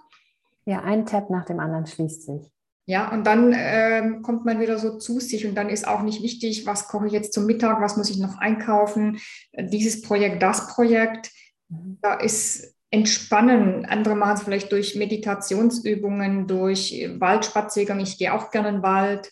Ja, 0.64 0.82
ein 0.82 1.06
Tab 1.06 1.30
nach 1.30 1.46
dem 1.46 1.60
anderen 1.60 1.86
schließt 1.86 2.24
sich. 2.24 2.42
Ja, 2.86 3.12
und 3.12 3.26
dann 3.26 3.54
ähm, 3.54 4.22
kommt 4.22 4.46
man 4.46 4.60
wieder 4.60 4.78
so 4.78 4.96
zu 4.96 5.20
sich 5.20 5.46
und 5.46 5.54
dann 5.54 5.68
ist 5.68 5.86
auch 5.86 6.02
nicht 6.02 6.22
wichtig, 6.22 6.66
was 6.66 6.88
koche 6.88 7.06
ich 7.06 7.12
jetzt 7.12 7.34
zum 7.34 7.44
Mittag, 7.44 7.82
was 7.82 7.98
muss 7.98 8.08
ich 8.08 8.18
noch 8.18 8.38
einkaufen, 8.38 9.18
dieses 9.52 10.00
Projekt, 10.00 10.42
das 10.42 10.68
Projekt. 10.68 11.30
Mhm. 11.68 11.98
Da 12.00 12.14
ist 12.14 12.74
Entspannen. 12.90 13.84
Andere 13.84 14.14
machen 14.14 14.36
es 14.36 14.42
vielleicht 14.42 14.72
durch 14.72 14.96
Meditationsübungen, 14.96 16.46
durch 16.46 17.06
Waldspaziergang. 17.18 18.00
Ich 18.00 18.16
gehe 18.16 18.32
auch 18.32 18.50
gerne 18.50 18.68
in 18.68 18.74
den 18.76 18.82
Wald. 18.82 19.30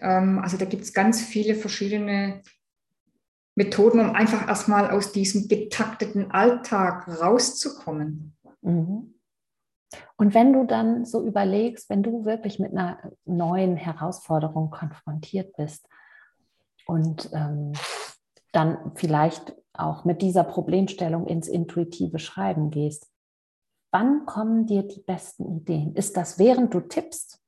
Ähm, 0.00 0.38
also 0.38 0.56
da 0.56 0.64
gibt 0.64 0.84
es 0.84 0.92
ganz 0.92 1.22
viele 1.22 1.54
verschiedene 1.54 2.42
Methoden, 3.54 4.00
um 4.00 4.14
einfach 4.14 4.46
erstmal 4.46 4.90
aus 4.90 5.12
diesem 5.12 5.48
getakteten 5.48 6.30
Alltag 6.30 7.08
rauszukommen. 7.08 8.36
Mhm. 8.62 9.14
Und 10.16 10.34
wenn 10.34 10.52
du 10.52 10.64
dann 10.64 11.04
so 11.04 11.24
überlegst, 11.24 11.88
wenn 11.90 12.02
du 12.02 12.24
wirklich 12.24 12.58
mit 12.58 12.72
einer 12.72 12.98
neuen 13.24 13.76
Herausforderung 13.76 14.70
konfrontiert 14.70 15.56
bist 15.56 15.88
und 16.86 17.30
ähm, 17.32 17.72
dann 18.52 18.92
vielleicht 18.94 19.54
auch 19.72 20.04
mit 20.04 20.22
dieser 20.22 20.44
Problemstellung 20.44 21.26
ins 21.26 21.48
intuitive 21.48 22.18
Schreiben 22.18 22.70
gehst, 22.70 23.10
wann 23.90 24.26
kommen 24.26 24.66
dir 24.66 24.82
die 24.82 25.00
besten 25.00 25.56
Ideen? 25.56 25.94
Ist 25.94 26.16
das 26.16 26.38
während 26.38 26.74
du 26.74 26.80
tippst 26.80 27.40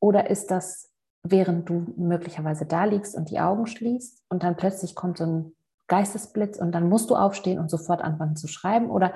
oder 0.00 0.30
ist 0.30 0.50
das 0.50 0.89
während 1.22 1.68
du 1.68 1.92
möglicherweise 1.96 2.66
da 2.66 2.84
liegst 2.84 3.14
und 3.14 3.30
die 3.30 3.40
Augen 3.40 3.66
schließt 3.66 4.24
und 4.28 4.42
dann 4.42 4.56
plötzlich 4.56 4.94
kommt 4.94 5.18
so 5.18 5.24
ein 5.24 5.52
Geistesblitz 5.86 6.58
und 6.58 6.72
dann 6.72 6.88
musst 6.88 7.10
du 7.10 7.16
aufstehen 7.16 7.58
und 7.58 7.70
sofort 7.70 8.00
anfangen 8.00 8.36
zu 8.36 8.46
schreiben 8.48 8.90
oder 8.90 9.12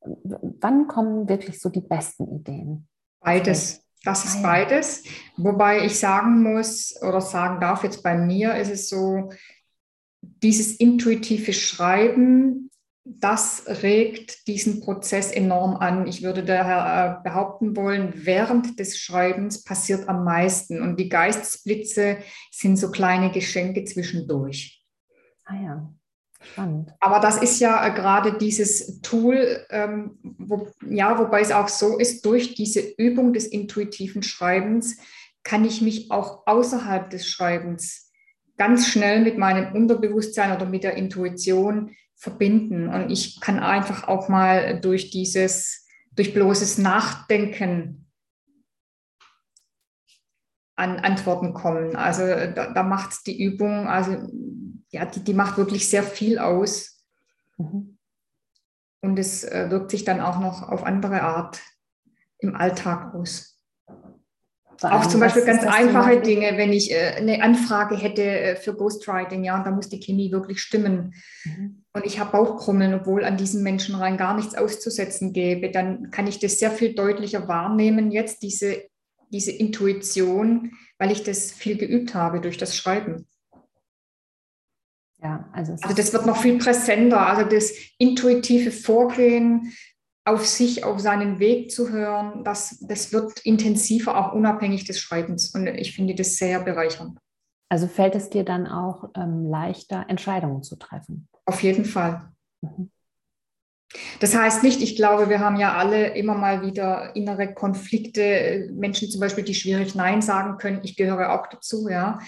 wann 0.00 0.88
kommen 0.88 1.28
wirklich 1.28 1.60
so 1.60 1.68
die 1.68 1.80
besten 1.80 2.28
Ideen? 2.28 2.88
Beides. 3.20 3.82
Das 4.04 4.24
ist 4.24 4.38
ah, 4.38 4.42
beides. 4.42 5.02
Wobei 5.36 5.84
ich 5.84 5.98
sagen 5.98 6.42
muss 6.42 6.94
oder 7.02 7.20
sagen 7.20 7.60
darf, 7.60 7.82
jetzt 7.82 8.02
bei 8.02 8.16
mir 8.16 8.54
ist 8.54 8.70
es 8.70 8.88
so, 8.88 9.30
dieses 10.20 10.76
intuitive 10.76 11.52
Schreiben, 11.52 12.67
das 13.10 13.64
regt 13.82 14.46
diesen 14.46 14.80
Prozess 14.80 15.32
enorm 15.32 15.76
an. 15.76 16.06
Ich 16.06 16.22
würde 16.22 16.44
daher 16.44 17.20
äh, 17.20 17.28
behaupten 17.28 17.76
wollen, 17.76 18.12
während 18.14 18.78
des 18.78 18.98
Schreibens 18.98 19.64
passiert 19.64 20.08
am 20.08 20.24
meisten 20.24 20.82
und 20.82 21.00
die 21.00 21.08
Geistesblitze 21.08 22.18
sind 22.50 22.76
so 22.76 22.90
kleine 22.90 23.30
Geschenke 23.32 23.84
zwischendurch. 23.84 24.84
Ah 25.44 25.56
ja. 25.62 25.92
Spannend. 26.40 26.94
Aber 27.00 27.18
das 27.18 27.42
ist 27.42 27.58
ja 27.58 27.84
äh, 27.86 27.92
gerade 27.92 28.38
dieses 28.38 29.00
Tool, 29.00 29.66
ähm, 29.70 30.18
wo, 30.22 30.68
ja, 30.88 31.18
wobei 31.18 31.40
es 31.40 31.50
auch 31.50 31.68
so 31.68 31.98
ist, 31.98 32.24
durch 32.24 32.54
diese 32.54 32.80
Übung 32.80 33.32
des 33.32 33.46
intuitiven 33.46 34.22
Schreibens 34.22 34.98
kann 35.42 35.64
ich 35.64 35.80
mich 35.80 36.10
auch 36.10 36.46
außerhalb 36.46 37.10
des 37.10 37.26
Schreibens 37.26 38.12
ganz 38.56 38.86
schnell 38.86 39.20
mit 39.20 39.38
meinem 39.38 39.72
Unterbewusstsein 39.74 40.54
oder 40.54 40.66
mit 40.66 40.84
der 40.84 40.94
Intuition 40.94 41.96
verbinden. 42.18 42.88
Und 42.88 43.10
ich 43.10 43.40
kann 43.40 43.60
einfach 43.60 44.08
auch 44.08 44.28
mal 44.28 44.80
durch 44.80 45.10
dieses, 45.10 45.86
durch 46.12 46.34
bloßes 46.34 46.78
Nachdenken 46.78 48.10
an 50.76 50.98
Antworten 50.98 51.54
kommen. 51.54 51.96
Also 51.96 52.22
da, 52.22 52.72
da 52.72 52.82
macht 52.82 53.26
die 53.26 53.42
Übung, 53.42 53.88
also 53.88 54.28
ja, 54.90 55.06
die, 55.06 55.24
die 55.24 55.34
macht 55.34 55.56
wirklich 55.56 55.88
sehr 55.88 56.02
viel 56.02 56.38
aus. 56.38 57.04
Mhm. 57.56 57.98
Und 59.00 59.18
es 59.18 59.44
äh, 59.44 59.70
wirkt 59.70 59.92
sich 59.92 60.04
dann 60.04 60.20
auch 60.20 60.40
noch 60.40 60.68
auf 60.68 60.84
andere 60.84 61.22
Art 61.22 61.60
im 62.38 62.56
Alltag 62.56 63.14
aus. 63.14 63.57
Auch 64.80 65.06
zum 65.06 65.20
Beispiel 65.20 65.44
ganz 65.44 65.64
einfache 65.64 66.20
Dinge, 66.20 66.56
wenn 66.56 66.72
ich 66.72 66.92
äh, 66.92 67.14
eine 67.16 67.42
Anfrage 67.42 67.96
hätte 67.96 68.22
äh, 68.22 68.56
für 68.56 68.74
Ghostwriting, 68.74 69.42
ja, 69.42 69.56
und 69.56 69.66
da 69.66 69.70
muss 69.70 69.88
die 69.88 69.98
Chemie 69.98 70.30
wirklich 70.30 70.60
stimmen. 70.60 71.14
Mhm. 71.44 71.82
Und 71.92 72.06
ich 72.06 72.20
habe 72.20 72.32
Bauchkrummeln, 72.32 72.94
obwohl 72.94 73.24
an 73.24 73.36
diesen 73.36 73.62
Menschen 73.62 73.96
rein 73.96 74.16
gar 74.16 74.36
nichts 74.36 74.54
auszusetzen 74.54 75.32
gäbe, 75.32 75.70
dann 75.70 76.10
kann 76.10 76.26
ich 76.26 76.38
das 76.38 76.58
sehr 76.58 76.70
viel 76.70 76.94
deutlicher 76.94 77.48
wahrnehmen, 77.48 78.12
jetzt 78.12 78.42
diese, 78.42 78.84
diese 79.30 79.50
Intuition, 79.50 80.72
weil 80.98 81.10
ich 81.10 81.24
das 81.24 81.50
viel 81.50 81.76
geübt 81.76 82.14
habe 82.14 82.40
durch 82.40 82.56
das 82.56 82.76
Schreiben. 82.76 83.26
Ja, 85.20 85.48
also, 85.52 85.72
also 85.72 85.94
das 85.94 86.12
wird 86.12 86.26
noch 86.26 86.36
viel 86.36 86.58
präsenter. 86.58 87.26
Also 87.26 87.48
das 87.48 87.72
intuitive 87.98 88.70
Vorgehen, 88.70 89.72
auf 90.28 90.46
sich, 90.46 90.84
auf 90.84 91.00
seinen 91.00 91.38
Weg 91.38 91.70
zu 91.70 91.90
hören, 91.90 92.44
das, 92.44 92.78
das 92.80 93.12
wird 93.12 93.40
intensiver, 93.40 94.16
auch 94.16 94.32
unabhängig 94.32 94.84
des 94.84 95.00
Schreibens. 95.00 95.54
Und 95.54 95.66
ich 95.66 95.94
finde 95.94 96.14
das 96.14 96.36
sehr 96.36 96.60
bereichernd. 96.60 97.18
Also 97.70 97.86
fällt 97.86 98.14
es 98.14 98.30
dir 98.30 98.44
dann 98.44 98.66
auch 98.66 99.10
ähm, 99.14 99.48
leichter, 99.50 100.06
Entscheidungen 100.08 100.62
zu 100.62 100.76
treffen? 100.76 101.28
Auf 101.44 101.62
jeden 101.62 101.84
Fall. 101.84 102.32
Mhm. 102.62 102.90
Das 104.20 104.34
heißt 104.36 104.62
nicht, 104.62 104.82
ich 104.82 104.96
glaube, 104.96 105.30
wir 105.30 105.40
haben 105.40 105.56
ja 105.56 105.74
alle 105.74 106.14
immer 106.14 106.34
mal 106.34 106.62
wieder 106.62 107.16
innere 107.16 107.54
Konflikte, 107.54 108.68
Menschen 108.72 109.08
zum 109.08 109.20
Beispiel, 109.20 109.44
die 109.44 109.54
schwierig 109.54 109.94
Nein 109.94 110.20
sagen 110.20 110.58
können. 110.58 110.80
Ich 110.82 110.96
gehöre 110.96 111.32
auch 111.32 111.46
dazu, 111.46 111.88
ja 111.88 112.18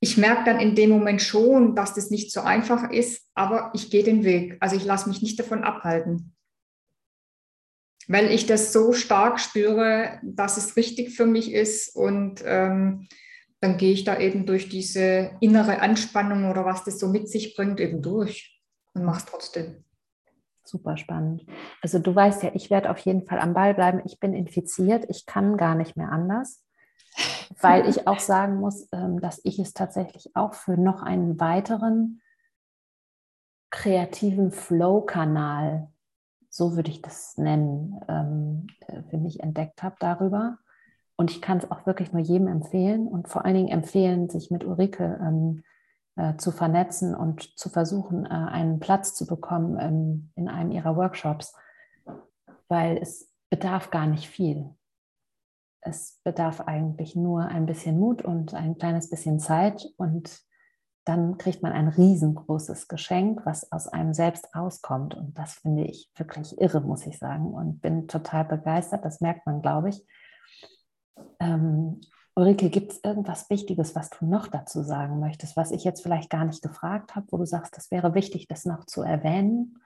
ich 0.00 0.16
merke 0.16 0.44
dann 0.44 0.60
in 0.60 0.74
dem 0.74 0.90
Moment 0.90 1.22
schon, 1.22 1.74
dass 1.74 1.94
das 1.94 2.10
nicht 2.10 2.32
so 2.32 2.40
einfach 2.40 2.90
ist, 2.90 3.26
aber 3.34 3.70
ich 3.74 3.90
gehe 3.90 4.04
den 4.04 4.24
Weg. 4.24 4.56
Also 4.60 4.76
ich 4.76 4.84
lasse 4.84 5.08
mich 5.08 5.22
nicht 5.22 5.38
davon 5.38 5.64
abhalten. 5.64 6.35
Weil 8.08 8.30
ich 8.30 8.46
das 8.46 8.72
so 8.72 8.92
stark 8.92 9.40
spüre, 9.40 10.20
dass 10.22 10.56
es 10.56 10.76
richtig 10.76 11.16
für 11.16 11.26
mich 11.26 11.52
ist 11.52 11.94
und 11.94 12.42
ähm, 12.44 13.08
dann 13.60 13.78
gehe 13.78 13.92
ich 13.92 14.04
da 14.04 14.18
eben 14.18 14.46
durch 14.46 14.68
diese 14.68 15.32
innere 15.40 15.80
Anspannung 15.80 16.50
oder 16.50 16.64
was 16.64 16.84
das 16.84 16.98
so 16.98 17.08
mit 17.08 17.28
sich 17.28 17.56
bringt, 17.56 17.80
eben 17.80 18.02
durch 18.02 18.60
und 18.94 19.04
mache 19.04 19.18
es 19.18 19.24
trotzdem. 19.24 19.84
Super 20.62 20.96
spannend. 20.96 21.46
Also 21.80 21.98
du 21.98 22.14
weißt 22.14 22.42
ja, 22.42 22.50
ich 22.54 22.70
werde 22.70 22.90
auf 22.90 22.98
jeden 22.98 23.24
Fall 23.24 23.38
am 23.38 23.54
Ball 23.54 23.74
bleiben. 23.74 24.02
Ich 24.04 24.20
bin 24.20 24.34
infiziert, 24.34 25.06
ich 25.08 25.26
kann 25.26 25.56
gar 25.56 25.74
nicht 25.74 25.96
mehr 25.96 26.10
anders 26.10 26.66
weil 27.60 27.88
ich 27.88 28.06
auch 28.06 28.20
sagen 28.20 28.56
muss, 28.56 28.88
ähm, 28.92 29.20
dass 29.20 29.40
ich 29.44 29.58
es 29.58 29.72
tatsächlich 29.72 30.34
auch 30.34 30.54
für 30.54 30.76
noch 30.76 31.02
einen 31.02 31.40
weiteren 31.40 32.20
kreativen 33.70 34.52
Flow-Kanal 34.52 35.88
so 36.56 36.74
würde 36.74 36.90
ich 36.90 37.02
das 37.02 37.36
nennen, 37.36 38.00
ähm, 38.08 38.66
äh, 38.86 39.02
für 39.10 39.18
mich 39.18 39.40
entdeckt 39.40 39.82
habe 39.82 39.96
darüber. 40.00 40.58
Und 41.16 41.30
ich 41.30 41.40
kann 41.40 41.58
es 41.58 41.70
auch 41.70 41.86
wirklich 41.86 42.12
nur 42.12 42.22
jedem 42.22 42.48
empfehlen 42.48 43.06
und 43.08 43.28
vor 43.28 43.44
allen 43.44 43.54
Dingen 43.54 43.68
empfehlen, 43.68 44.28
sich 44.28 44.50
mit 44.50 44.64
Ulrike 44.64 45.18
ähm, 45.20 45.62
äh, 46.16 46.36
zu 46.36 46.50
vernetzen 46.50 47.14
und 47.14 47.58
zu 47.58 47.68
versuchen, 47.68 48.26
äh, 48.26 48.28
einen 48.28 48.80
Platz 48.80 49.14
zu 49.14 49.26
bekommen 49.26 49.78
ähm, 49.78 50.30
in 50.34 50.48
einem 50.48 50.70
ihrer 50.70 50.96
Workshops, 50.96 51.54
weil 52.68 52.98
es 52.98 53.30
bedarf 53.50 53.90
gar 53.90 54.06
nicht 54.06 54.28
viel. 54.28 54.70
Es 55.80 56.20
bedarf 56.24 56.62
eigentlich 56.62 57.16
nur 57.16 57.42
ein 57.42 57.66
bisschen 57.66 57.98
Mut 57.98 58.22
und 58.22 58.54
ein 58.54 58.76
kleines 58.76 59.08
bisschen 59.08 59.38
Zeit 59.38 59.86
und 59.96 60.40
dann 61.06 61.38
kriegt 61.38 61.62
man 61.62 61.72
ein 61.72 61.86
riesengroßes 61.86 62.88
Geschenk, 62.88 63.46
was 63.46 63.70
aus 63.70 63.86
einem 63.86 64.12
selbst 64.12 64.54
rauskommt. 64.56 65.14
Und 65.14 65.38
das 65.38 65.54
finde 65.54 65.84
ich 65.84 66.10
wirklich 66.16 66.60
irre, 66.60 66.80
muss 66.80 67.06
ich 67.06 67.16
sagen. 67.18 67.54
Und 67.54 67.80
bin 67.80 68.08
total 68.08 68.44
begeistert. 68.44 69.04
Das 69.04 69.20
merkt 69.20 69.46
man, 69.46 69.62
glaube 69.62 69.90
ich. 69.90 70.04
Ähm, 71.38 72.00
Ulrike, 72.34 72.70
gibt 72.70 72.92
es 72.92 73.00
irgendwas 73.04 73.48
Wichtiges, 73.48 73.94
was 73.94 74.10
du 74.10 74.26
noch 74.26 74.48
dazu 74.48 74.82
sagen 74.82 75.20
möchtest, 75.20 75.56
was 75.56 75.70
ich 75.70 75.84
jetzt 75.84 76.02
vielleicht 76.02 76.28
gar 76.28 76.44
nicht 76.44 76.60
gefragt 76.60 77.14
habe, 77.14 77.26
wo 77.30 77.38
du 77.38 77.46
sagst, 77.46 77.76
das 77.76 77.92
wäre 77.92 78.14
wichtig, 78.14 78.48
das 78.48 78.64
noch 78.64 78.84
zu 78.84 79.02
erwähnen? 79.02 79.78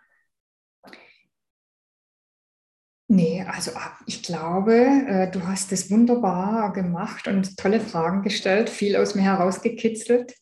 Nee, 3.09 3.45
also 3.47 3.73
ah, 3.75 3.93
ich 4.07 4.23
glaube, 4.23 4.75
äh, 4.75 5.31
du 5.31 5.47
hast 5.47 5.71
es 5.73 5.91
wunderbar 5.91 6.73
gemacht 6.73 7.29
und 7.29 7.59
tolle 7.59 7.81
Fragen 7.81 8.23
gestellt, 8.23 8.71
viel 8.71 8.97
aus 8.97 9.15
mir 9.15 9.23
herausgekitzelt. 9.23 10.35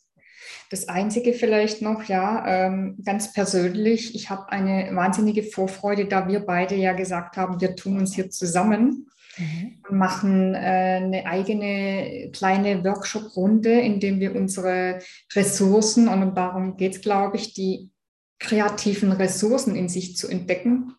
Das 0.70 0.88
Einzige 0.88 1.32
vielleicht 1.32 1.80
noch, 1.80 2.04
ja, 2.04 2.44
ähm, 2.46 2.98
ganz 3.04 3.32
persönlich, 3.32 4.14
ich 4.14 4.28
habe 4.28 4.50
eine 4.50 4.94
wahnsinnige 4.94 5.42
Vorfreude, 5.42 6.06
da 6.06 6.28
wir 6.28 6.40
beide 6.40 6.74
ja 6.74 6.92
gesagt 6.92 7.36
haben, 7.36 7.60
wir 7.60 7.74
tun 7.74 7.98
uns 7.98 8.14
hier 8.14 8.28
zusammen 8.28 9.08
mhm. 9.38 9.78
und 9.88 9.96
machen 9.96 10.54
äh, 10.54 10.58
eine 10.58 11.26
eigene 11.26 12.30
kleine 12.32 12.84
Workshop-Runde, 12.84 13.70
in 13.80 13.98
dem 13.98 14.20
wir 14.20 14.36
unsere 14.36 14.98
Ressourcen, 15.34 16.08
und 16.08 16.36
darum 16.36 16.76
geht 16.76 16.96
es, 16.96 17.00
glaube 17.00 17.36
ich, 17.36 17.54
die 17.54 17.90
kreativen 18.38 19.12
Ressourcen 19.12 19.74
in 19.74 19.88
sich 19.88 20.16
zu 20.16 20.28
entdecken 20.28 20.94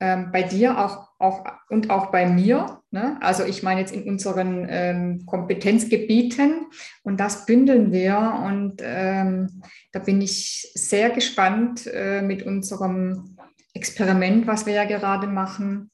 ähm, 0.00 0.30
bei 0.32 0.42
dir 0.42 0.78
auch, 0.78 1.08
auch 1.18 1.44
und 1.68 1.90
auch 1.90 2.10
bei 2.10 2.26
mir. 2.26 2.82
Ne? 2.94 3.18
Also 3.20 3.42
ich 3.42 3.64
meine 3.64 3.80
jetzt 3.80 3.92
in 3.92 4.08
unseren 4.08 4.68
ähm, 4.68 5.26
Kompetenzgebieten 5.26 6.66
und 7.02 7.18
das 7.18 7.44
bündeln 7.44 7.90
wir 7.90 8.40
und 8.46 8.82
ähm, 8.84 9.62
da 9.90 9.98
bin 9.98 10.20
ich 10.20 10.70
sehr 10.76 11.10
gespannt 11.10 11.88
äh, 11.92 12.22
mit 12.22 12.44
unserem 12.44 13.36
Experiment, 13.74 14.46
was 14.46 14.64
wir 14.64 14.74
ja 14.74 14.84
gerade 14.84 15.26
machen, 15.26 15.90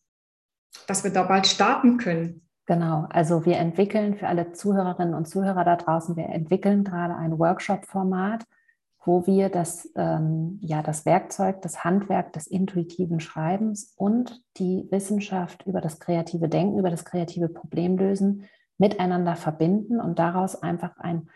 dass 0.86 1.02
wir 1.02 1.10
da 1.10 1.22
bald 1.22 1.46
starten 1.46 1.96
können. 1.96 2.42
Genau, 2.66 3.06
also 3.08 3.46
wir 3.46 3.56
entwickeln 3.56 4.18
für 4.18 4.28
alle 4.28 4.52
Zuhörerinnen 4.52 5.14
und 5.14 5.26
Zuhörer 5.26 5.64
da 5.64 5.76
draußen, 5.76 6.16
wir 6.16 6.26
entwickeln 6.26 6.84
gerade 6.84 7.16
ein 7.16 7.38
Workshop-Format, 7.38 8.44
wo 9.04 9.26
wir 9.26 9.48
das, 9.48 9.90
ähm, 9.96 10.58
ja, 10.60 10.82
das 10.82 11.06
Werkzeug, 11.06 11.62
das 11.62 11.84
Handwerk 11.84 12.32
des 12.34 12.46
intuitiven 12.46 13.20
Schreibens 13.20 13.94
und 13.96 14.42
die 14.58 14.86
Wissenschaft 14.90 15.66
über 15.66 15.80
das 15.80 16.00
kreative 16.00 16.48
Denken, 16.48 16.78
über 16.78 16.90
das 16.90 17.04
kreative 17.04 17.48
Problemlösen 17.48 18.44
miteinander 18.76 19.36
verbinden 19.36 20.00
und 20.00 20.18
daraus 20.18 20.62
einfach 20.62 20.98
ein, 20.98 21.30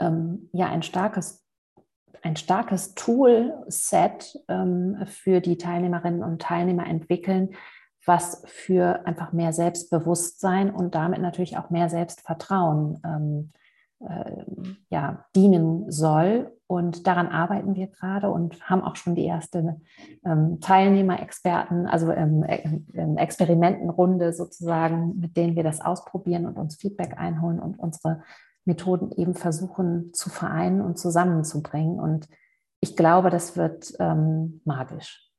ähm, 0.00 0.48
ja, 0.52 0.68
ein 0.68 0.82
starkes, 0.82 1.44
ein 2.22 2.36
starkes 2.36 2.94
Toolset 2.94 4.38
ähm, 4.48 5.02
für 5.06 5.40
die 5.40 5.58
Teilnehmerinnen 5.58 6.22
und 6.22 6.40
Teilnehmer 6.40 6.86
entwickeln, 6.86 7.50
was 8.06 8.42
für 8.46 9.06
einfach 9.06 9.32
mehr 9.32 9.52
Selbstbewusstsein 9.52 10.70
und 10.70 10.94
damit 10.94 11.20
natürlich 11.20 11.58
auch 11.58 11.70
mehr 11.70 11.88
Selbstvertrauen 11.88 13.00
ähm, 13.04 13.52
äh, 14.00 14.44
ja, 14.90 15.24
dienen 15.36 15.90
soll. 15.90 16.52
Und 16.72 17.06
daran 17.06 17.28
arbeiten 17.28 17.74
wir 17.74 17.88
gerade 17.88 18.30
und 18.30 18.62
haben 18.62 18.82
auch 18.82 18.96
schon 18.96 19.14
die 19.14 19.26
erste 19.26 19.78
ähm, 20.24 20.58
Teilnehmer-Experten, 20.60 21.86
also 21.86 22.10
ähm, 22.10 22.46
ähm, 22.94 23.18
Experimentenrunde 23.18 24.32
sozusagen, 24.32 25.18
mit 25.18 25.36
denen 25.36 25.54
wir 25.54 25.64
das 25.64 25.82
ausprobieren 25.82 26.46
und 26.46 26.56
uns 26.56 26.76
Feedback 26.76 27.18
einholen 27.18 27.60
und 27.60 27.78
unsere 27.78 28.22
Methoden 28.64 29.12
eben 29.12 29.34
versuchen 29.34 30.14
zu 30.14 30.30
vereinen 30.30 30.80
und 30.80 30.98
zusammenzubringen. 30.98 32.00
Und 32.00 32.26
ich 32.80 32.96
glaube, 32.96 33.28
das 33.28 33.54
wird 33.54 33.92
ähm, 33.98 34.62
magisch. 34.64 35.30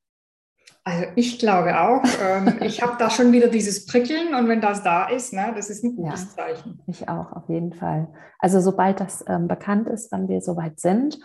Also 0.86 1.06
ich 1.16 1.40
glaube 1.40 1.80
auch. 1.80 2.04
Ähm, 2.22 2.58
ich 2.62 2.82
habe 2.82 2.96
da 3.00 3.10
schon 3.10 3.32
wieder 3.32 3.48
dieses 3.48 3.86
Prickeln 3.86 4.36
und 4.36 4.48
wenn 4.48 4.62
das 4.62 4.84
da 4.84 5.08
ist, 5.08 5.34
ne, 5.34 5.54
das 5.56 5.70
ist 5.70 5.84
ein 5.84 5.96
gutes 5.96 6.36
ja, 6.36 6.44
Zeichen. 6.44 6.82
Ich 6.88 7.08
auch, 7.08 7.32
auf 7.32 7.48
jeden 7.48 7.74
Fall. 7.74 8.10
Also 8.40 8.60
sobald 8.60 9.00
das 9.00 9.24
ähm, 9.28 9.48
bekannt 9.48 9.88
ist, 9.88 10.12
wann 10.12 10.28
wir 10.28 10.42
soweit 10.42 10.80
sind, 10.80 11.20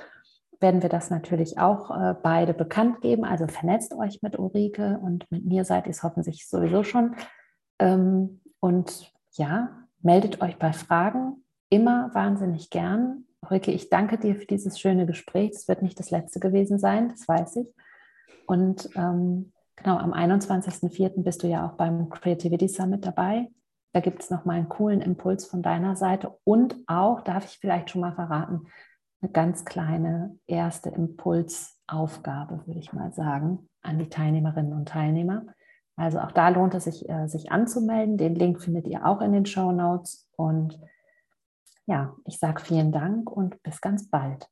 werden 0.60 0.82
wir 0.82 0.88
das 0.88 1.10
natürlich 1.10 1.58
auch 1.58 1.90
äh, 1.90 2.14
beide 2.22 2.54
bekannt 2.54 3.00
geben. 3.00 3.24
Also 3.24 3.46
vernetzt 3.46 3.94
euch 3.94 4.22
mit 4.22 4.38
Ulrike 4.38 4.98
und 5.02 5.30
mit 5.30 5.44
mir 5.44 5.64
seid 5.64 5.86
ihr 5.86 5.90
es 5.90 6.02
hoffentlich 6.02 6.48
sowieso 6.48 6.84
schon. 6.84 7.14
Ähm, 7.78 8.40
und 8.60 9.12
ja, 9.32 9.70
meldet 10.00 10.40
euch 10.40 10.58
bei 10.58 10.72
Fragen 10.72 11.44
immer 11.70 12.10
wahnsinnig 12.14 12.70
gern. 12.70 13.24
Ulrike, 13.42 13.70
ich 13.70 13.88
danke 13.88 14.18
dir 14.18 14.34
für 14.36 14.46
dieses 14.46 14.80
schöne 14.80 15.06
Gespräch. 15.06 15.52
Es 15.52 15.68
wird 15.68 15.82
nicht 15.82 15.98
das 15.98 16.10
letzte 16.10 16.40
gewesen 16.40 16.78
sein, 16.78 17.08
das 17.08 17.26
weiß 17.28 17.56
ich. 17.56 17.68
Und 18.48 18.88
ähm, 18.96 19.52
genau, 19.76 19.98
am 19.98 20.14
21.04. 20.14 21.22
bist 21.22 21.42
du 21.42 21.46
ja 21.48 21.66
auch 21.66 21.74
beim 21.74 22.08
Creativity 22.08 22.66
Summit 22.66 23.04
dabei. 23.04 23.48
Da 23.92 24.00
gibt 24.00 24.22
es 24.22 24.30
nochmal 24.30 24.56
einen 24.56 24.70
coolen 24.70 25.02
Impuls 25.02 25.44
von 25.44 25.62
deiner 25.62 25.96
Seite 25.96 26.34
und 26.44 26.76
auch, 26.86 27.20
darf 27.20 27.44
ich 27.44 27.58
vielleicht 27.58 27.90
schon 27.90 28.00
mal 28.00 28.14
verraten, 28.14 28.66
eine 29.20 29.32
ganz 29.32 29.64
kleine 29.64 30.38
erste 30.46 30.88
Impulsaufgabe, 30.88 32.66
würde 32.66 32.80
ich 32.80 32.92
mal 32.92 33.12
sagen, 33.12 33.68
an 33.82 33.98
die 33.98 34.08
Teilnehmerinnen 34.08 34.72
und 34.72 34.88
Teilnehmer. 34.88 35.44
Also 35.96 36.20
auch 36.20 36.32
da 36.32 36.48
lohnt 36.48 36.74
es 36.74 36.84
sich, 36.84 37.08
äh, 37.08 37.26
sich 37.26 37.52
anzumelden. 37.52 38.16
Den 38.16 38.34
Link 38.34 38.62
findet 38.62 38.86
ihr 38.86 39.04
auch 39.04 39.20
in 39.20 39.32
den 39.32 39.44
Show 39.44 39.72
Notes. 39.72 40.26
Und 40.36 40.80
ja, 41.86 42.14
ich 42.24 42.38
sage 42.38 42.62
vielen 42.62 42.92
Dank 42.92 43.30
und 43.30 43.62
bis 43.62 43.80
ganz 43.80 44.08
bald. 44.08 44.48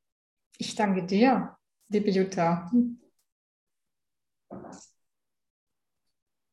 Ich 0.58 0.74
danke 0.74 1.06
dir, 1.06 1.56
liebe 1.88 2.10
Jutta. 2.10 2.70
Thank 4.50 4.64
you. 4.64 4.95